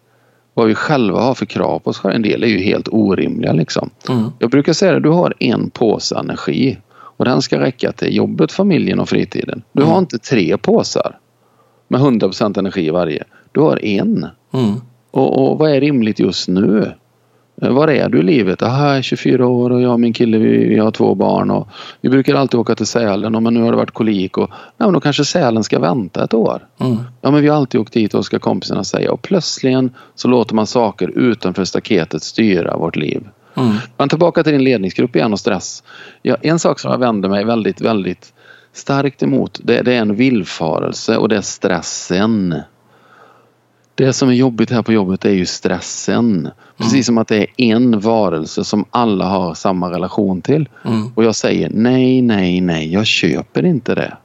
vad 0.53 0.67
vi 0.67 0.75
själva 0.75 1.21
har 1.21 1.33
för 1.33 1.45
krav 1.45 1.79
på 1.79 1.89
oss 1.89 2.01
En 2.03 2.21
del 2.21 2.43
är 2.43 2.47
ju 2.47 2.59
helt 2.59 2.87
orimliga 2.91 3.53
liksom. 3.53 3.89
Mm. 4.09 4.31
Jag 4.39 4.49
brukar 4.49 4.73
säga 4.73 4.97
att 4.97 5.03
du 5.03 5.09
har 5.09 5.33
en 5.39 5.69
påse 5.69 6.19
energi 6.19 6.77
och 6.93 7.25
den 7.25 7.41
ska 7.41 7.59
räcka 7.59 7.91
till 7.91 8.15
jobbet, 8.15 8.51
familjen 8.51 8.99
och 8.99 9.09
fritiden. 9.09 9.61
Du 9.71 9.81
mm. 9.81 9.91
har 9.91 9.99
inte 9.99 10.17
tre 10.17 10.57
påsar 10.57 11.17
med 11.87 12.01
100% 12.01 12.59
energi 12.59 12.87
i 12.87 12.89
varje. 12.89 13.23
Du 13.51 13.59
har 13.59 13.85
en. 13.85 14.27
Mm. 14.53 14.75
Och, 15.11 15.51
och, 15.51 15.57
vad 15.57 15.71
är 15.71 15.81
rimligt 15.81 16.19
just 16.19 16.47
nu? 16.47 16.91
Eh, 17.61 17.69
var 17.69 17.87
är 17.87 18.09
du 18.09 18.19
i 18.19 18.23
livet? 18.23 18.61
Aha, 18.61 18.87
jag 18.87 18.97
är 18.97 19.01
24 19.01 19.47
år 19.47 19.69
och 19.69 19.81
jag 19.81 19.91
och 19.91 19.99
min 19.99 20.13
kille 20.13 20.37
vi, 20.37 20.67
vi 20.67 20.77
har 20.77 20.91
två 20.91 21.15
barn. 21.15 21.51
Och 21.51 21.67
vi 22.01 22.09
brukar 22.09 22.35
alltid 22.35 22.59
åka 22.59 22.75
till 22.75 22.85
Sälen 22.85 23.43
men 23.43 23.53
nu 23.53 23.61
har 23.61 23.71
det 23.71 23.77
varit 23.77 23.91
kolik. 23.91 24.37
Och, 24.37 24.49
ja, 24.51 24.85
men 24.85 24.93
då 24.93 24.99
kanske 24.99 25.25
Sälen 25.25 25.63
ska 25.63 25.79
vänta 25.79 26.23
ett 26.23 26.33
år. 26.33 26.67
Mm. 26.79 26.97
Ja 27.21 27.31
men 27.31 27.41
vi 27.41 27.47
har 27.47 27.57
alltid 27.57 27.81
åkt 27.81 27.93
dit 27.93 28.13
och 28.13 28.25
ska 28.25 28.39
kompisarna 28.39 28.83
säga. 28.83 29.11
Och 29.11 29.21
plötsligen 29.21 29.93
så 30.15 30.27
låter 30.27 30.55
man 30.55 30.67
saker 30.67 31.07
utanför 31.19 31.65
staketet 31.65 32.23
styra 32.23 32.77
vårt 32.77 32.95
liv. 32.95 33.23
Mm. 33.55 33.73
Men 33.97 34.09
tillbaka 34.09 34.43
till 34.43 34.53
din 34.53 34.63
ledningsgrupp 34.63 35.15
igen 35.15 35.33
och 35.33 35.39
stress. 35.39 35.83
Ja, 36.21 36.37
en 36.41 36.59
sak 36.59 36.79
som 36.79 36.91
jag 36.91 36.97
vänder 36.97 37.29
mig 37.29 37.45
väldigt, 37.45 37.81
väldigt 37.81 38.33
starkt 38.73 39.23
emot 39.23 39.59
det, 39.63 39.81
det 39.81 39.93
är 39.93 40.01
en 40.01 40.15
villfarelse 40.15 41.17
och 41.17 41.29
det 41.29 41.37
är 41.37 41.41
stressen. 41.41 42.55
Det 43.95 44.13
som 44.13 44.29
är 44.29 44.33
jobbigt 44.33 44.71
här 44.71 44.81
på 44.81 44.93
jobbet 44.93 45.25
är 45.25 45.29
ju 45.29 45.45
stressen. 45.45 46.49
Precis 46.77 46.93
mm. 46.93 47.03
som 47.03 47.17
att 47.17 47.27
det 47.27 47.41
är 47.41 47.47
en 47.57 47.99
varelse 47.99 48.63
som 48.63 48.85
alla 48.89 49.25
har 49.25 49.53
samma 49.53 49.91
relation 49.91 50.41
till. 50.41 50.69
Mm. 50.85 51.11
Och 51.15 51.23
jag 51.23 51.35
säger 51.35 51.69
nej, 51.73 52.21
nej, 52.21 52.61
nej, 52.61 52.93
jag 52.93 53.05
köper 53.05 53.65
inte 53.65 53.95
det. 53.95 54.17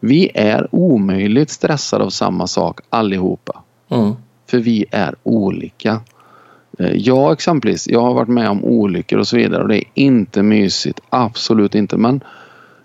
Vi 0.00 0.30
är 0.34 0.68
omöjligt 0.70 1.50
stressade 1.50 2.04
av 2.04 2.10
samma 2.10 2.46
sak 2.46 2.80
allihopa. 2.90 3.62
Mm. 3.88 4.12
För 4.50 4.58
vi 4.58 4.84
är 4.90 5.14
olika. 5.22 6.00
Eh, 6.78 6.92
jag 6.92 7.32
exempelvis, 7.32 7.88
jag 7.88 8.02
har 8.02 8.14
varit 8.14 8.28
med 8.28 8.48
om 8.48 8.64
olyckor 8.64 9.18
och 9.18 9.28
så 9.28 9.36
vidare 9.36 9.62
och 9.62 9.68
det 9.68 9.78
är 9.78 9.84
inte 9.94 10.42
mysigt. 10.42 11.00
Absolut 11.10 11.74
inte. 11.74 11.96
Men 11.96 12.20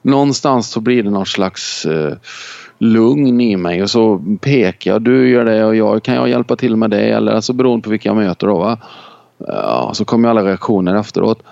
någonstans 0.02 0.70
så 0.70 0.80
blir 0.80 1.04
det 1.04 1.10
någon 1.10 1.26
slags 1.26 1.86
eh, 1.86 2.14
lugn 2.82 3.42
i 3.42 3.58
mig 3.58 3.84
och 3.84 3.90
så 3.90 4.24
pekar 4.42 4.92
jag. 4.92 5.02
Du 5.02 5.30
gör 5.30 5.46
det 5.46 5.66
och 5.66 5.76
jag 5.76 6.04
kan 6.04 6.16
jag 6.16 6.30
hjälpa 6.30 6.56
till 6.56 6.76
med 6.76 6.90
det 6.90 7.10
eller 7.10 7.32
alltså 7.32 7.54
beroende 7.54 7.84
på 7.84 7.90
vilka 7.90 8.10
jag 8.10 8.16
möter 8.16 8.48
då. 8.48 8.58
Va? 8.58 8.78
Ja, 9.48 9.92
så 9.94 10.06
kommer 10.06 10.30
alla 10.30 10.44
reaktioner 10.44 10.96
efteråt. 10.96 11.44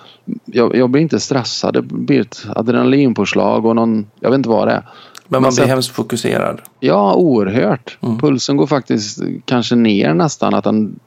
Jag, 0.45 0.75
jag 0.75 0.89
blir 0.89 1.01
inte 1.01 1.19
stressad. 1.19 1.73
Det 1.73 1.81
blir 1.81 2.21
ett 2.21 2.45
adrenalinpåslag 2.55 3.65
och 3.65 3.75
någon, 3.75 4.07
jag 4.19 4.29
vet 4.29 4.37
inte 4.37 4.49
vad 4.49 4.67
det 4.67 4.73
är. 4.73 4.83
Men 5.27 5.41
man 5.41 5.55
blir 5.55 5.65
hemskt 5.65 5.91
fokuserad? 5.91 6.61
Ja, 6.79 7.13
oerhört. 7.13 7.97
Mm. 8.01 8.17
Pulsen 8.17 8.57
går 8.57 8.67
faktiskt 8.67 9.19
kanske 9.45 9.75
ner 9.75 10.13
nästan. 10.13 10.53
Att 10.53 10.63
den, 10.63 10.99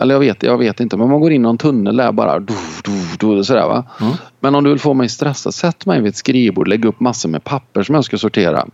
eller 0.00 0.14
jag 0.14 0.20
vet, 0.20 0.42
jag 0.42 0.58
vet 0.58 0.80
inte, 0.80 0.96
men 0.96 1.08
man 1.08 1.20
går 1.20 1.32
in 1.32 1.40
i 1.40 1.42
någon 1.42 1.58
tunnel 1.58 1.96
där 1.96 2.12
bara. 2.12 2.38
Du, 2.38 2.54
du, 2.84 3.34
du, 3.36 3.44
sådär, 3.44 3.66
va? 3.66 3.84
Mm. 4.00 4.12
Men 4.40 4.54
om 4.54 4.64
du 4.64 4.70
vill 4.70 4.78
få 4.78 4.94
mig 4.94 5.08
stressad, 5.08 5.54
sätt 5.54 5.86
mig 5.86 6.00
vid 6.00 6.08
ett 6.08 6.16
skrivbord, 6.16 6.68
lägg 6.68 6.84
upp 6.84 7.00
massor 7.00 7.28
med 7.28 7.44
papper 7.44 7.82
som 7.82 7.94
jag 7.94 8.04
ska 8.04 8.18
sortera. 8.18 8.66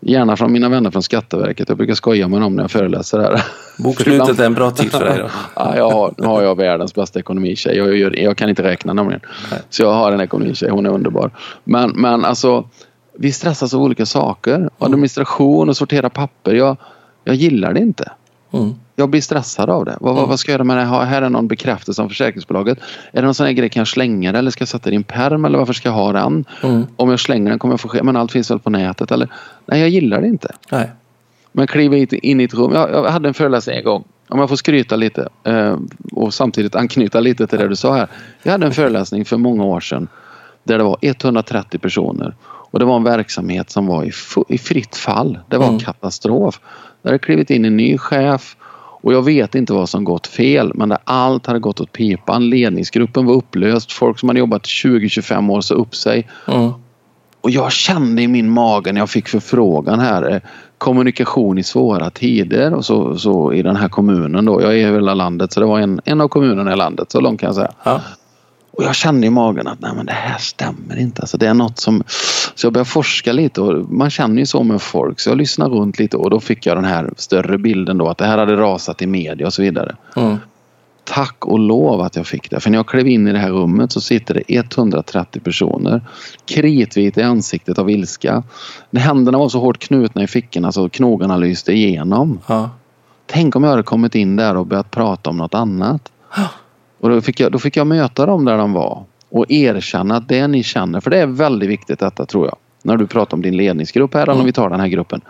Gärna 0.00 0.36
från 0.36 0.52
mina 0.52 0.68
vänner 0.68 0.90
från 0.90 1.02
Skatteverket. 1.02 1.68
Jag 1.68 1.78
brukar 1.78 1.94
skoja 1.94 2.28
med 2.28 2.40
dem 2.40 2.56
när 2.56 2.62
jag 2.62 2.70
föreläser 2.70 3.18
här. 3.18 3.42
Bokslutet 3.78 4.38
är 4.38 4.46
en 4.46 4.54
bra 4.54 4.70
tid 4.70 4.90
för 4.90 5.04
dig 5.04 5.18
då? 5.18 5.28
ja, 5.56 5.76
jag 5.76 5.90
har, 5.90 6.14
nu 6.18 6.26
har 6.26 6.42
jag 6.42 6.56
världens 6.56 6.94
bästa 6.94 7.18
ekonomitjej. 7.18 7.76
Jag, 7.76 7.96
jag, 7.96 8.18
jag 8.18 8.36
kan 8.36 8.48
inte 8.48 8.62
räkna 8.62 8.92
nämligen. 8.92 9.20
Nej. 9.50 9.60
Så 9.70 9.82
jag 9.82 9.92
har 9.92 10.12
en 10.12 10.20
ekonomitjej, 10.20 10.70
hon 10.70 10.86
är 10.86 10.90
underbar. 10.90 11.30
Men, 11.64 11.90
men 11.90 12.24
alltså, 12.24 12.68
vi 13.14 13.32
stressas 13.32 13.74
av 13.74 13.82
olika 13.82 14.06
saker. 14.06 14.54
Mm. 14.54 14.70
Administration 14.78 15.68
och 15.68 15.76
sortera 15.76 16.10
papper. 16.10 16.54
Jag, 16.54 16.76
jag 17.24 17.34
gillar 17.34 17.72
det 17.72 17.80
inte. 17.80 18.12
Mm. 18.52 18.74
Jag 18.98 19.10
blir 19.10 19.20
stressad 19.20 19.70
av 19.70 19.84
det. 19.84 19.96
Vad, 20.00 20.16
mm. 20.16 20.28
vad 20.28 20.40
ska 20.40 20.50
jag 20.50 20.54
göra 20.54 20.64
med 20.64 20.76
det 20.76 20.84
här? 20.84 21.04
Här 21.04 21.22
är 21.22 21.30
någon 21.30 21.48
bekräftelse 21.48 22.02
om 22.02 22.08
försäkringsbolaget. 22.08 22.78
Är 23.12 23.20
det 23.20 23.22
någon 23.22 23.34
sån 23.34 23.46
här 23.46 23.52
grej, 23.52 23.68
kan 23.68 23.80
jag 23.80 23.88
slänga 23.88 24.32
det 24.32 24.38
eller 24.38 24.50
ska 24.50 24.62
jag 24.62 24.68
sätta 24.68 24.90
det 24.90 24.94
i 24.94 24.96
en 24.96 25.04
perm 25.04 25.44
eller 25.44 25.58
varför 25.58 25.72
ska 25.72 25.88
jag 25.88 25.94
ha 25.94 26.12
den? 26.12 26.44
Mm. 26.62 26.86
Om 26.96 27.10
jag 27.10 27.20
slänger 27.20 27.50
den 27.50 27.58
kommer 27.58 27.72
jag 27.72 27.80
få 27.80 27.88
ske, 27.88 28.02
men 28.02 28.16
allt 28.16 28.32
finns 28.32 28.50
väl 28.50 28.58
på 28.58 28.70
nätet 28.70 29.10
eller? 29.10 29.28
Nej, 29.66 29.80
jag 29.80 29.88
gillar 29.88 30.20
det 30.20 30.26
inte. 30.26 30.54
Nej. 30.70 30.90
Men 31.52 31.66
kliva 31.66 31.96
in 31.96 32.40
i 32.40 32.44
ett 32.44 32.54
rum. 32.54 32.72
Jag, 32.74 32.90
jag 32.90 33.10
hade 33.10 33.28
en 33.28 33.34
föreläsning 33.34 33.76
en 33.76 33.84
gång. 33.84 34.04
Om 34.28 34.38
jag 34.38 34.48
får 34.48 34.56
skryta 34.56 34.96
lite 34.96 35.28
eh, 35.44 35.76
och 36.12 36.34
samtidigt 36.34 36.74
anknyta 36.74 37.20
lite 37.20 37.46
till 37.46 37.58
det 37.58 37.68
du 37.68 37.76
sa 37.76 37.94
här. 37.94 38.08
Jag 38.42 38.52
hade 38.52 38.66
en 38.66 38.72
föreläsning 38.72 39.24
för 39.24 39.36
många 39.36 39.64
år 39.64 39.80
sedan 39.80 40.08
där 40.64 40.78
det 40.78 40.84
var 40.84 40.98
130 41.00 41.78
personer 41.78 42.34
och 42.70 42.78
det 42.78 42.84
var 42.84 42.96
en 42.96 43.04
verksamhet 43.04 43.70
som 43.70 43.86
var 43.86 44.04
i, 44.04 44.12
i 44.48 44.58
fritt 44.58 44.96
fall. 44.96 45.38
Det 45.48 45.58
var 45.58 45.68
mm. 45.68 45.78
katastrof. 45.78 46.60
Där 47.02 47.10
hade 47.10 47.18
klivit 47.18 47.50
in 47.50 47.64
en 47.64 47.76
ny 47.76 47.98
chef 47.98 48.56
och 49.02 49.12
jag 49.12 49.22
vet 49.22 49.54
inte 49.54 49.72
vad 49.72 49.88
som 49.88 50.04
gått 50.04 50.26
fel 50.26 50.72
men 50.74 50.88
där 50.88 50.98
allt 51.04 51.46
hade 51.46 51.58
gått 51.58 51.80
åt 51.80 51.92
pipan. 51.92 52.50
Ledningsgruppen 52.50 53.26
var 53.26 53.34
upplöst. 53.34 53.92
Folk 53.92 54.18
som 54.18 54.28
hade 54.28 54.38
jobbat 54.38 54.62
20-25 54.62 55.50
år 55.52 55.60
sa 55.60 55.74
upp 55.74 55.94
sig. 55.94 56.28
Mm. 56.48 56.70
Och 57.40 57.50
jag 57.50 57.72
kände 57.72 58.22
i 58.22 58.28
min 58.28 58.50
mage 58.50 58.92
när 58.92 59.00
jag 59.00 59.10
fick 59.10 59.28
förfrågan 59.28 60.00
här 60.00 60.34
eh, 60.34 60.40
kommunikation 60.78 61.58
i 61.58 61.62
svåra 61.62 62.10
tider 62.10 62.74
och 62.74 62.84
så, 62.84 63.18
så 63.18 63.52
i 63.52 63.62
den 63.62 63.76
här 63.76 63.88
kommunen 63.88 64.44
då. 64.44 64.62
Jag 64.62 64.72
är 64.72 64.76
i 64.76 64.92
hela 64.92 65.14
landet 65.14 65.52
så 65.52 65.60
det 65.60 65.66
var 65.66 65.78
en, 65.78 66.00
en 66.04 66.20
av 66.20 66.28
kommunerna 66.28 66.72
i 66.72 66.76
landet 66.76 67.12
så 67.12 67.20
långt 67.20 67.40
kan 67.40 67.46
jag 67.46 67.54
säga. 67.54 67.72
Ja. 67.84 68.00
Och 68.70 68.84
jag 68.84 68.94
kände 68.94 69.26
i 69.26 69.30
magen 69.30 69.66
att 69.66 69.80
nej 69.80 69.92
men 69.96 70.06
det 70.06 70.12
här 70.12 70.38
stämmer 70.38 70.98
inte. 70.98 71.22
Alltså 71.22 71.36
det 71.36 71.46
är 71.46 71.54
något 71.54 71.78
som... 71.78 72.02
Så 72.54 72.66
jag 72.66 72.72
började 72.72 72.90
forska 72.90 73.32
lite 73.32 73.60
och 73.60 73.90
man 73.90 74.10
känner 74.10 74.38
ju 74.38 74.46
så 74.46 74.62
med 74.62 74.82
folk. 74.82 75.20
Så 75.20 75.30
jag 75.30 75.38
lyssnade 75.38 75.74
runt 75.74 75.98
lite 75.98 76.16
och 76.16 76.30
då 76.30 76.40
fick 76.40 76.66
jag 76.66 76.76
den 76.76 76.84
här 76.84 77.10
större 77.16 77.58
bilden 77.58 77.98
då 77.98 78.08
att 78.08 78.18
det 78.18 78.26
här 78.26 78.38
hade 78.38 78.56
rasat 78.56 79.02
i 79.02 79.06
media 79.06 79.46
och 79.46 79.52
så 79.52 79.62
vidare. 79.62 79.96
Mm. 80.16 80.36
Tack 81.04 81.46
och 81.46 81.58
lov 81.58 82.00
att 82.00 82.16
jag 82.16 82.26
fick 82.26 82.50
det. 82.50 82.60
För 82.60 82.70
när 82.70 82.78
jag 82.78 82.86
klev 82.86 83.08
in 83.08 83.28
i 83.28 83.32
det 83.32 83.38
här 83.38 83.50
rummet 83.50 83.92
så 83.92 84.00
sitter 84.00 84.34
det 84.34 84.42
130 84.54 85.40
personer. 85.40 86.02
Kritvita 86.46 87.20
i 87.20 87.24
ansiktet 87.24 87.78
av 87.78 87.90
ilska. 87.90 88.42
Händerna 88.96 89.38
var 89.38 89.48
så 89.48 89.60
hårt 89.60 89.78
knutna 89.78 90.22
i 90.22 90.26
fickorna 90.26 90.72
så 90.72 90.88
knogarna 90.88 91.36
lyste 91.36 91.72
igenom. 91.72 92.40
Ja. 92.46 92.70
Tänk 93.26 93.56
om 93.56 93.64
jag 93.64 93.70
hade 93.70 93.82
kommit 93.82 94.14
in 94.14 94.36
där 94.36 94.56
och 94.56 94.66
börjat 94.66 94.90
prata 94.90 95.30
om 95.30 95.36
något 95.36 95.54
annat. 95.54 96.12
Och 97.00 97.08
då 97.08 97.20
fick, 97.20 97.40
jag, 97.40 97.52
då 97.52 97.58
fick 97.58 97.76
jag 97.76 97.86
möta 97.86 98.26
dem 98.26 98.44
där 98.44 98.58
de 98.58 98.72
var 98.72 99.04
och 99.30 99.50
erkänna 99.50 100.16
att 100.16 100.28
det 100.28 100.48
ni 100.48 100.62
känner, 100.62 101.00
för 101.00 101.10
det 101.10 101.18
är 101.18 101.26
väldigt 101.26 101.68
viktigt 101.68 101.98
detta 101.98 102.26
tror 102.26 102.46
jag. 102.46 102.56
När 102.82 102.96
du 102.96 103.06
pratar 103.06 103.36
om 103.36 103.42
din 103.42 103.56
ledningsgrupp 103.56 104.14
här, 104.14 104.22
mm. 104.22 104.38
om 104.38 104.44
vi 104.44 104.52
tar 104.52 104.70
den 104.70 104.80
här 104.80 104.88
gruppen. 104.88 105.20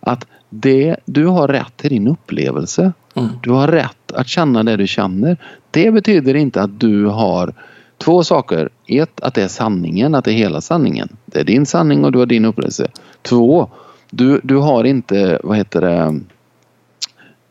Att 0.00 0.26
det, 0.50 0.96
du 1.04 1.26
har 1.26 1.48
rätt 1.48 1.76
till 1.76 1.90
din 1.90 2.08
upplevelse. 2.08 2.92
Mm. 3.14 3.28
Du 3.42 3.50
har 3.50 3.68
rätt 3.68 4.12
att 4.12 4.28
känna 4.28 4.62
det 4.62 4.76
du 4.76 4.86
känner. 4.86 5.36
Det 5.70 5.90
betyder 5.90 6.34
inte 6.34 6.62
att 6.62 6.80
du 6.80 7.06
har 7.06 7.54
två 7.98 8.24
saker. 8.24 8.68
Ett, 8.86 9.20
att 9.20 9.34
det 9.34 9.42
är 9.42 9.48
sanningen, 9.48 10.14
att 10.14 10.24
det 10.24 10.30
är 10.32 10.36
hela 10.36 10.60
sanningen. 10.60 11.08
Det 11.26 11.40
är 11.40 11.44
din 11.44 11.66
sanning 11.66 12.04
och 12.04 12.12
du 12.12 12.18
har 12.18 12.26
din 12.26 12.44
upplevelse. 12.44 12.88
Två, 13.22 13.68
du, 14.10 14.40
du 14.42 14.56
har 14.56 14.84
inte, 14.84 15.40
vad 15.44 15.56
heter 15.56 15.80
det, 15.80 16.20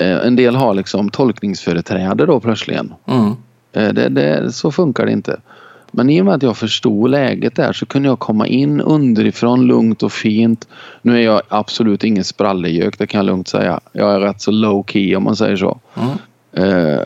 eh, 0.05 0.27
en 0.27 0.36
del 0.36 0.55
har 0.55 0.73
liksom 0.73 1.10
tolkningsföreträde 1.10 2.25
då 2.25 2.39
plötsligen. 2.39 2.93
Mm. 3.05 3.36
Eh, 3.73 3.93
det, 3.93 4.10
det, 4.10 4.51
så 4.51 4.71
funkar 4.71 5.05
det 5.05 5.12
inte. 5.12 5.39
Men 5.91 6.10
i 6.10 6.21
och 6.21 6.25
med 6.25 6.34
att 6.34 6.43
jag 6.43 6.58
förstod 6.58 7.10
läget 7.10 7.55
där 7.55 7.73
så 7.73 7.86
kunde 7.86 8.10
jag 8.10 8.19
komma 8.19 8.47
in 8.47 8.82
underifrån 8.82 9.67
lugnt 9.67 10.03
och 10.03 10.12
fint. 10.12 10.67
Nu 11.01 11.17
är 11.17 11.21
jag 11.21 11.41
absolut 11.47 12.03
ingen 12.03 12.23
sprallegök, 12.23 12.97
det 12.97 13.08
kan 13.08 13.17
jag 13.17 13.25
lugnt 13.25 13.47
säga. 13.47 13.79
Jag 13.91 14.13
är 14.13 14.19
rätt 14.19 14.41
så 14.41 14.51
low 14.51 14.86
key 14.88 15.15
om 15.15 15.23
man 15.23 15.36
säger 15.36 15.55
så. 15.55 15.79
Mm. 15.95 16.17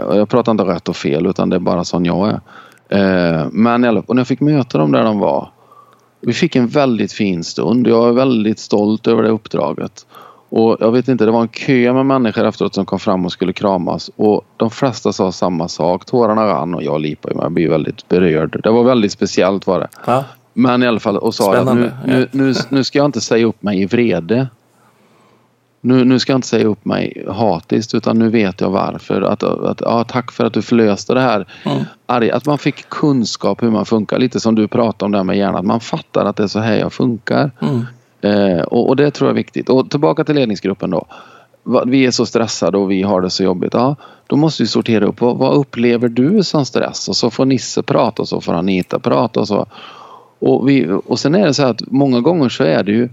Och 0.06 0.18
jag 0.18 0.30
pratar 0.30 0.52
inte 0.52 0.64
rätt 0.64 0.90
och 0.90 0.96
fel 0.96 1.28
utan 1.28 1.50
det 1.50 1.56
är 1.56 1.60
bara 1.60 1.84
sån 1.84 2.06
jag 2.06 2.30
är. 2.30 2.42
Eh, 2.90 3.48
men 3.52 3.98
och 3.98 4.16
när 4.16 4.20
jag 4.20 4.28
fick 4.28 4.40
möta 4.40 4.78
dem 4.78 4.92
där 4.92 5.04
de 5.04 5.20
var. 5.20 5.50
Vi 6.22 6.34
fick 6.34 6.56
en 6.56 6.68
väldigt 6.68 7.12
fin 7.12 7.44
stund. 7.44 7.88
Jag 7.88 8.10
är 8.10 8.14
väldigt 8.14 8.60
stolt 8.60 9.08
över 9.08 9.24
det 9.24 9.30
uppdraget. 9.30 10.06
Och 10.56 10.78
jag 10.80 10.92
vet 10.92 11.08
inte, 11.08 11.26
det 11.26 11.32
var 11.32 11.42
en 11.42 11.48
kö 11.48 11.94
med 11.94 12.06
människor 12.06 12.46
efteråt 12.46 12.76
som 12.76 12.86
kom 12.86 13.00
fram 13.00 13.26
och 13.26 13.32
skulle 13.32 13.54
kramas. 13.54 14.12
Och 14.16 14.42
de 14.58 14.70
flesta 14.72 15.14
sa 15.14 15.32
samma 15.32 15.68
sak. 15.68 16.06
Tårarna 16.06 16.46
rann 16.46 16.76
och 16.76 16.84
jag 16.84 17.02
lipade 17.02 17.36
mig. 17.36 17.44
Jag 17.44 17.52
blev 17.52 17.70
väldigt 17.70 18.10
berörd. 18.10 18.60
Det 18.64 18.70
var 18.70 18.84
väldigt 18.84 19.12
speciellt 19.12 19.68
var 19.68 19.80
det. 19.80 19.88
Ja. 20.06 20.24
Men 20.54 20.84
i 20.84 20.88
alla 20.88 21.00
fall 21.00 21.18
och 21.18 21.36
sa 21.36 21.56
att 21.56 21.76
nu, 21.76 21.92
nu, 22.06 22.28
nu, 22.32 22.54
nu 22.70 22.84
ska 22.84 22.98
jag 22.98 23.06
inte 23.06 23.22
säga 23.22 23.46
upp 23.46 23.64
mig 23.64 23.82
i 23.82 23.86
vrede. 23.86 24.48
Nu, 25.82 26.06
nu 26.06 26.20
ska 26.20 26.32
jag 26.32 26.38
inte 26.38 26.48
säga 26.48 26.68
upp 26.68 26.86
mig 26.86 27.26
hatiskt 27.30 27.94
utan 27.94 28.20
nu 28.20 28.30
vet 28.30 28.62
jag 28.62 28.70
varför. 28.70 29.22
Att, 29.22 29.44
att, 29.44 29.82
ja, 29.82 30.04
tack 30.04 30.32
för 30.32 30.46
att 30.46 30.54
du 30.54 30.62
förlöste 30.62 31.14
det 31.14 31.22
här. 31.22 31.48
Mm. 31.64 32.36
Att 32.36 32.46
man 32.46 32.58
fick 32.58 32.90
kunskap 32.90 33.64
hur 33.64 33.70
man 33.70 33.86
funkar. 33.86 34.20
Lite 34.20 34.40
som 34.40 34.56
du 34.56 34.68
pratade 34.68 35.06
om 35.06 35.12
det 35.12 35.18
här 35.18 35.24
med 35.24 35.38
hjärnan. 35.38 35.56
Att 35.56 35.66
man 35.66 35.80
fattar 35.80 36.26
att 36.26 36.36
det 36.36 36.44
är 36.44 36.48
så 36.48 36.60
här 36.60 36.76
jag 36.76 36.94
funkar. 36.94 37.52
Mm. 37.62 37.86
Eh, 38.24 38.62
och, 38.62 38.90
och, 38.90 38.96
det 38.96 39.12
tror 39.12 39.28
jag 39.28 39.34
är 39.34 39.38
viktigt. 39.38 39.70
Och 39.70 39.90
tillbaka 39.90 40.24
till 40.24 40.36
ledningsgruppen 40.36 40.90
då. 40.90 41.06
Vi 41.86 42.06
är 42.06 42.12
så 42.12 42.26
stressade 42.26 42.78
och 42.78 42.92
vi 42.92 43.02
har 43.02 43.22
det 43.22 43.30
så 43.30 43.44
jobbigt. 43.44 43.74
Ja, 43.74 43.96
då 44.28 44.36
måste 44.36 44.64
vi 44.64 44.68
sortera 44.68 45.06
upp. 45.06 45.22
Vad, 45.22 45.38
vad 45.38 45.54
upplever 45.54 46.08
du 46.08 46.44
som 46.44 46.66
stress? 46.66 47.10
Och 47.10 47.16
så 47.16 47.30
får 47.30 47.46
Nisse 47.46 47.84
prata 47.84 48.22
och 48.22 48.28
så 48.28 48.42
får 48.42 48.54
Anita 48.54 49.00
prata. 49.00 49.40
Och, 49.40 49.48
så. 49.48 49.66
Och, 50.40 50.70
vi, 50.70 51.00
och 51.06 51.20
sen 51.20 51.36
är 51.36 51.46
det 51.46 51.54
så 51.54 51.66
att 51.66 51.82
många 51.92 52.20
gånger 52.20 52.50
så 52.50 52.64
är 52.64 52.84
det 52.84 52.92
ju 52.92 53.10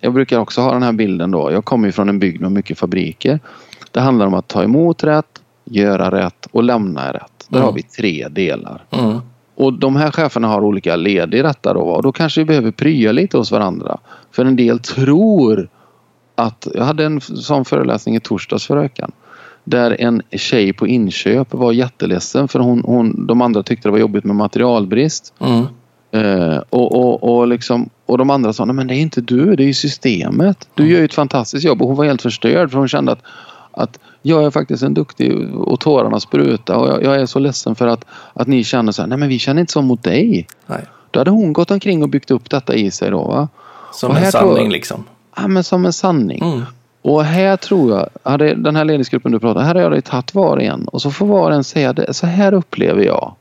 jag 0.00 0.12
brukar 0.12 0.38
också 0.38 0.60
ha 0.60 0.72
den 0.72 0.82
här 0.82 0.92
bilden 0.92 1.30
då. 1.30 1.52
Jag 1.52 1.64
kommer 1.64 1.88
ju 1.88 1.92
från 1.92 2.08
en 2.08 2.18
bygd 2.18 2.40
med 2.40 2.52
mycket 2.52 2.78
fabriker. 2.78 3.40
Det 3.90 4.00
handlar 4.00 4.26
om 4.26 4.34
att 4.34 4.48
ta 4.48 4.62
emot 4.62 5.04
rätt, 5.04 5.42
göra 5.64 6.10
rätt 6.10 6.46
och 6.52 6.62
lämna 6.62 7.12
rätt. 7.12 7.46
Där 7.48 7.58
mm. 7.58 7.66
har 7.66 7.72
vi 7.72 7.82
tre 7.82 8.28
delar. 8.28 8.84
Mm. 8.90 9.20
Och 9.56 9.72
de 9.72 9.96
här 9.96 10.10
cheferna 10.10 10.48
har 10.48 10.64
olika 10.64 10.96
led 10.96 11.34
i 11.34 11.42
detta 11.42 11.74
då. 11.74 11.80
Och 11.80 12.02
då 12.02 12.12
kanske 12.12 12.40
vi 12.40 12.44
behöver 12.44 12.70
prya 12.70 13.12
lite 13.12 13.38
hos 13.38 13.52
varandra. 13.52 13.98
För 14.32 14.44
en 14.44 14.56
del 14.56 14.78
tror 14.78 15.68
att... 16.34 16.68
Jag 16.74 16.84
hade 16.84 17.04
en 17.04 17.20
sån 17.20 17.64
föreläsning 17.64 18.16
i 18.16 18.20
torsdags 18.20 18.66
förra 18.66 18.80
veckan. 18.80 19.12
Där 19.64 19.96
en 20.00 20.22
tjej 20.30 20.72
på 20.72 20.86
inköp 20.86 21.54
var 21.54 21.72
jätteledsen 21.72 22.48
för 22.48 22.58
hon, 22.58 22.82
hon, 22.84 23.26
de 23.26 23.42
andra 23.42 23.62
tyckte 23.62 23.88
det 23.88 23.92
var 23.92 23.98
jobbigt 23.98 24.24
med 24.24 24.36
materialbrist. 24.36 25.34
Mm. 25.40 25.66
Eh, 26.10 26.58
och, 26.70 26.94
och, 26.94 27.36
och, 27.36 27.48
liksom, 27.48 27.90
och 28.06 28.18
de 28.18 28.30
andra 28.30 28.52
sa, 28.52 28.64
nej 28.64 28.74
men 28.74 28.86
det 28.86 28.94
är 28.94 29.00
inte 29.00 29.20
du, 29.20 29.56
det 29.56 29.62
är 29.62 29.66
ju 29.66 29.74
systemet. 29.74 30.68
Du 30.74 30.88
gör 30.88 30.98
ju 30.98 31.04
ett 31.04 31.14
fantastiskt 31.14 31.64
jobb. 31.64 31.82
Och 31.82 31.88
hon 31.88 31.96
var 31.96 32.04
helt 32.04 32.22
förstörd 32.22 32.70
för 32.70 32.78
hon 32.78 32.88
kände 32.88 33.12
att, 33.12 33.22
att 33.70 33.98
jag 34.26 34.44
är 34.44 34.50
faktiskt 34.50 34.82
en 34.82 34.94
duktig 34.94 35.54
och 35.54 35.80
tårarna 35.80 36.20
spruta 36.20 36.76
och 36.76 36.88
jag, 36.88 37.02
jag, 37.02 37.20
är 37.20 37.26
så 37.26 37.38
ledsen 37.38 37.74
för 37.74 37.86
att, 37.86 38.04
att 38.34 38.46
ni 38.46 38.64
känner 38.64 38.92
så 38.92 39.02
här, 39.02 39.08
nej 39.08 39.18
men 39.18 39.28
vi 39.28 39.38
känner 39.38 39.60
inte 39.60 39.72
så 39.72 39.82
mot 39.82 40.02
dig. 40.02 40.46
Nej. 40.66 40.84
Då 41.10 41.20
hade 41.20 41.30
hon 41.30 41.52
gått 41.52 41.70
omkring 41.70 42.02
och 42.02 42.08
byggt 42.08 42.30
upp 42.30 42.50
detta 42.50 42.74
i 42.74 42.90
sig 42.90 43.10
då. 43.10 43.24
Va? 43.24 43.48
Som 43.92 44.10
och 44.10 44.18
en 44.18 44.32
sanning 44.32 44.56
tror, 44.56 44.70
liksom? 44.70 45.04
Ja 45.36 45.48
men 45.48 45.64
som 45.64 45.86
en 45.86 45.92
sanning. 45.92 46.42
Mm. 46.42 46.62
Och 47.02 47.24
här 47.24 47.56
tror 47.56 47.90
jag, 47.90 48.08
hade 48.30 48.54
den 48.54 48.76
här 48.76 48.84
ledningsgruppen 48.84 49.32
du 49.32 49.40
pratar 49.40 49.62
här 49.62 49.74
har 49.74 49.92
jag 49.92 50.04
tagit 50.04 50.34
var 50.34 50.56
och 50.56 50.62
en 50.62 50.88
och 50.88 51.02
så 51.02 51.10
får 51.10 51.26
var 51.26 51.50
och 51.50 51.56
en 51.56 51.64
säga 51.64 51.92
det, 51.92 52.14
så 52.14 52.26
här 52.26 52.54
upplever 52.54 53.02
jag. 53.02 53.34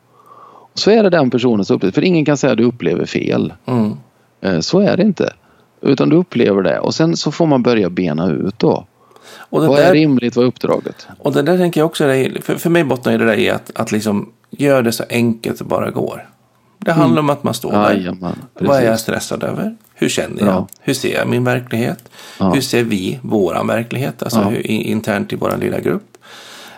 Så 0.74 0.92
är 0.92 1.04
det 1.04 1.10
den 1.10 1.30
personens 1.30 1.72
upplevelse. 1.72 1.96
För 1.96 2.08
ingen 2.08 2.26
kan 2.26 2.38
säga 2.38 2.52
att 2.52 2.58
du 2.58 2.64
upplever 2.64 3.06
fel. 3.06 3.54
Mm. 3.66 3.98
Eh, 4.42 4.60
så 4.60 4.80
är 4.80 4.98
det 4.98 5.04
inte. 5.04 5.34
Utan 5.82 6.10
du 6.10 6.16
upplever 6.16 6.62
det 6.62 6.80
och 6.80 6.96
sen 6.96 7.18
så 7.18 7.32
får 7.32 7.46
man 7.46 7.64
börja 7.64 7.90
bena 7.90 8.32
ut 8.32 8.60
då. 8.60 8.86
Och 9.34 9.62
vad 9.62 9.78
där, 9.78 9.90
är 9.90 9.94
rimligt? 9.94 10.36
Vad 10.36 10.46
är 10.46 10.48
uppdraget? 10.50 11.08
Och 11.20 11.34
det 11.34 11.42
där 11.42 11.58
tänker 11.58 11.82
jag 11.82 11.86
också, 11.86 12.04
för, 12.42 12.56
för 12.56 12.70
mig 12.70 12.84
bottnar 12.84 13.18
det 13.18 13.26
där 13.26 13.40
i 13.40 13.50
att, 13.50 13.72
att 13.76 13.92
liksom 13.92 14.32
gör 14.50 14.82
det 14.82 14.92
så 14.92 15.04
enkelt 15.10 15.60
det 15.60 15.66
bara 15.66 15.92
går. 15.92 16.30
Det 16.78 16.92
handlar 16.92 17.22
mm. 17.22 17.30
om 17.30 17.38
att 17.38 17.44
man 17.44 17.54
står 17.54 17.72
där. 17.72 17.94
Jajamän, 17.94 18.36
vad 18.54 18.78
är 18.78 18.86
jag 18.86 19.00
stressad 19.00 19.44
över? 19.44 19.76
Hur 19.94 20.10
känner 20.10 20.40
jag? 20.40 20.48
Ja. 20.48 20.68
Hur 20.80 20.94
ser 20.94 21.14
jag 21.14 21.28
min 21.28 21.44
verklighet? 21.44 22.10
Ja. 22.40 22.54
Hur 22.54 22.62
ser 22.62 22.84
vi 22.84 23.20
våran 23.22 23.68
verklighet? 23.68 24.24
Alltså 24.24 24.40
ja. 24.40 24.50
hur, 24.50 24.68
internt 24.68 25.34
i 25.34 25.36
vår 25.36 25.58
lilla 25.60 25.80
grupp. 25.80 26.18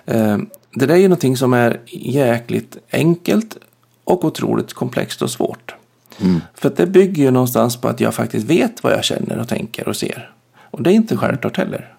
Eh, 0.05 0.37
det 0.71 0.85
där 0.85 0.93
är 0.93 0.99
ju 0.99 1.07
någonting 1.07 1.37
som 1.37 1.53
är 1.53 1.79
jäkligt 1.91 2.77
enkelt 2.91 3.57
och 4.03 4.25
otroligt 4.25 4.73
komplext 4.73 5.21
och 5.21 5.31
svårt. 5.31 5.75
Mm. 6.21 6.41
För 6.53 6.71
det 6.75 6.85
bygger 6.85 7.23
ju 7.23 7.31
någonstans 7.31 7.77
på 7.77 7.87
att 7.87 7.99
jag 7.99 8.13
faktiskt 8.13 8.47
vet 8.47 8.83
vad 8.83 8.93
jag 8.93 9.03
känner 9.03 9.39
och 9.39 9.47
tänker 9.47 9.87
och 9.87 9.95
ser. 9.95 10.31
Och 10.71 10.83
det 10.83 10.91
är 10.91 10.93
inte 10.93 11.17
självklart 11.17 11.57
heller. 11.57 11.93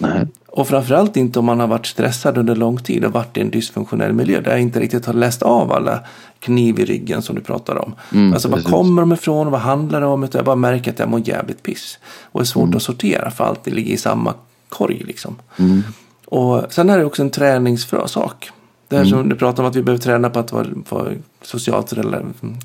Nej. 0.00 0.26
Och 0.46 0.68
framförallt 0.68 1.16
inte 1.16 1.38
om 1.38 1.44
man 1.44 1.60
har 1.60 1.66
varit 1.66 1.86
stressad 1.86 2.38
under 2.38 2.56
lång 2.56 2.78
tid 2.78 3.04
och 3.04 3.12
varit 3.12 3.36
i 3.36 3.40
en 3.40 3.50
dysfunktionell 3.50 4.12
miljö 4.12 4.40
där 4.40 4.50
jag 4.50 4.60
inte 4.60 4.80
riktigt 4.80 5.06
har 5.06 5.14
läst 5.14 5.42
av 5.42 5.72
alla 5.72 6.00
kniv 6.38 6.80
i 6.80 6.84
ryggen 6.84 7.22
som 7.22 7.34
du 7.36 7.42
pratar 7.42 7.84
om. 7.84 7.94
Mm, 8.12 8.32
alltså 8.32 8.48
var 8.48 8.60
kommer 8.60 9.02
de 9.02 9.12
ifrån? 9.12 9.50
Vad 9.50 9.60
handlar 9.60 10.00
det 10.00 10.06
om? 10.06 10.28
Jag 10.32 10.44
bara 10.44 10.56
märker 10.56 10.90
att 10.90 10.98
jag 10.98 11.08
mår 11.08 11.28
jävligt 11.28 11.62
piss. 11.62 11.98
Och 12.24 12.40
är 12.40 12.44
svårt 12.44 12.64
mm. 12.64 12.76
att 12.76 12.82
sortera 12.82 13.30
för 13.30 13.44
allt 13.44 13.64
det 13.64 13.70
ligger 13.70 13.94
i 13.94 13.96
samma 13.96 14.34
korg 14.68 15.02
liksom. 15.06 15.36
Mm. 15.56 15.82
Och 16.24 16.64
sen 16.70 16.90
är 16.90 16.98
det 16.98 17.04
också 17.04 17.22
en 17.22 17.30
träningssak. 17.30 18.50
Det 18.88 18.96
här 18.96 19.02
mm. 19.02 19.18
som 19.18 19.28
du 19.28 19.36
pratar 19.36 19.62
om 19.62 19.68
att 19.68 19.76
vi 19.76 19.82
behöver 19.82 20.02
träna 20.02 20.30
på 20.30 20.38
att 20.38 20.52
vara, 20.52 20.66
vara 20.88 21.12
socialt 21.42 21.92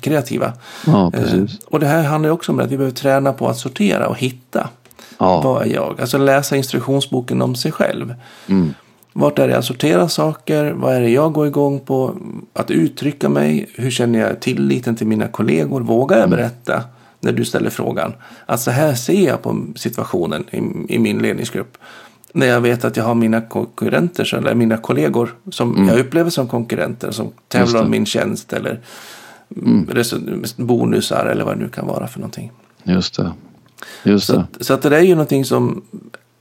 kreativa. 0.00 0.52
Ja, 0.86 1.10
precis. 1.10 1.34
Eh, 1.34 1.66
och 1.66 1.80
det 1.80 1.86
här 1.86 2.02
handlar 2.02 2.30
också 2.30 2.52
om 2.52 2.60
att 2.60 2.70
vi 2.70 2.76
behöver 2.76 2.96
träna 2.96 3.32
på 3.32 3.48
att 3.48 3.58
sortera 3.58 4.08
och 4.08 4.18
hitta. 4.18 4.68
Ja. 5.18 5.40
Vad 5.40 5.62
är 5.62 5.74
jag? 5.74 6.00
Alltså 6.00 6.18
läsa 6.18 6.56
instruktionsboken 6.56 7.42
om 7.42 7.54
sig 7.54 7.72
själv. 7.72 8.14
Mm. 8.46 8.74
Vart 9.12 9.38
är 9.38 9.48
det 9.48 9.54
jag 9.54 9.64
sorterar 9.64 10.08
saker? 10.08 10.72
Vad 10.72 10.94
är 10.94 11.00
det 11.00 11.10
jag 11.10 11.32
går 11.32 11.46
igång 11.46 11.80
på? 11.80 12.14
Att 12.52 12.70
uttrycka 12.70 13.28
mig. 13.28 13.70
Hur 13.74 13.90
känner 13.90 14.18
jag 14.18 14.40
tilliten 14.40 14.96
till 14.96 15.06
mina 15.06 15.28
kollegor? 15.28 15.80
Vågar 15.80 16.16
jag 16.16 16.26
mm. 16.26 16.36
berätta 16.36 16.82
när 17.20 17.32
du 17.32 17.44
ställer 17.44 17.70
frågan? 17.70 18.12
Att 18.46 18.60
så 18.60 18.70
här 18.70 18.94
ser 18.94 19.26
jag 19.26 19.42
på 19.42 19.66
situationen 19.76 20.44
i, 20.50 20.94
i 20.94 20.98
min 20.98 21.18
ledningsgrupp 21.18 21.78
när 22.36 22.46
jag 22.46 22.60
vet 22.60 22.84
att 22.84 22.96
jag 22.96 23.04
har 23.04 23.14
mina 23.14 23.40
konkurrenter 23.40 24.34
eller 24.34 24.54
mina 24.54 24.76
kollegor 24.76 25.34
som 25.50 25.76
mm. 25.76 25.88
jag 25.88 25.98
upplever 25.98 26.30
som 26.30 26.48
konkurrenter 26.48 27.10
som 27.10 27.32
tävlar 27.48 27.82
om 27.82 27.90
min 27.90 28.06
tjänst 28.06 28.52
eller 28.52 28.80
mm. 29.56 29.88
bonusar 30.56 31.26
eller 31.26 31.44
vad 31.44 31.56
det 31.56 31.62
nu 31.62 31.68
kan 31.68 31.86
vara 31.86 32.06
för 32.06 32.20
någonting. 32.20 32.52
Just 32.84 33.16
det. 33.16 33.32
Just 34.02 34.26
så, 34.26 34.44
så 34.60 34.74
att 34.74 34.82
det 34.82 34.96
är 34.96 35.02
ju 35.02 35.14
någonting 35.14 35.44
som 35.44 35.82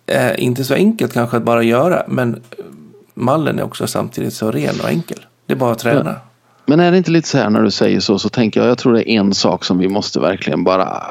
är 0.05 0.39
inte 0.39 0.63
så 0.63 0.73
enkelt 0.73 1.13
kanske 1.13 1.37
att 1.37 1.43
bara 1.43 1.63
göra 1.63 2.03
men 2.07 2.41
mallen 3.13 3.59
är 3.59 3.63
också 3.63 3.87
samtidigt 3.87 4.33
så 4.33 4.51
ren 4.51 4.75
och 4.83 4.89
enkel. 4.89 5.19
Det 5.45 5.53
är 5.53 5.57
bara 5.57 5.71
att 5.71 5.79
träna. 5.79 6.09
Ja. 6.09 6.15
Men 6.65 6.79
är 6.79 6.91
det 6.91 6.97
inte 6.97 7.11
lite 7.11 7.27
så 7.27 7.37
här 7.37 7.49
när 7.49 7.61
du 7.61 7.71
säger 7.71 7.99
så 7.99 8.19
så 8.19 8.29
tänker 8.29 8.59
jag, 8.59 8.69
jag 8.69 8.77
tror 8.77 8.93
det 8.93 9.11
är 9.11 9.19
en 9.19 9.33
sak 9.33 9.65
som 9.65 9.77
vi 9.77 9.87
måste 9.87 10.19
verkligen 10.19 10.63
bara 10.63 11.03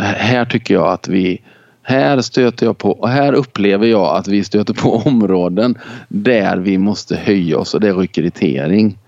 här 0.00 0.44
tycker 0.44 0.74
jag 0.74 0.88
att 0.92 1.08
vi 1.08 1.42
här 1.82 2.20
stöter 2.20 2.66
jag 2.66 2.78
på 2.78 2.90
och 2.90 3.08
här 3.08 3.32
upplever 3.32 3.86
jag 3.86 4.16
att 4.16 4.28
vi 4.28 4.44
stöter 4.44 4.74
på 4.74 4.96
områden 5.06 5.78
där 6.08 6.56
vi 6.56 6.78
måste 6.78 7.16
höja 7.16 7.58
oss 7.58 7.74
och 7.74 7.80
det 7.80 7.88
är 7.88 7.94
rekrytering. 7.94 8.98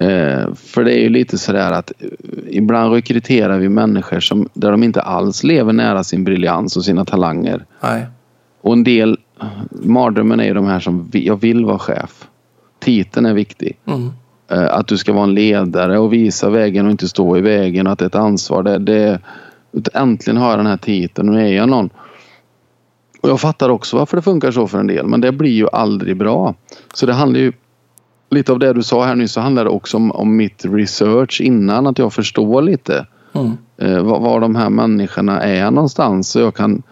Eh, 0.00 0.54
för 0.54 0.84
det 0.84 0.92
är 0.92 1.00
ju 1.00 1.08
lite 1.08 1.38
sådär 1.38 1.72
att 1.72 1.92
eh, 1.98 2.08
ibland 2.48 2.92
rekryterar 2.92 3.58
vi 3.58 3.68
människor 3.68 4.20
som, 4.20 4.48
där 4.54 4.70
de 4.70 4.82
inte 4.82 5.00
alls 5.00 5.44
lever 5.44 5.72
nära 5.72 6.04
sin 6.04 6.24
briljans 6.24 6.76
och 6.76 6.84
sina 6.84 7.04
talanger. 7.04 7.64
Nej. 7.80 8.06
Och 8.60 8.72
en 8.72 8.84
del, 8.84 9.18
mardrömmen 9.70 10.40
är 10.40 10.44
ju 10.44 10.54
de 10.54 10.66
här 10.66 10.80
som, 10.80 11.10
jag 11.12 11.40
vill 11.40 11.64
vara 11.64 11.78
chef. 11.78 12.28
Titeln 12.78 13.26
är 13.26 13.34
viktig. 13.34 13.78
Mm. 13.86 14.10
Eh, 14.50 14.74
att 14.74 14.86
du 14.86 14.98
ska 14.98 15.12
vara 15.12 15.24
en 15.24 15.34
ledare 15.34 15.98
och 15.98 16.12
visa 16.12 16.50
vägen 16.50 16.86
och 16.86 16.90
inte 16.90 17.08
stå 17.08 17.36
i 17.36 17.40
vägen 17.40 17.86
och 17.86 17.92
att 17.92 17.98
det 17.98 18.04
är 18.04 18.06
ett 18.06 18.14
ansvar. 18.14 18.62
Det, 18.62 18.78
det, 18.78 19.20
Äntligen 19.94 20.36
har 20.36 20.50
jag 20.50 20.58
den 20.58 20.66
här 20.66 20.76
titeln 20.76 21.28
och 21.28 21.34
nu 21.34 21.48
är 21.48 21.52
jag 21.52 21.68
någon. 21.68 21.90
Och 23.20 23.28
jag 23.28 23.40
fattar 23.40 23.68
också 23.68 23.96
varför 23.96 24.16
det 24.16 24.22
funkar 24.22 24.50
så 24.50 24.66
för 24.66 24.78
en 24.78 24.86
del 24.86 25.06
men 25.06 25.20
det 25.20 25.32
blir 25.32 25.50
ju 25.50 25.68
aldrig 25.72 26.16
bra. 26.16 26.54
Så 26.94 27.06
det 27.06 27.12
handlar 27.12 27.40
ju 27.40 27.52
lite 28.30 28.52
av 28.52 28.58
det 28.58 28.72
du 28.72 28.82
sa 28.82 29.04
här 29.04 29.14
nyss 29.14 29.32
så 29.32 29.40
handlar 29.40 29.64
det 29.64 29.70
också 29.70 29.96
om, 29.96 30.12
om 30.12 30.36
mitt 30.36 30.64
research 30.64 31.40
innan 31.40 31.86
att 31.86 31.98
jag 31.98 32.12
förstår 32.12 32.62
lite 32.62 33.06
mm. 33.32 33.52
eh, 33.76 34.02
var, 34.02 34.20
var 34.20 34.40
de 34.40 34.56
här 34.56 34.70
människorna 34.70 35.42
är 35.42 35.70
någonstans 35.70 36.28
så 36.28 36.40
jag 36.40 36.54
kan 36.54 36.82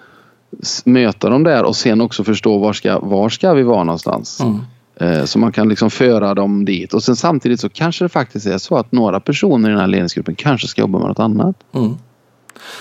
möta 0.84 1.30
dem 1.30 1.44
där 1.44 1.64
och 1.64 1.76
sen 1.76 2.00
också 2.00 2.24
förstå 2.24 2.58
var 2.58 2.72
ska, 2.72 2.98
var 2.98 3.28
ska 3.28 3.54
vi 3.54 3.62
vara 3.62 3.84
någonstans. 3.84 4.40
Mm. 4.40 4.60
Eh, 4.96 5.24
så 5.24 5.38
man 5.38 5.52
kan 5.52 5.68
liksom 5.68 5.90
föra 5.90 6.34
dem 6.34 6.64
dit 6.64 6.94
och 6.94 7.02
sen 7.02 7.16
samtidigt 7.16 7.60
så 7.60 7.68
kanske 7.68 8.04
det 8.04 8.08
faktiskt 8.08 8.46
är 8.46 8.58
så 8.58 8.76
att 8.76 8.92
några 8.92 9.20
personer 9.20 9.68
i 9.68 9.72
den 9.72 9.80
här 9.80 9.86
ledningsgruppen 9.86 10.34
kanske 10.34 10.66
ska 10.66 10.80
jobba 10.80 10.98
med 10.98 11.08
något 11.08 11.18
annat. 11.18 11.56
Mm. 11.72 11.94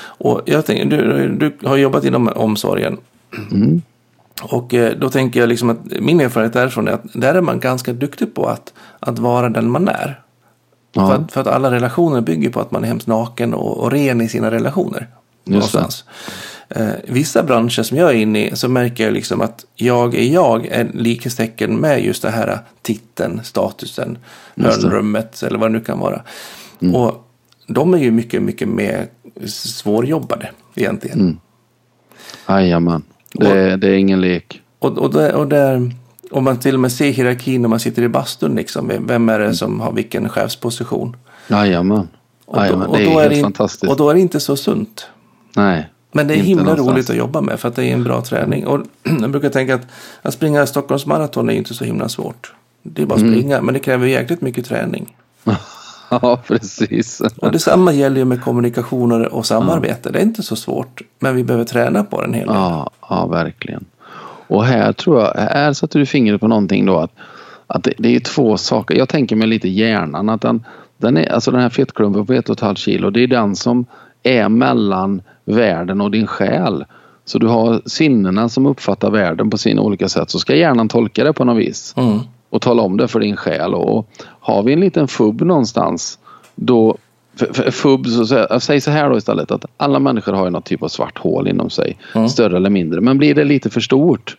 Och 0.05 0.41
jag 0.45 0.65
tänker, 0.65 0.85
du, 0.85 1.29
du 1.29 1.67
har 1.67 1.77
jobbat 1.77 2.05
inom 2.05 2.27
omsorgen. 2.35 2.97
Mm. 3.51 3.81
Och 4.41 4.73
eh, 4.73 4.97
då 4.97 5.09
tänker 5.09 5.39
jag 5.39 5.49
liksom 5.49 5.69
att 5.69 5.77
min 5.99 6.21
erfarenhet 6.21 6.53
därifrån 6.53 6.87
är 6.87 6.91
att 6.91 7.03
där 7.13 7.35
är 7.35 7.41
man 7.41 7.59
ganska 7.59 7.93
duktig 7.93 8.35
på 8.35 8.45
att, 8.45 8.73
att 8.99 9.19
vara 9.19 9.49
den 9.49 9.71
man 9.71 9.87
är. 9.87 10.21
Ja. 10.91 11.07
För, 11.07 11.15
att, 11.15 11.31
för, 11.31 11.41
att, 11.41 11.47
alla 11.47 11.71
relationer 11.71 12.21
bygger 12.21 12.49
på 12.49 12.59
att 12.59 12.71
man 12.71 12.83
är 12.83 12.87
hemskt 12.87 13.07
naken 13.07 13.53
och, 13.53 13.77
och 13.77 13.91
ren 13.91 14.21
i 14.21 14.29
sina 14.29 14.51
relationer. 14.51 15.07
Någonstans. 15.43 16.05
eh, 16.69 16.87
vissa 17.07 17.43
branscher 17.43 17.83
som 17.83 17.97
jag 17.97 18.09
är 18.09 18.13
inne 18.13 18.47
i 18.47 18.55
så 18.55 18.69
märker 18.69 19.03
jag 19.03 19.13
liksom 19.13 19.41
att 19.41 19.65
jag 19.75 20.15
är 20.15 20.23
jag 20.23 20.65
är 20.65 20.91
likhetstecken 20.93 21.75
med 21.75 22.05
just 22.05 22.21
det 22.21 22.29
här 22.29 22.59
titeln, 22.81 23.41
statusen, 23.43 24.17
Just 24.55 24.83
hörnrummet 24.83 25.43
eller 25.43 25.59
vad 25.59 25.71
det 25.71 25.77
nu 25.77 25.83
kan 25.83 25.99
vara. 25.99 26.21
Och 26.93 27.27
de 27.67 27.93
är 27.93 27.97
ju 27.97 28.11
mycket, 28.11 28.41
mycket 28.41 28.67
mer 28.67 29.07
svårjobbade 29.45 30.51
egentligen. 30.75 31.39
Jajamän. 32.47 33.03
Det, 33.33 33.75
det 33.75 33.87
är 33.87 33.93
ingen 33.93 34.21
lek. 34.21 34.61
Och, 34.79 34.97
och, 34.97 35.13
där, 35.13 35.33
och 35.35 35.47
där, 35.47 35.91
om 36.31 36.43
man 36.43 36.59
till 36.59 36.73
och 36.73 36.79
med 36.79 36.91
ser 36.91 37.11
hierarkin 37.11 37.61
när 37.61 37.69
man 37.69 37.79
sitter 37.79 38.01
i 38.01 38.07
bastun, 38.09 38.55
liksom, 38.55 38.91
vem 38.99 39.29
är 39.29 39.39
det 39.39 39.53
som 39.53 39.79
har 39.79 39.91
vilken 39.91 40.29
chefsposition? 40.29 41.15
Jajamän. 41.47 42.07
Och 42.45 42.55
då, 42.69 42.75
och 42.75 42.97
Det 42.97 43.03
är 43.03 43.13
då 43.13 43.19
är 43.19 43.29
det, 43.29 43.41
fantastiskt. 43.41 43.91
Och 43.91 43.97
då 43.97 44.09
är 44.09 44.13
det 44.13 44.19
inte 44.19 44.39
så 44.39 44.55
sunt. 44.55 45.07
Nej. 45.55 45.89
Men 46.11 46.27
det 46.27 46.33
är 46.33 46.37
himla 46.37 46.63
någonstans. 46.63 46.89
roligt 46.95 47.09
att 47.09 47.15
jobba 47.15 47.41
med 47.41 47.59
för 47.59 47.67
att 47.67 47.75
det 47.75 47.85
är 47.85 47.93
en 47.93 48.03
bra 48.03 48.21
träning. 48.21 48.67
Och 48.67 48.79
jag 49.21 49.31
brukar 49.31 49.49
tänka 49.49 49.75
att 49.75 49.87
att 50.21 50.33
springa 50.33 50.65
Stockholms 50.65 51.05
maraton 51.05 51.49
är 51.49 51.53
inte 51.53 51.73
så 51.73 51.83
himla 51.85 52.09
svårt. 52.09 52.53
Det 52.83 53.01
är 53.01 53.05
bara 53.05 53.19
Mm. 53.19 53.29
att 53.29 53.35
springa, 53.37 53.61
men 53.61 53.73
det 53.73 53.79
kräver 53.79 54.07
jäkligt 54.07 54.41
mycket 54.41 54.65
träning. 54.65 55.15
Ja, 56.21 56.39
precis. 56.47 57.21
Och 57.37 57.51
detsamma 57.51 57.93
gäller 57.93 58.17
ju 58.17 58.25
med 58.25 58.41
kommunikationer 58.41 59.33
och 59.33 59.45
samarbete. 59.45 60.09
Det 60.09 60.19
är 60.19 60.23
inte 60.23 60.43
så 60.43 60.55
svårt, 60.55 61.01
men 61.19 61.35
vi 61.35 61.43
behöver 61.43 61.65
träna 61.65 62.03
på 62.03 62.21
den 62.21 62.33
hela 62.33 62.53
Ja, 62.53 62.89
ja, 63.09 63.27
verkligen. 63.27 63.85
Och 64.47 64.65
här 64.65 64.93
tror 64.93 65.21
jag, 65.21 65.33
här 65.35 65.73
satte 65.73 65.99
du 65.99 66.05
fingret 66.05 66.41
på 66.41 66.47
någonting 66.47 66.85
då 66.85 66.99
att, 66.99 67.11
att 67.67 67.83
det, 67.83 67.93
det 67.97 68.15
är 68.15 68.19
två 68.19 68.57
saker. 68.57 68.97
Jag 68.97 69.09
tänker 69.09 69.35
mig 69.35 69.47
lite 69.47 69.69
hjärnan 69.69 70.29
att 70.29 70.41
den, 70.41 70.63
den 70.97 71.17
är, 71.17 71.31
alltså 71.31 71.51
den 71.51 71.61
här 71.61 71.69
fettklumpen 71.69 72.25
på 72.25 72.33
ett 72.33 72.49
och 72.49 72.55
ett 72.57 72.59
halvt 72.59 72.77
kilo, 72.77 73.09
det 73.09 73.23
är 73.23 73.27
den 73.27 73.55
som 73.55 73.85
är 74.23 74.49
mellan 74.49 75.21
världen 75.45 76.01
och 76.01 76.11
din 76.11 76.27
själ. 76.27 76.85
Så 77.25 77.39
du 77.39 77.47
har 77.47 77.81
sinnena 77.85 78.49
som 78.49 78.65
uppfattar 78.65 79.11
världen 79.11 79.49
på 79.49 79.57
sina 79.57 79.81
olika 79.81 80.09
sätt. 80.09 80.29
Så 80.29 80.39
ska 80.39 80.55
hjärnan 80.55 80.89
tolka 80.89 81.23
det 81.23 81.33
på 81.33 81.45
något 81.45 81.57
vis 81.57 81.93
Mm. 81.97 82.19
Och 82.53 82.61
tala 82.61 82.81
om 82.81 82.97
det 82.97 83.07
för 83.07 83.19
din 83.19 83.35
själ. 83.35 83.73
Och 83.73 84.07
har 84.39 84.63
vi 84.63 84.73
en 84.73 84.79
liten 84.79 85.07
fubb 85.07 85.41
någonstans 85.41 86.19
då 86.55 86.97
så, 87.71 88.25
så, 88.25 88.35
jag 88.49 88.61
säger 88.61 88.81
så 88.81 88.91
här 88.91 89.09
då 89.09 89.17
istället 89.17 89.51
att 89.51 89.65
alla 89.77 89.99
människor 89.99 90.33
har 90.33 90.45
ju 90.45 90.49
något 90.49 90.65
typ 90.65 90.83
av 90.83 90.87
svart 90.87 91.17
hål 91.17 91.47
inom 91.47 91.69
sig. 91.69 91.97
Mm. 92.15 92.29
Större 92.29 92.57
eller 92.57 92.69
mindre. 92.69 93.01
Men 93.01 93.17
blir 93.17 93.35
det 93.35 93.43
lite 93.43 93.69
för 93.69 93.81
stort 93.81 94.37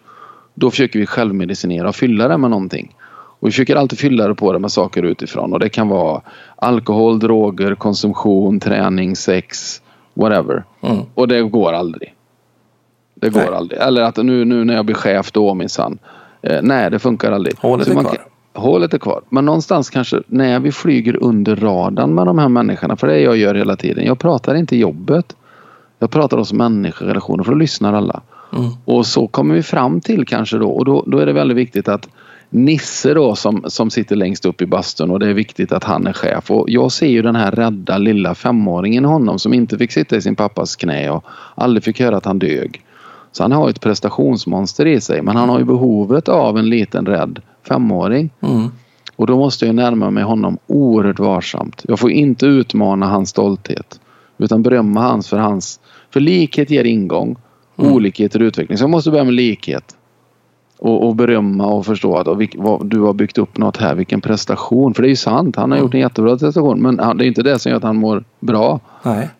då 0.54 0.70
försöker 0.70 0.98
vi 0.98 1.06
självmedicinera 1.06 1.88
och 1.88 1.96
fylla 1.96 2.28
det 2.28 2.38
med 2.38 2.50
någonting. 2.50 2.96
Och 3.40 3.48
vi 3.48 3.50
försöker 3.50 3.76
alltid 3.76 3.98
fylla 3.98 4.28
det 4.28 4.34
på 4.34 4.52
det 4.52 4.58
med 4.58 4.72
saker 4.72 5.02
utifrån 5.02 5.52
och 5.52 5.58
det 5.58 5.68
kan 5.68 5.88
vara 5.88 6.20
alkohol, 6.56 7.18
droger, 7.18 7.74
konsumtion, 7.74 8.60
träning, 8.60 9.16
sex, 9.16 9.80
whatever. 10.14 10.64
Mm. 10.80 10.98
Och 11.14 11.28
det 11.28 11.42
går 11.42 11.72
aldrig. 11.72 12.14
Det 13.14 13.30
går 13.30 13.40
Nej. 13.40 13.54
aldrig. 13.54 13.80
Eller 13.80 14.02
att 14.02 14.16
nu, 14.16 14.44
nu 14.44 14.64
när 14.64 14.74
jag 14.74 14.84
blir 14.84 14.96
chef 14.96 15.32
då 15.32 15.54
minsann. 15.54 15.98
Eh, 16.46 16.62
nej, 16.62 16.90
det 16.90 16.98
funkar 16.98 17.32
aldrig. 17.32 17.58
Hålet 17.58 17.88
är 17.88 17.94
man 17.94 18.04
kvar. 18.04 18.18
Hålet 18.54 18.94
är 18.94 18.98
kvar. 18.98 19.22
Men 19.28 19.44
någonstans 19.44 19.90
kanske 19.90 20.22
när 20.26 20.60
vi 20.60 20.72
flyger 20.72 21.22
under 21.22 21.56
radarn 21.56 22.14
med 22.14 22.26
de 22.26 22.38
här 22.38 22.48
människorna. 22.48 22.96
För 22.96 23.06
det 23.06 23.14
är 23.14 23.18
jag 23.18 23.36
gör 23.36 23.54
hela 23.54 23.76
tiden. 23.76 24.04
Jag 24.04 24.18
pratar 24.18 24.54
inte 24.54 24.76
jobbet. 24.76 25.36
Jag 25.98 26.10
pratar 26.10 26.36
oss 26.36 26.52
människorelationer 26.52 27.44
för 27.44 27.52
då 27.52 27.58
lyssnar 27.58 27.92
alla. 27.92 28.22
Mm. 28.52 28.70
Och 28.84 29.06
så 29.06 29.26
kommer 29.26 29.54
vi 29.54 29.62
fram 29.62 30.00
till 30.00 30.26
kanske 30.26 30.58
då 30.58 30.70
och 30.70 30.84
då, 30.84 31.04
då 31.06 31.18
är 31.18 31.26
det 31.26 31.32
väldigt 31.32 31.56
viktigt 31.56 31.88
att 31.88 32.08
Nisse 32.50 33.14
då 33.14 33.34
som, 33.34 33.64
som 33.66 33.90
sitter 33.90 34.16
längst 34.16 34.46
upp 34.46 34.62
i 34.62 34.66
bastun 34.66 35.10
och 35.10 35.20
det 35.20 35.26
är 35.26 35.34
viktigt 35.34 35.72
att 35.72 35.84
han 35.84 36.06
är 36.06 36.12
chef. 36.12 36.50
Och 36.50 36.70
jag 36.70 36.92
ser 36.92 37.06
ju 37.06 37.22
den 37.22 37.36
här 37.36 37.50
rädda 37.50 37.98
lilla 37.98 38.34
femåringen 38.34 39.04
i 39.04 39.08
honom 39.08 39.38
som 39.38 39.54
inte 39.54 39.78
fick 39.78 39.92
sitta 39.92 40.16
i 40.16 40.22
sin 40.22 40.36
pappas 40.36 40.76
knä 40.76 41.10
och 41.10 41.24
aldrig 41.54 41.84
fick 41.84 42.00
höra 42.00 42.16
att 42.16 42.24
han 42.26 42.38
dög. 42.38 42.84
Så 43.36 43.44
han 43.44 43.52
har 43.52 43.70
ett 43.70 43.80
prestationsmonster 43.80 44.86
i 44.86 45.00
sig 45.00 45.22
men 45.22 45.36
han 45.36 45.48
har 45.48 45.58
ju 45.58 45.64
behovet 45.64 46.28
av 46.28 46.58
en 46.58 46.68
liten 46.68 47.06
rädd 47.06 47.40
femåring. 47.68 48.30
Mm. 48.40 48.70
Och 49.16 49.26
då 49.26 49.36
måste 49.36 49.66
jag 49.66 49.74
närma 49.74 50.10
mig 50.10 50.24
honom 50.24 50.58
oerhört 50.66 51.18
varsamt. 51.18 51.84
Jag 51.88 51.98
får 51.98 52.10
inte 52.10 52.46
utmana 52.46 53.06
hans 53.06 53.30
stolthet. 53.30 54.00
Utan 54.38 54.62
berömma 54.62 55.00
hans 55.00 55.28
för 55.28 55.38
hans... 55.38 55.80
För 56.10 56.20
likhet 56.20 56.70
ger 56.70 56.84
ingång. 56.84 57.36
Olikhet 57.76 58.34
är 58.34 58.40
utveckling. 58.42 58.78
Så 58.78 58.84
jag 58.84 58.90
måste 58.90 59.10
börja 59.10 59.24
med 59.24 59.34
likhet. 59.34 59.96
Och, 60.78 61.08
och 61.08 61.16
berömma 61.16 61.66
och 61.66 61.86
förstå 61.86 62.16
att 62.16 62.28
och 62.28 62.40
vilk, 62.40 62.54
vad, 62.58 62.86
du 62.86 63.00
har 63.00 63.12
byggt 63.12 63.38
upp 63.38 63.58
något 63.58 63.76
här. 63.76 63.94
Vilken 63.94 64.20
prestation. 64.20 64.94
För 64.94 65.02
det 65.02 65.08
är 65.08 65.10
ju 65.10 65.16
sant. 65.16 65.56
Han 65.56 65.70
har 65.70 65.78
gjort 65.78 65.94
en 65.94 66.00
jättebra 66.00 66.38
prestation. 66.38 66.82
Men 66.82 66.98
han, 66.98 67.16
det 67.16 67.24
är 67.24 67.26
inte 67.26 67.42
det 67.42 67.58
som 67.58 67.70
gör 67.70 67.76
att 67.76 67.82
han 67.82 67.96
mår 67.96 68.24
bra. 68.40 68.80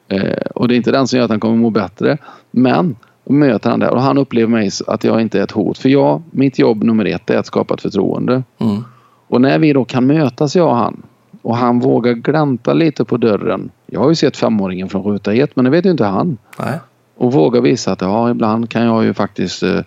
Eh, 0.08 0.46
och 0.54 0.68
det 0.68 0.74
är 0.74 0.76
inte 0.76 0.92
den 0.92 1.06
som 1.06 1.16
gör 1.16 1.24
att 1.24 1.30
han 1.30 1.40
kommer 1.40 1.56
må 1.56 1.70
bättre. 1.70 2.18
Men 2.50 2.96
möter 3.24 3.70
han 3.70 3.80
det 3.80 3.88
och 3.88 4.02
han 4.02 4.18
upplever 4.18 4.50
mig 4.50 4.70
att 4.86 5.04
jag 5.04 5.20
inte 5.20 5.38
är 5.38 5.42
ett 5.42 5.50
hot. 5.50 5.78
För 5.78 5.88
jag, 5.88 6.22
mitt 6.30 6.58
jobb 6.58 6.82
nummer 6.84 7.04
ett 7.04 7.30
är 7.30 7.38
att 7.38 7.46
skapa 7.46 7.74
ett 7.74 7.82
förtroende. 7.82 8.42
Mm. 8.58 8.84
Och 9.28 9.40
när 9.40 9.58
vi 9.58 9.72
då 9.72 9.84
kan 9.84 10.06
mötas 10.06 10.56
jag 10.56 10.68
och 10.68 10.76
han 10.76 11.02
och 11.42 11.56
han 11.56 11.80
vågar 11.80 12.12
glänta 12.12 12.72
lite 12.72 13.04
på 13.04 13.16
dörren. 13.16 13.70
Jag 13.86 14.00
har 14.00 14.08
ju 14.08 14.14
sett 14.14 14.36
femåringen 14.36 14.88
från 14.88 15.02
ruta 15.02 15.34
ett 15.34 15.56
men 15.56 15.64
det 15.64 15.70
vet 15.70 15.86
ju 15.86 15.90
inte 15.90 16.04
han. 16.04 16.38
Nej. 16.58 16.78
Och 17.16 17.32
våga 17.32 17.60
visa 17.60 17.92
att 17.92 18.00
ja, 18.00 18.30
ibland 18.30 18.70
kan 18.70 18.84
jag 18.84 19.04
ju 19.04 19.14
faktiskt 19.14 19.62
eh, 19.62 19.80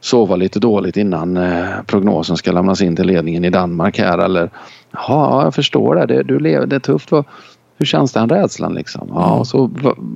sova 0.00 0.36
lite 0.36 0.60
dåligt 0.60 0.96
innan 0.96 1.36
eh, 1.36 1.68
prognosen 1.86 2.36
ska 2.36 2.52
lämnas 2.52 2.82
in 2.82 2.96
till 2.96 3.06
ledningen 3.06 3.44
i 3.44 3.50
Danmark 3.50 3.98
här 3.98 4.18
eller 4.18 4.50
ja, 4.90 5.44
jag 5.44 5.54
förstår 5.54 5.94
det. 5.94 6.06
Det, 6.06 6.22
du 6.22 6.38
lever, 6.38 6.66
det 6.66 6.76
är 6.76 6.80
tufft. 6.80 7.10
Vad, 7.10 7.24
hur 7.78 7.86
känns 7.86 8.12
den 8.12 8.28
rädslan 8.28 8.74
liksom? 8.74 9.08
Ja, 9.14 9.26
Mm. 9.26 9.38
och 9.38 9.46
så, 9.46 9.70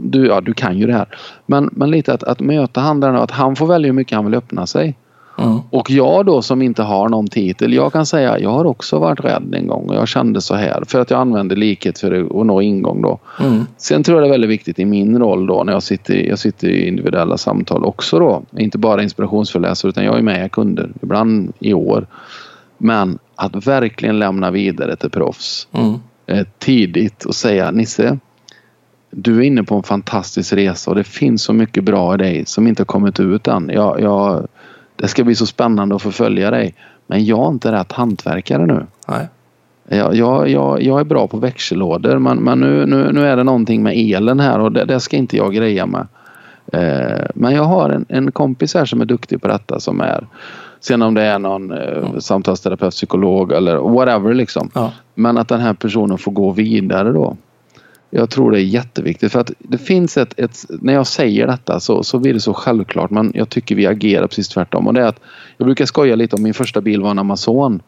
du, 0.04 0.26
ja, 0.26 0.40
du 0.40 0.52
kan 0.54 0.78
ju 0.78 0.86
det 0.86 0.92
här. 0.92 1.06
Men, 1.46 1.70
men 1.72 1.90
lite 1.90 2.14
att, 2.14 2.22
att 2.22 2.40
möta 2.40 2.80
han 2.80 3.00
där 3.00 3.14
och 3.16 3.22
att 3.22 3.30
han 3.30 3.56
får 3.56 3.66
välja 3.66 3.86
hur 3.86 3.92
mycket 3.94 4.16
han 4.16 4.24
vill 4.24 4.34
öppna 4.34 4.66
sig. 4.66 4.96
Mm. 5.38 5.58
Och 5.70 5.90
jag 5.90 6.26
då 6.26 6.42
som 6.42 6.62
inte 6.62 6.82
har 6.82 7.08
någon 7.08 7.28
titel, 7.28 7.72
jag 7.72 7.92
kan 7.92 8.06
säga 8.06 8.38
jag 8.38 8.50
har 8.50 8.64
också 8.64 8.98
varit 8.98 9.20
rädd 9.24 9.54
en 9.54 9.66
gång 9.66 9.88
och 9.88 9.94
jag 9.94 10.08
kände 10.08 10.40
så 10.40 10.54
här 10.54 10.82
för 10.86 11.00
att 11.00 11.10
jag 11.10 11.20
använde 11.20 11.54
likhet 11.54 11.98
för 11.98 12.40
att 12.40 12.46
nå 12.46 12.62
ingång 12.62 13.02
då. 13.02 13.18
Mm. 13.40 13.66
Sen 13.76 14.02
tror 14.02 14.16
jag 14.18 14.24
det 14.24 14.28
är 14.28 14.30
väldigt 14.30 14.50
viktigt 14.50 14.78
i 14.78 14.84
min 14.84 15.18
roll 15.18 15.46
då 15.46 15.64
när 15.64 15.72
jag 15.72 15.82
sitter, 15.82 16.14
i- 16.14 16.28
jag 16.28 16.38
sitter 16.38 16.68
i 16.68 16.88
individuella 16.88 17.36
samtal 17.36 17.84
också 17.84 18.18
då. 18.18 18.42
Inte 18.58 18.78
bara 18.78 19.02
inspirationsföreläsare 19.02 19.88
utan 19.90 20.04
jag 20.04 20.18
är 20.18 20.22
med 20.22 20.52
kunder, 20.52 20.90
ibland 21.02 21.52
i 21.58 21.74
år. 21.74 22.06
Men 22.78 23.18
att 23.36 23.66
verkligen 23.66 24.18
lämna 24.18 24.50
vidare 24.50 24.96
till 24.96 25.10
proffs 25.10 25.68
Mm. 25.72 25.94
Eh, 26.26 26.46
tidigt 26.58 27.24
och 27.24 27.34
säga 27.34 27.70
Nisse, 27.70 28.18
du 29.10 29.38
är 29.38 29.42
inne 29.42 29.62
på 29.62 29.74
en 29.74 29.82
fantastisk 29.82 30.52
resa 30.52 30.90
och 30.90 30.96
det 30.96 31.04
finns 31.04 31.42
så 31.42 31.52
mycket 31.52 31.84
bra 31.84 32.14
i 32.14 32.18
dig 32.18 32.46
som 32.46 32.66
inte 32.66 32.80
har 32.80 32.86
kommit 32.86 33.20
ut 33.20 33.48
än. 33.48 33.70
Jag, 33.72 34.00
jag, 34.00 34.48
det 34.96 35.08
ska 35.08 35.24
bli 35.24 35.34
så 35.34 35.46
spännande 35.46 35.94
att 35.94 36.02
få 36.02 36.10
följa 36.10 36.50
dig. 36.50 36.74
Men 37.06 37.24
jag 37.24 37.46
är 37.46 37.48
inte 37.48 37.72
rätt 37.72 37.92
hantverkare 37.92 38.66
nu. 38.66 38.86
Nej. 39.08 39.28
Jag, 39.88 40.14
jag, 40.14 40.48
jag, 40.48 40.82
jag 40.82 41.00
är 41.00 41.04
bra 41.04 41.26
på 41.26 41.36
växellådor 41.36 42.18
men, 42.18 42.38
men 42.38 42.60
nu, 42.60 42.86
nu, 42.86 43.12
nu 43.12 43.26
är 43.26 43.36
det 43.36 43.44
någonting 43.44 43.82
med 43.82 43.94
elen 43.96 44.40
här 44.40 44.60
och 44.60 44.72
det, 44.72 44.84
det 44.84 45.00
ska 45.00 45.16
inte 45.16 45.36
jag 45.36 45.54
greja 45.54 45.86
med. 45.86 46.06
Eh, 46.72 47.26
men 47.34 47.54
jag 47.54 47.64
har 47.64 47.90
en, 47.90 48.06
en 48.08 48.32
kompis 48.32 48.74
här 48.74 48.84
som 48.84 49.00
är 49.00 49.04
duktig 49.04 49.42
på 49.42 49.48
detta 49.48 49.80
som 49.80 50.00
är 50.00 50.26
Sen 50.84 51.02
om 51.02 51.14
det 51.14 51.22
är 51.22 51.38
någon 51.38 51.72
eh, 51.72 52.18
samtalsterapeut, 52.18 52.90
psykolog 52.94 53.52
eller 53.52 53.76
whatever 53.76 54.34
liksom. 54.34 54.70
Ja. 54.74 54.92
Men 55.14 55.38
att 55.38 55.48
den 55.48 55.60
här 55.60 55.74
personen 55.74 56.18
får 56.18 56.32
gå 56.32 56.50
vidare 56.50 57.12
då. 57.12 57.36
Jag 58.10 58.30
tror 58.30 58.50
det 58.50 58.58
är 58.60 58.64
jätteviktigt 58.64 59.32
för 59.32 59.40
att 59.40 59.50
det 59.58 59.78
finns 59.78 60.16
ett, 60.16 60.38
ett 60.38 60.64
när 60.68 60.92
jag 60.92 61.06
säger 61.06 61.46
detta 61.46 61.80
så, 61.80 62.02
så 62.02 62.18
blir 62.18 62.34
det 62.34 62.40
så 62.40 62.54
självklart 62.54 63.10
men 63.10 63.32
jag 63.34 63.48
tycker 63.48 63.74
vi 63.74 63.86
agerar 63.86 64.26
precis 64.26 64.48
tvärtom 64.48 64.86
och 64.86 64.94
det 64.94 65.00
är 65.00 65.06
att 65.06 65.20
jag 65.56 65.66
brukar 65.66 65.86
skoja 65.86 66.16
lite 66.16 66.36
om 66.36 66.42
min 66.42 66.54
första 66.54 66.80
bil 66.80 67.02
var 67.02 67.10
en 67.10 67.18
Amazon. 67.18 67.82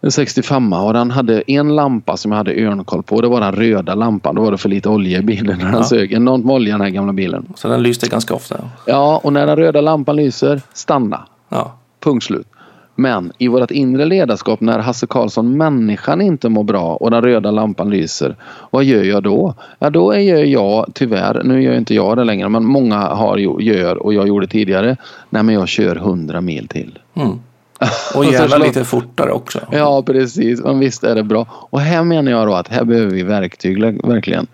En 0.00 0.10
65 0.12 0.72
och 0.72 0.92
den 0.92 1.10
hade 1.10 1.40
en 1.50 1.76
lampa 1.76 2.16
som 2.16 2.32
jag 2.32 2.36
hade 2.36 2.52
örnkoll 2.64 3.02
på. 3.02 3.20
Det 3.20 3.28
var 3.28 3.40
den 3.40 3.52
röda 3.52 3.94
lampan. 3.94 4.34
Då 4.34 4.42
var 4.42 4.50
det 4.52 4.58
för 4.58 4.68
lite 4.68 4.88
olja 4.88 5.18
i 5.18 5.22
bilen 5.22 5.58
när 5.58 5.64
den 5.64 5.74
Ja. 5.74 5.84
sög. 5.84 6.12
Enormt 6.12 6.44
med 6.44 6.54
olja 6.54 6.72
den 6.74 6.80
här 6.80 6.90
gamla 6.90 7.12
bilen. 7.12 7.52
Så 7.54 7.68
den 7.68 7.82
lyste 7.82 8.08
ganska 8.08 8.34
ofta. 8.34 8.56
Ja, 8.84 9.20
och 9.24 9.32
när 9.32 9.46
den 9.46 9.56
röda 9.56 9.80
lampan 9.80 10.16
lyser, 10.16 10.60
stanna. 10.72 11.20
Ja. 11.48 11.74
Punkt 12.00 12.24
slut. 12.24 12.46
Men 12.94 13.32
i 13.38 13.48
vårt 13.48 13.70
inre 13.70 14.04
ledarskap 14.04 14.60
när 14.60 14.78
Hasse 14.78 15.06
Karlsson, 15.06 15.56
människan, 15.56 16.20
inte 16.20 16.48
mår 16.48 16.64
bra 16.64 16.96
och 16.96 17.10
den 17.10 17.22
röda 17.22 17.50
lampan 17.50 17.90
lyser. 17.90 18.36
Vad 18.70 18.84
gör 18.84 19.02
jag 19.02 19.22
då? 19.22 19.54
Ja, 19.78 19.90
då 19.90 20.16
gör 20.18 20.44
jag 20.44 20.86
tyvärr, 20.94 21.42
nu 21.44 21.62
gör 21.62 21.74
inte 21.74 21.94
jag 21.94 22.16
det 22.16 22.24
längre, 22.24 22.48
men 22.48 22.64
många 22.64 22.98
har, 22.98 23.38
gör 23.60 23.96
och 23.96 24.14
jag 24.14 24.28
gjorde 24.28 24.46
tidigare. 24.46 24.96
Nej, 25.30 25.42
men 25.42 25.54
jag 25.54 25.68
kör 25.68 25.96
100 25.96 26.40
mil 26.40 26.68
till. 26.68 26.98
Mm. 27.14 27.40
Och 28.14 28.24
gärna 28.24 28.56
lite 28.56 28.84
fortare 28.84 29.32
också. 29.32 29.60
Ja, 29.70 30.02
precis. 30.02 30.62
Men 30.62 30.78
visst 30.78 31.04
är 31.04 31.14
det 31.14 31.22
bra. 31.22 31.46
Och 31.50 31.80
här 31.80 32.04
menar 32.04 32.32
jag 32.32 32.46
då 32.46 32.54
att 32.54 32.68
här 32.68 32.84
behöver 32.84 33.12
vi 33.12 33.22
verktyg, 33.22 33.82
verkligen. 34.06 34.46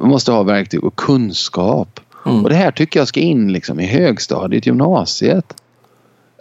Vi 0.00 0.06
måste 0.06 0.32
ha 0.32 0.42
verktyg 0.42 0.84
och 0.84 0.96
kunskap. 0.96 2.00
Mm. 2.26 2.42
Och 2.42 2.48
det 2.48 2.56
här 2.56 2.70
tycker 2.70 3.00
jag 3.00 3.08
ska 3.08 3.20
in 3.20 3.52
liksom 3.52 3.80
i 3.80 3.86
högstadiet, 3.86 4.66
gymnasiet. 4.66 5.54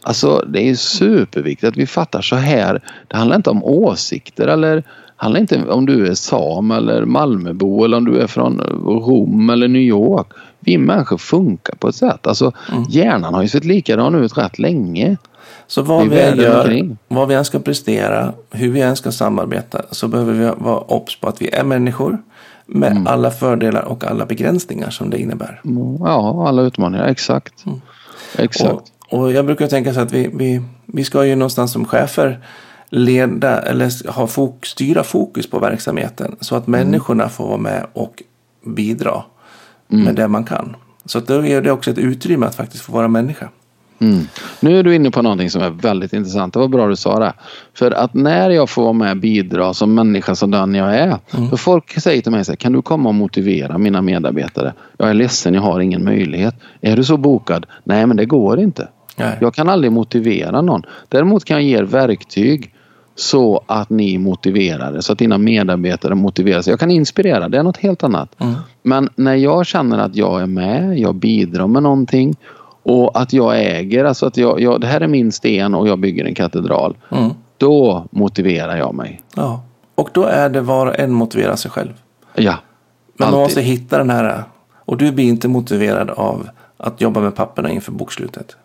Alltså 0.03 0.45
det 0.47 0.69
är 0.69 0.75
superviktigt 0.75 1.67
att 1.67 1.77
vi 1.77 1.87
fattar 1.87 2.21
så 2.21 2.35
här. 2.35 2.81
Det 3.07 3.17
handlar 3.17 3.35
inte 3.35 3.49
om 3.49 3.63
åsikter 3.63 4.47
eller 4.47 4.83
handlar 5.15 5.41
inte 5.41 5.63
om 5.69 5.85
du 5.85 6.07
är 6.07 6.13
sam 6.13 6.71
eller 6.71 7.05
Malmöbo 7.05 7.83
eller 7.85 7.97
om 7.97 8.05
du 8.05 8.19
är 8.19 8.27
från 8.27 8.59
Rom 8.85 9.49
eller 9.49 9.67
New 9.67 9.81
York. 9.81 10.27
Vi 10.59 10.77
människor 10.77 11.17
funkar 11.17 11.75
på 11.75 11.87
ett 11.87 11.95
sätt. 11.95 12.27
Alltså 12.27 12.51
Mm. 12.71 12.83
hjärnan 12.89 13.33
har 13.33 13.41
ju 13.41 13.47
sett 13.47 13.65
likadan 13.65 14.15
ut 14.15 14.37
rätt 14.37 14.59
länge. 14.59 15.17
Så 15.67 15.81
vad 15.81 16.07
vi 16.07 16.19
än 16.21 16.37
gör, 16.37 16.59
omkring. 16.61 16.97
vad 17.07 17.27
vi 17.27 17.35
än 17.35 17.45
ska 17.45 17.59
prestera, 17.59 18.33
hur 18.51 18.71
vi 18.71 18.81
än 18.81 18.95
ska 18.95 19.11
samarbeta 19.11 19.81
så 19.91 20.07
behöver 20.07 20.33
vi 20.33 20.51
vara 20.63 20.79
obs 20.79 21.19
på 21.19 21.27
att 21.27 21.41
vi 21.41 21.49
är 21.49 21.63
människor 21.63 22.17
med 22.65 22.91
Mm. 22.91 23.07
alla 23.07 23.31
fördelar 23.31 23.81
och 23.81 24.03
alla 24.05 24.25
begränsningar 24.25 24.89
som 24.89 25.09
det 25.09 25.19
innebär. 25.21 25.61
Ja, 25.99 26.47
alla 26.47 26.61
utmaningar. 26.61 27.05
Exakt. 27.07 27.63
Exakt. 28.37 28.61
Mm. 28.65 28.75
Och, 28.75 28.83
och 29.12 29.32
jag 29.32 29.45
brukar 29.45 29.68
tänka 29.68 29.93
så 29.93 29.99
att 29.99 30.14
vi, 30.14 30.30
vi, 30.34 30.62
vi 30.86 31.03
ska 31.03 31.26
ju 31.26 31.36
någonstans 31.36 31.72
som 31.72 31.86
chefer 31.86 32.39
leda 32.89 33.62
eller 33.62 34.12
ha 34.12 34.28
fok, 34.28 34.66
styra 34.66 35.03
fokus 35.03 35.49
på 35.49 35.59
verksamheten 35.59 36.36
så 36.39 36.55
att 36.55 36.68
människorna 36.68 37.30
får 37.30 37.47
vara 37.47 37.57
med 37.57 37.86
och 37.93 38.24
bidra 38.66 39.24
med 39.88 40.16
det 40.16 40.28
man 40.28 40.43
kan. 40.43 40.76
Så 41.05 41.18
att 41.18 41.28
då 41.28 41.45
ger 41.45 41.62
det 41.62 41.72
också 41.72 41.91
ett 41.91 41.97
utrymme 41.97 42.45
att 42.45 42.55
faktiskt 42.55 42.84
få 42.84 42.91
vara 42.91 43.07
människa. 43.07 43.49
Mm. 43.99 44.28
Nu 44.59 44.80
är 44.80 44.84
du 44.84 44.95
inne 44.95 45.12
på 45.12 45.22
någonting 45.22 45.49
som 45.49 45.62
är 45.62 45.70
väldigt 45.70 46.14
intressant. 46.14 46.53
Det 46.53 46.59
var 46.59 46.68
bra 46.68 46.88
du 46.88 46.95
sa 46.95 47.20
det. 47.20 47.34
För 47.74 47.91
att 47.91 48.14
när 48.14 48.49
jag 48.49 48.70
får 48.70 48.84
vara 48.84 48.93
med 48.93 49.12
och 49.12 49.18
bidra 49.18 49.74
som 49.74 49.95
människa 49.95 50.36
som 50.36 50.51
den 50.51 50.76
jag 50.76 50.95
är. 50.95 51.18
För 51.49 51.57
folk 51.57 51.99
säger 51.99 52.22
till 52.22 52.32
mig 52.32 52.45
så 52.45 52.51
här, 52.51 52.57
kan 52.57 52.72
du 52.72 52.82
komma 52.82 53.09
och 53.09 53.16
motivera 53.16 53.78
mina 53.78 54.01
medarbetare? 54.01 54.74
Jag 54.97 55.09
är 55.09 55.14
ledsen, 55.14 55.53
jag 55.53 55.62
har 55.62 55.80
ingen 55.80 56.03
möjlighet. 56.03 56.55
Är 56.82 56.95
du 56.95 57.03
så 57.03 57.18
bokad? 57.18 57.66
Nej, 57.84 58.07
men 58.07 58.18
det 58.18 58.26
går 58.26 58.59
inte. 58.59 58.88
Nej. 59.26 59.38
Jag 59.41 59.53
kan 59.53 59.69
aldrig 59.69 59.91
motivera 59.91 60.61
någon. 60.61 60.84
Däremot 61.09 61.45
kan 61.45 61.57
jag 61.57 61.63
ge 61.63 61.78
er 61.78 61.84
verktyg 61.84 62.74
så 63.15 63.63
att 63.67 63.89
ni 63.89 64.17
motiverar 64.17 64.91
det, 64.91 65.01
så 65.01 65.13
att 65.13 65.19
dina 65.19 65.38
medarbetare 65.38 66.15
motiverar 66.15 66.61
sig. 66.61 66.72
Jag 66.72 66.80
kan 66.80 66.91
inspirera, 66.91 67.49
det 67.49 67.57
är 67.57 67.63
något 67.63 67.78
helt 67.78 68.03
annat. 68.03 68.41
Mm. 68.41 68.53
Men 68.84 69.09
när 69.15 69.36
jag 69.36 69.65
känner 69.65 69.97
att 69.97 70.15
jag 70.15 70.41
är 70.41 70.45
med, 70.45 70.99
jag 70.99 71.15
bidrar 71.15 71.67
med 71.67 71.84
någonting 71.84 72.36
och 72.84 73.22
att 73.22 73.34
jag 73.34 73.59
äger, 73.59 74.05
alltså 74.05 74.26
att 74.26 74.38
jag, 74.38 74.61
jag, 74.61 74.82
det 74.82 74.88
här 74.88 75.01
är 75.01 75.07
min 75.07 75.32
sten 75.32 75.76
och 75.76 75.88
jag 75.88 75.99
bygger 75.99 76.26
en 76.26 76.36
katedral. 76.36 76.97
Mm. 77.11 77.30
Då 77.57 78.05
motiverar 78.11 78.78
jag 78.78 78.95
mig. 78.95 79.22
Ja. 79.36 79.63
Och 79.95 80.09
då 80.13 80.24
är 80.24 80.49
det 80.49 80.61
var 80.61 80.88
och 80.88 80.99
en 80.99 81.11
motivera 81.11 81.57
sig 81.57 81.72
själv. 81.72 81.93
Ja, 82.36 82.55
Men 83.17 83.32
man 83.32 83.39
måste 83.39 83.61
hitta 83.61 83.97
den 83.97 84.09
här. 84.09 84.43
Och 84.86 84.97
du 84.97 85.11
blir 85.11 85.26
inte 85.26 85.47
motiverad 85.47 86.09
av 86.09 86.49
att 86.78 87.01
jobba 87.01 87.19
med 87.19 87.36
papperna 87.36 87.69
inför 87.69 87.91
bokslutet. 87.91 88.55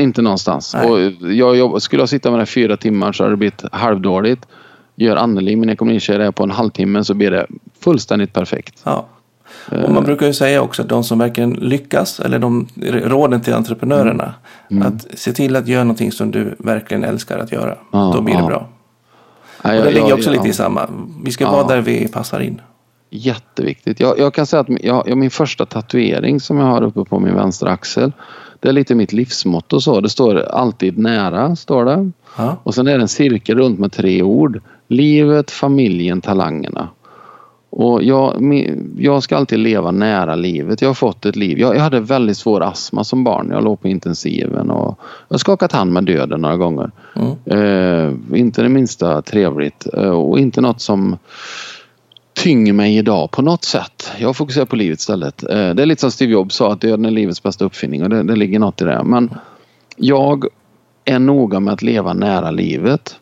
Inte 0.00 0.22
någonstans. 0.22 0.74
Nej. 0.74 0.90
Och 0.90 1.00
jag 1.32 1.56
jobb, 1.56 1.82
skulle 1.82 2.02
jag 2.02 2.08
sitta 2.08 2.30
med 2.30 2.40
det 2.40 2.46
fyra 2.46 2.76
timmar 2.76 3.12
så 3.12 3.22
hade 3.22 3.32
det 3.32 3.36
blivit 3.36 3.64
halvdåligt. 3.72 4.46
Gör 4.96 5.16
Anneli, 5.16 5.56
min 5.56 5.70
ekonomitjej, 5.70 6.18
det 6.18 6.32
på 6.32 6.42
en 6.42 6.50
halvtimme 6.50 7.04
så 7.04 7.14
blir 7.14 7.30
det 7.30 7.46
fullständigt 7.80 8.32
perfekt. 8.32 8.80
Ja. 8.84 9.06
Och 9.84 9.90
man 9.90 10.04
brukar 10.04 10.26
ju 10.26 10.32
säga 10.34 10.62
också 10.62 10.82
att 10.82 10.88
de 10.88 11.04
som 11.04 11.18
verkligen 11.18 11.50
lyckas, 11.50 12.20
eller 12.20 12.38
de 12.38 12.68
råden 12.92 13.40
till 13.40 13.54
entreprenörerna, 13.54 14.34
att 14.84 15.06
se 15.18 15.32
till 15.32 15.56
att 15.56 15.68
göra 15.68 15.84
någonting 15.84 16.12
som 16.12 16.30
du 16.30 16.54
verkligen 16.58 17.04
älskar 17.04 17.38
att 17.38 17.52
göra. 17.52 17.74
Ja, 17.92 18.12
Då 18.16 18.20
blir 18.22 18.34
det 18.34 18.40
ja. 18.40 18.46
bra. 18.46 18.68
Nej, 19.64 19.72
Och 19.72 19.78
jag- 19.78 19.84
det 19.92 19.94
ligger 19.94 20.08
jag- 20.08 20.18
också 20.18 20.30
lite 20.30 20.44
ja. 20.44 20.50
i 20.50 20.52
samma. 20.52 20.88
Vi 21.24 21.30
ska 21.32 21.44
Ja. 21.44 21.50
vara 21.52 21.66
där 21.66 21.80
vi 21.80 22.08
passar 22.08 22.40
in. 22.40 22.60
Jätteviktigt. 23.10 24.00
Jag, 24.00 24.18
jag 24.18 24.34
kan 24.34 24.46
säga 24.46 24.60
att 24.60 24.68
jag, 24.68 25.08
jag, 25.08 25.18
min 25.18 25.30
första 25.30 25.66
tatuering 25.66 26.40
som 26.40 26.56
jag 26.58 26.66
har 26.66 26.82
uppe 26.82 27.04
på 27.04 27.20
min 27.20 27.34
vänstra 27.34 27.70
axel. 27.70 28.12
Det 28.60 28.68
är 28.68 28.72
lite 28.72 28.94
mitt 28.94 29.12
livsmotto 29.12 29.80
så. 29.80 30.00
Det 30.00 30.08
står 30.08 30.40
alltid 30.40 30.98
nära, 30.98 31.56
står 31.56 31.84
det. 31.84 32.10
Ja. 32.36 32.56
Och 32.62 32.74
sen 32.74 32.88
är 32.88 32.96
det 32.96 33.02
en 33.02 33.08
cirkel 33.08 33.58
runt 33.58 33.78
med 33.78 33.92
tre 33.92 34.22
ord. 34.22 34.60
Livet, 34.88 35.50
familjen, 35.50 36.20
talangerna. 36.20 36.88
Och 37.70 38.02
jag, 38.02 38.42
jag 38.98 39.22
ska 39.22 39.36
alltid 39.36 39.58
leva 39.58 39.90
nära 39.90 40.34
livet. 40.34 40.82
Jag 40.82 40.88
har 40.88 40.94
fått 40.94 41.26
ett 41.26 41.36
liv. 41.36 41.58
Jag, 41.58 41.76
jag 41.76 41.80
hade 41.80 42.00
väldigt 42.00 42.36
svår 42.36 42.62
astma 42.62 43.04
som 43.04 43.24
barn. 43.24 43.48
Jag 43.50 43.64
låg 43.64 43.80
på 43.80 43.88
intensiven 43.88 44.70
och 44.70 44.98
jag 45.28 45.34
har 45.34 45.38
skakat 45.38 45.72
hand 45.72 45.92
med 45.92 46.04
döden 46.04 46.40
några 46.40 46.56
gånger. 46.56 46.90
Mm. 47.16 47.32
Eh, 47.44 48.38
inte 48.40 48.62
det 48.62 48.68
minsta 48.68 49.22
trevligt 49.22 49.86
eh, 49.94 50.10
och 50.10 50.38
inte 50.38 50.60
något 50.60 50.80
som 50.80 51.16
tynger 52.42 52.72
mig 52.72 52.96
idag 52.96 53.30
på 53.30 53.42
något 53.42 53.64
sätt. 53.64 54.12
Jag 54.18 54.36
fokuserar 54.36 54.64
på 54.64 54.76
livet 54.76 54.98
istället. 54.98 55.42
Eh, 55.42 55.48
det 55.48 55.82
är 55.82 55.86
lite 55.86 56.00
som 56.00 56.10
Steve 56.10 56.32
Jobs 56.32 56.54
sa 56.54 56.72
att 56.72 56.80
döden 56.80 57.04
är 57.04 57.10
livets 57.10 57.42
bästa 57.42 57.64
uppfinning 57.64 58.02
och 58.02 58.10
det, 58.10 58.22
det 58.22 58.36
ligger 58.36 58.58
något 58.58 58.82
i 58.82 58.84
det. 58.84 59.02
Men 59.04 59.34
jag 59.96 60.44
är 61.04 61.18
noga 61.18 61.60
med 61.60 61.74
att 61.74 61.82
leva 61.82 62.12
nära 62.12 62.50
livet. 62.50 63.16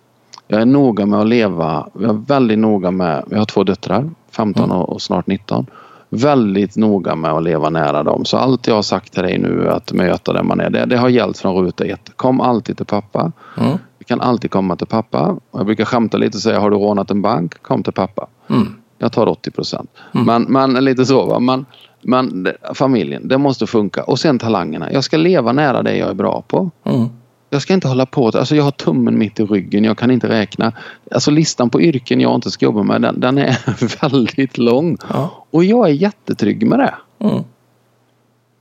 Jag 0.49 0.61
är 0.61 0.66
noga 0.66 1.07
med 1.07 1.21
att 1.21 1.27
leva, 1.27 1.89
jag 1.95 2.11
är 2.11 2.25
väldigt 2.27 2.59
noga 2.59 2.91
med, 2.91 3.25
jag 3.31 3.39
har 3.39 3.45
två 3.45 3.64
döttrar, 3.64 4.11
15 4.31 4.71
och, 4.71 4.89
och 4.89 5.03
snart 5.03 5.27
19. 5.27 5.66
Väldigt 6.09 6.77
noga 6.77 7.14
med 7.14 7.31
att 7.31 7.43
leva 7.43 7.71
nära 7.71 8.03
dem. 8.03 8.25
Så 8.25 8.37
allt 8.37 8.66
jag 8.66 8.75
har 8.75 8.83
sagt 8.83 9.12
till 9.12 9.23
dig 9.23 9.39
nu 9.39 9.69
att 9.69 9.93
möta 9.93 10.33
där 10.33 10.43
man 10.43 10.61
är, 10.61 10.71
det, 10.71 10.85
det 10.85 10.97
har 10.97 11.09
gällt 11.09 11.39
från 11.39 11.64
ruta 11.64 11.85
ett. 11.85 12.11
Kom 12.16 12.41
alltid 12.41 12.77
till 12.77 12.87
pappa. 12.87 13.33
Mm. 13.57 13.79
Vi 13.99 14.05
kan 14.05 14.21
alltid 14.21 14.51
komma 14.51 14.77
till 14.77 14.87
pappa. 14.87 15.37
Jag 15.53 15.66
brukar 15.66 15.85
skämta 15.85 16.16
lite 16.16 16.37
och 16.37 16.43
säga, 16.43 16.61
har 16.61 16.71
du 16.71 16.77
rånat 16.77 17.11
en 17.11 17.23
bank? 17.23 17.62
Kom 17.62 17.83
till 17.83 17.93
pappa. 17.93 18.27
Mm. 18.51 18.75
Jag 18.99 19.12
tar 19.12 19.26
80 19.26 19.51
procent. 19.51 19.90
Men, 20.12 20.42
men 20.42 20.84
lite 20.84 21.07
så. 21.07 21.26
Va? 21.26 21.38
Men, 21.38 21.66
men 22.03 22.49
familjen, 22.74 23.28
det 23.28 23.38
måste 23.38 23.66
funka. 23.66 24.03
Och 24.03 24.18
sen 24.18 24.38
talangerna. 24.38 24.92
Jag 24.92 25.05
ska 25.05 25.16
leva 25.16 25.53
nära 25.53 25.82
det 25.82 25.96
jag 25.96 26.11
är 26.11 26.14
bra 26.14 26.42
på. 26.49 26.70
Mm. 26.84 27.09
Jag 27.51 27.62
ska 27.62 27.74
inte 27.74 27.88
hålla 27.88 28.07
på. 28.07 28.26
Alltså 28.26 28.57
jag 28.57 28.64
har 28.64 28.70
tummen 28.70 29.18
mitt 29.18 29.40
i 29.40 29.44
ryggen. 29.44 29.84
Jag 29.84 29.99
kan 29.99 30.11
inte 30.11 30.28
räkna. 30.28 30.72
Alltså 31.11 31.30
listan 31.30 31.70
på 31.70 31.80
yrken 31.80 32.20
jag 32.20 32.34
inte 32.34 32.51
ska 32.51 32.64
jobba 32.64 32.82
med, 32.82 33.03
den, 33.03 33.20
den 33.20 33.38
är 33.38 33.59
väldigt 34.11 34.59
lång. 34.59 34.96
Ja. 35.09 35.46
Och 35.51 35.64
jag 35.64 35.88
är 35.88 35.92
jättetrygg 35.92 36.66
med 36.66 36.78
det. 36.78 36.94
Mm. 37.18 37.42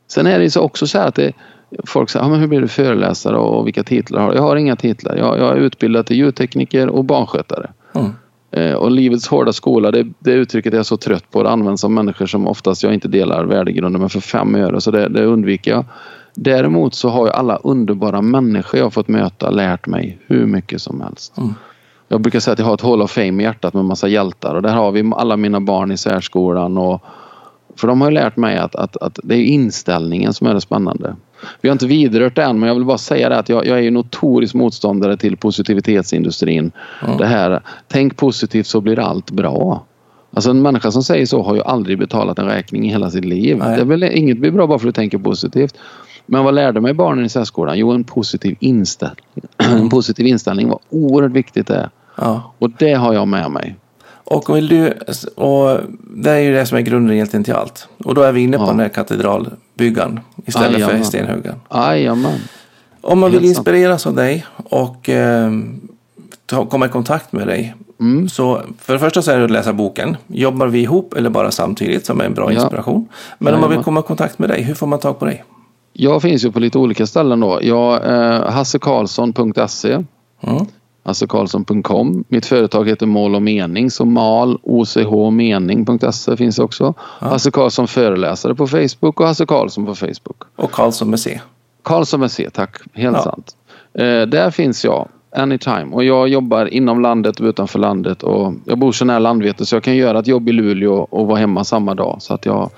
Sen 0.08 0.28
är 0.28 0.40
det 0.40 0.52
så 0.52 0.62
också 0.62 0.88
så 0.88 0.98
här 0.98 1.08
att 1.08 1.16
det, 1.16 1.34
folk 1.86 2.10
säger, 2.10 2.26
ah, 2.26 2.30
men 2.30 2.40
hur 2.40 2.48
blir 2.48 2.62
du 2.62 2.68
föreläsare 2.68 3.38
och 3.38 3.68
vilka 3.68 3.84
titlar 3.84 4.22
har 4.22 4.30
du? 4.30 4.36
Jag 4.36 4.42
har 4.42 4.56
inga 4.56 4.76
titlar. 4.76 5.16
Jag, 5.16 5.40
jag 5.40 5.52
är 5.52 5.56
utbildad 5.56 6.06
till 6.06 6.18
ljudtekniker 6.18 6.90
och 6.90 7.06
barnskötare. 7.06 7.72
Mm. 7.96 8.12
Eh, 8.52 8.74
och 8.74 8.92
livets 8.92 9.28
hårda 9.28 9.54
skola, 9.54 9.92
det, 9.92 10.08
det 10.20 10.32
uttrycket 10.32 10.74
är 10.74 10.78
jag 10.78 10.86
så 10.86 10.98
trött 10.98 11.32
på. 11.32 11.44
Det 11.44 11.50
används 11.50 11.84
av 11.84 11.92
människor 11.92 12.26
som 12.26 12.48
oftast 12.48 12.84
jag 12.84 12.94
inte 12.94 13.08
delar 13.08 13.46
värdegrunden 13.46 14.02
med 14.02 14.12
för 14.12 14.20
fem 14.20 14.56
öre. 14.56 14.82
Så 14.82 14.92
det, 14.92 15.10
det 15.10 15.26
undviker 15.26 15.72
jag. 15.72 15.86
Däremot 16.36 16.94
så 16.94 17.10
har 17.10 17.26
ju 17.26 17.32
alla 17.32 17.56
underbara 17.56 18.22
människor 18.22 18.80
jag 18.80 18.94
fått 18.94 19.08
möta 19.08 19.50
lärt 19.50 19.88
mig 19.88 20.20
hur 20.28 20.46
mycket 20.46 20.82
som 20.82 21.02
helst. 21.02 21.38
Mm. 21.38 21.54
Jag 22.08 22.22
brukar 22.22 22.40
säga 22.40 22.54
att 22.54 22.60
jag 22.60 22.66
har 22.66 22.74
ett 22.74 22.82
Hall 22.82 23.02
of 23.02 23.12
Fame 23.12 23.44
i 23.44 23.46
hjärtat 23.46 23.74
med 23.74 23.86
massa 23.86 24.08
hjältar 24.08 24.56
och 24.56 24.62
där 24.62 24.76
har 24.76 24.92
vi 24.92 25.12
alla 25.16 25.38
mina 25.38 25.60
barn 25.60 25.92
i 25.92 25.98
särskolan 25.98 26.78
och 26.78 27.04
för 27.76 27.88
de 27.88 28.02
har 28.02 28.10
ju 28.10 28.14
lärt 28.14 28.38
mig 28.38 28.58
att, 28.58 28.76
att, 28.76 28.98
att 28.98 29.20
det 29.24 29.36
är 29.36 29.44
inställningen 29.44 30.34
som 30.34 30.48
är 30.48 30.54
det 30.54 30.62
spännande. 30.62 31.16
Vi 31.62 31.70
har 31.70 31.74
inte 31.74 31.88
vidrört 31.88 32.36
det 32.36 32.44
än 32.44 32.60
men 32.60 32.68
jag 32.68 32.76
vill 32.76 32.86
bara 32.86 32.98
säga 32.98 33.30
det 33.30 33.38
att 33.38 33.50
jag, 33.50 33.66
jag 33.66 33.78
är 33.78 33.82
ju 33.82 33.92
notorisk 33.92 34.54
motståndare 34.54 35.18
till 35.18 35.38
positivitetsindustrin. 35.38 36.72
Det 37.18 37.26
här, 37.26 37.62
tänk 37.88 38.18
positivt 38.18 38.68
så 38.68 38.82
blir 38.82 39.00
allt 39.00 39.32
bra. 39.32 39.86
Alltså 40.34 40.50
en 40.50 40.62
människa 40.62 40.92
som 40.92 41.04
säger 41.04 41.26
så 41.26 41.44
har 41.44 41.56
ju 41.56 41.62
aldrig 41.62 42.00
betalat 42.00 42.40
en 42.40 42.46
räkning 42.46 42.88
i 42.88 42.90
hela 42.90 43.10
sitt 43.10 43.26
liv. 43.26 43.58
Nej. 43.58 43.76
Det 43.76 43.82
är 43.82 43.86
väl, 43.86 44.04
inget 44.04 44.38
blir 44.38 44.52
bra 44.52 44.68
bara 44.68 44.80
för 44.80 44.88
att 44.88 44.94
du 44.94 45.02
tänker 45.02 45.18
positivt. 45.18 45.78
Men 46.26 46.44
vad 46.44 46.54
lärde 46.54 46.82
mig 46.82 46.94
barnen 46.94 47.26
i 47.26 47.30
särskolan? 47.30 47.78
Jo, 47.78 47.92
en 47.92 48.04
positiv 48.04 48.58
inställning. 48.60 49.26
en 49.58 49.90
positiv 49.90 50.28
inställning 50.28 50.70
var 50.70 50.80
oerhört 50.90 51.32
viktigt 51.32 51.68
det. 51.68 51.90
Ja. 52.16 52.54
Och 52.60 52.72
det 52.72 52.94
har 52.94 53.14
jag 53.14 53.28
med 53.28 53.52
mig. 53.52 53.76
Och 54.30 54.56
vill 54.58 54.68
du, 54.68 54.94
och 55.36 55.80
det 56.16 56.32
är 56.32 56.40
ju 56.40 56.54
det 56.54 56.66
som 56.66 56.78
är 56.78 56.82
grunden 56.82 57.16
egentligen 57.16 57.44
till 57.44 57.54
allt. 57.54 57.88
Och 58.06 58.16
då 58.16 58.22
är 58.22 58.32
vi 58.32 58.42
inne 58.42 58.58
på 58.58 58.64
Ja. 58.64 58.68
den 58.68 58.80
här 58.80 58.90
katedralbyggan 58.90 60.20
istället 60.46 60.72
för 60.74 60.80
Jajamän. 60.80 61.06
stenhuggan. 61.06 61.56
Jajamän. 61.74 62.40
Om 63.02 63.20
man 63.20 63.32
vill 63.32 63.40
Helt 63.42 63.56
sant. 63.56 63.68
inspireras 63.68 64.08
av 64.08 64.16
dig 64.16 64.46
och 64.56 65.10
eh, 65.10 65.52
ta, 66.46 66.66
komma 66.66 66.86
i 66.86 66.90
kontakt 66.90 67.32
med 67.34 67.48
dig. 67.48 67.76
Mm. 68.00 68.30
Så 68.30 68.62
för 68.80 68.94
det 68.94 69.00
första 69.00 69.22
så 69.22 69.32
är 69.32 69.38
det 69.38 69.46
att 69.46 69.52
läsa 69.52 69.74
boken. 69.74 70.18
Jobbar 70.28 70.68
vi 70.68 70.80
ihop 70.82 71.14
eller 71.14 71.30
bara 71.30 71.52
samtidigt 71.52 72.06
som 72.06 72.22
är 72.22 72.26
en 72.26 72.34
bra 72.34 72.54
Ja. 72.54 72.62
inspiration. 72.62 73.08
Men 73.40 73.54
om 73.54 73.62
man 73.62 73.70
vill 73.70 73.80
komma 73.84 74.00
i 74.00 74.04
kontakt 74.04 74.40
med 74.40 74.50
dig, 74.50 74.62
hur 74.62 74.74
får 74.74 74.88
man 74.88 75.00
tag 75.00 75.20
på 75.20 75.26
dig? 75.26 75.44
Jag 75.94 76.22
finns 76.22 76.46
ju 76.46 76.52
på 76.52 76.60
lite 76.60 76.78
olika 76.78 77.06
ställen 77.08 77.40
då. 77.40 77.60
Jag, 77.62 78.06
eh, 78.06 78.50
hassekarlsson.se 78.52 79.94
Mm. 80.42 80.66
hassekarlsson.com. 81.08 82.24
Mitt 82.28 82.46
företag 82.46 82.90
heter 82.90 83.06
Mål 83.06 83.36
och 83.36 83.42
mening 83.42 83.92
så 83.92 84.06
mal 84.06 84.60
ochmening.se 84.64 86.38
finns 86.38 86.60
också. 86.60 86.94
Hasse 87.20 87.52
Karlsson 87.52 87.88
föreläsare 87.88 88.56
på 88.56 88.68
Facebook 88.68 89.20
och 89.20 89.28
Hasse 89.28 89.46
Karlsson 89.46 89.86
på 89.86 89.96
Facebook. 89.96 90.44
Och 90.56 90.72
Karlsson 90.72 91.10
med 91.10 91.20
C. 91.20 91.42
Karlsson 91.84 92.20
med 92.20 92.32
C, 92.32 92.50
tack. 92.54 92.76
Helt 92.94 93.18
Ja. 93.18 93.24
sant. 93.24 93.56
Eh, 93.94 94.22
där 94.22 94.52
finns 94.52 94.86
jag 94.86 95.08
anytime 95.36 95.88
och 95.94 96.04
jag 96.04 96.28
jobbar 96.28 96.66
inom 96.74 97.02
landet 97.02 97.40
och 97.40 97.46
utanför 97.46 97.80
landet 97.80 98.24
och 98.24 98.54
jag 98.66 98.78
bor 98.78 98.92
så 98.92 99.06
nära 99.06 99.20
Landvetter 99.20 99.66
så 99.66 99.76
jag 99.76 99.84
kan 99.84 99.96
göra 99.96 100.20
ett 100.20 100.28
jobb 100.28 100.50
i 100.50 100.52
Luleå 100.52 100.94
och 101.10 101.28
vara 101.28 101.40
hemma 101.40 101.64
samma 101.64 101.96
dag 101.96 102.18
så 102.20 102.34
att 102.34 102.46
jag 102.46 102.70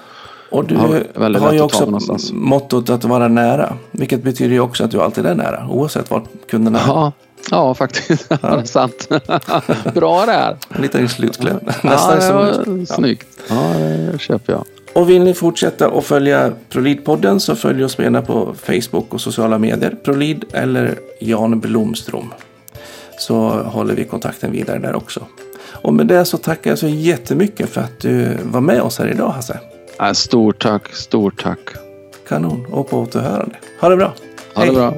Och 0.51 0.65
du 0.65 0.75
Ja, 0.75 0.89
väldigt 1.15 1.41
har 1.41 1.53
ju 1.53 1.61
också 1.61 1.99
mottot 2.33 2.89
att 2.89 3.03
vara 3.03 3.27
nära. 3.27 3.73
Vilket 3.91 4.23
betyder 4.23 4.53
ju 4.53 4.59
också 4.59 4.83
att 4.83 4.91
du 4.91 5.01
alltid 5.01 5.25
är 5.25 5.35
nära. 5.35 5.67
Oavsett 5.69 6.11
var 6.11 6.21
kunderna 6.49 6.79
är. 6.79 6.87
Ja, 6.87 7.11
ja 7.51 7.73
faktiskt. 7.73 8.27
Ja. 8.29 8.37
det 8.41 8.61
är 8.61 8.63
sant. 8.63 9.09
Bra 9.93 10.25
där. 10.25 10.57
En 10.69 10.81
liten 10.81 11.09
slutkläm. 11.09 11.59
Ja, 11.65 11.73
Nästan 11.89 12.15
det 12.15 12.21
som... 12.21 12.35
var 12.35 12.85
snyggt. 12.85 13.27
Ja, 13.49 13.73
det 14.11 14.19
köper 14.19 14.53
jag. 14.53 14.65
Och 14.93 15.09
vill 15.09 15.23
ni 15.23 15.33
fortsätta 15.33 15.87
att 15.87 16.05
följa 16.05 16.51
ProLid-podden 16.69 17.39
så 17.39 17.55
följ 17.55 17.83
oss 17.83 17.99
gärna 17.99 18.21
på 18.21 18.55
Facebook 18.63 19.13
och 19.13 19.21
sociala 19.21 19.57
medier. 19.57 19.95
ProLid 20.03 20.45
eller 20.53 20.99
Jan 21.19 21.59
Blomström. 21.59 22.33
Så 23.19 23.49
håller 23.49 23.95
vi 23.95 24.05
kontakten 24.05 24.51
vidare 24.51 24.79
där 24.79 24.95
också. 24.95 25.23
Och 25.81 25.93
med 25.93 26.07
det 26.07 26.25
så 26.25 26.37
tackar 26.37 26.71
jag 26.71 26.79
så 26.79 26.87
jättemycket 26.87 27.69
för 27.69 27.81
att 27.81 27.99
du 27.99 28.37
var 28.43 28.61
med 28.61 28.81
oss 28.81 28.99
här 28.99 29.07
idag 29.07 29.29
Hasse. 29.29 29.59
Ja, 29.97 30.13
Stort 30.13 30.61
tack, 30.61 30.95
stort 30.95 31.43
tack. 31.43 31.59
Kanon 32.27 32.65
och 32.71 32.89
på 32.89 32.99
återhörande. 32.99 33.55
Ha 33.81 33.89
det 33.89 33.97
bra. 33.97 34.13
Ha 34.53 34.65
det 34.65 34.71
bra. 34.71 34.93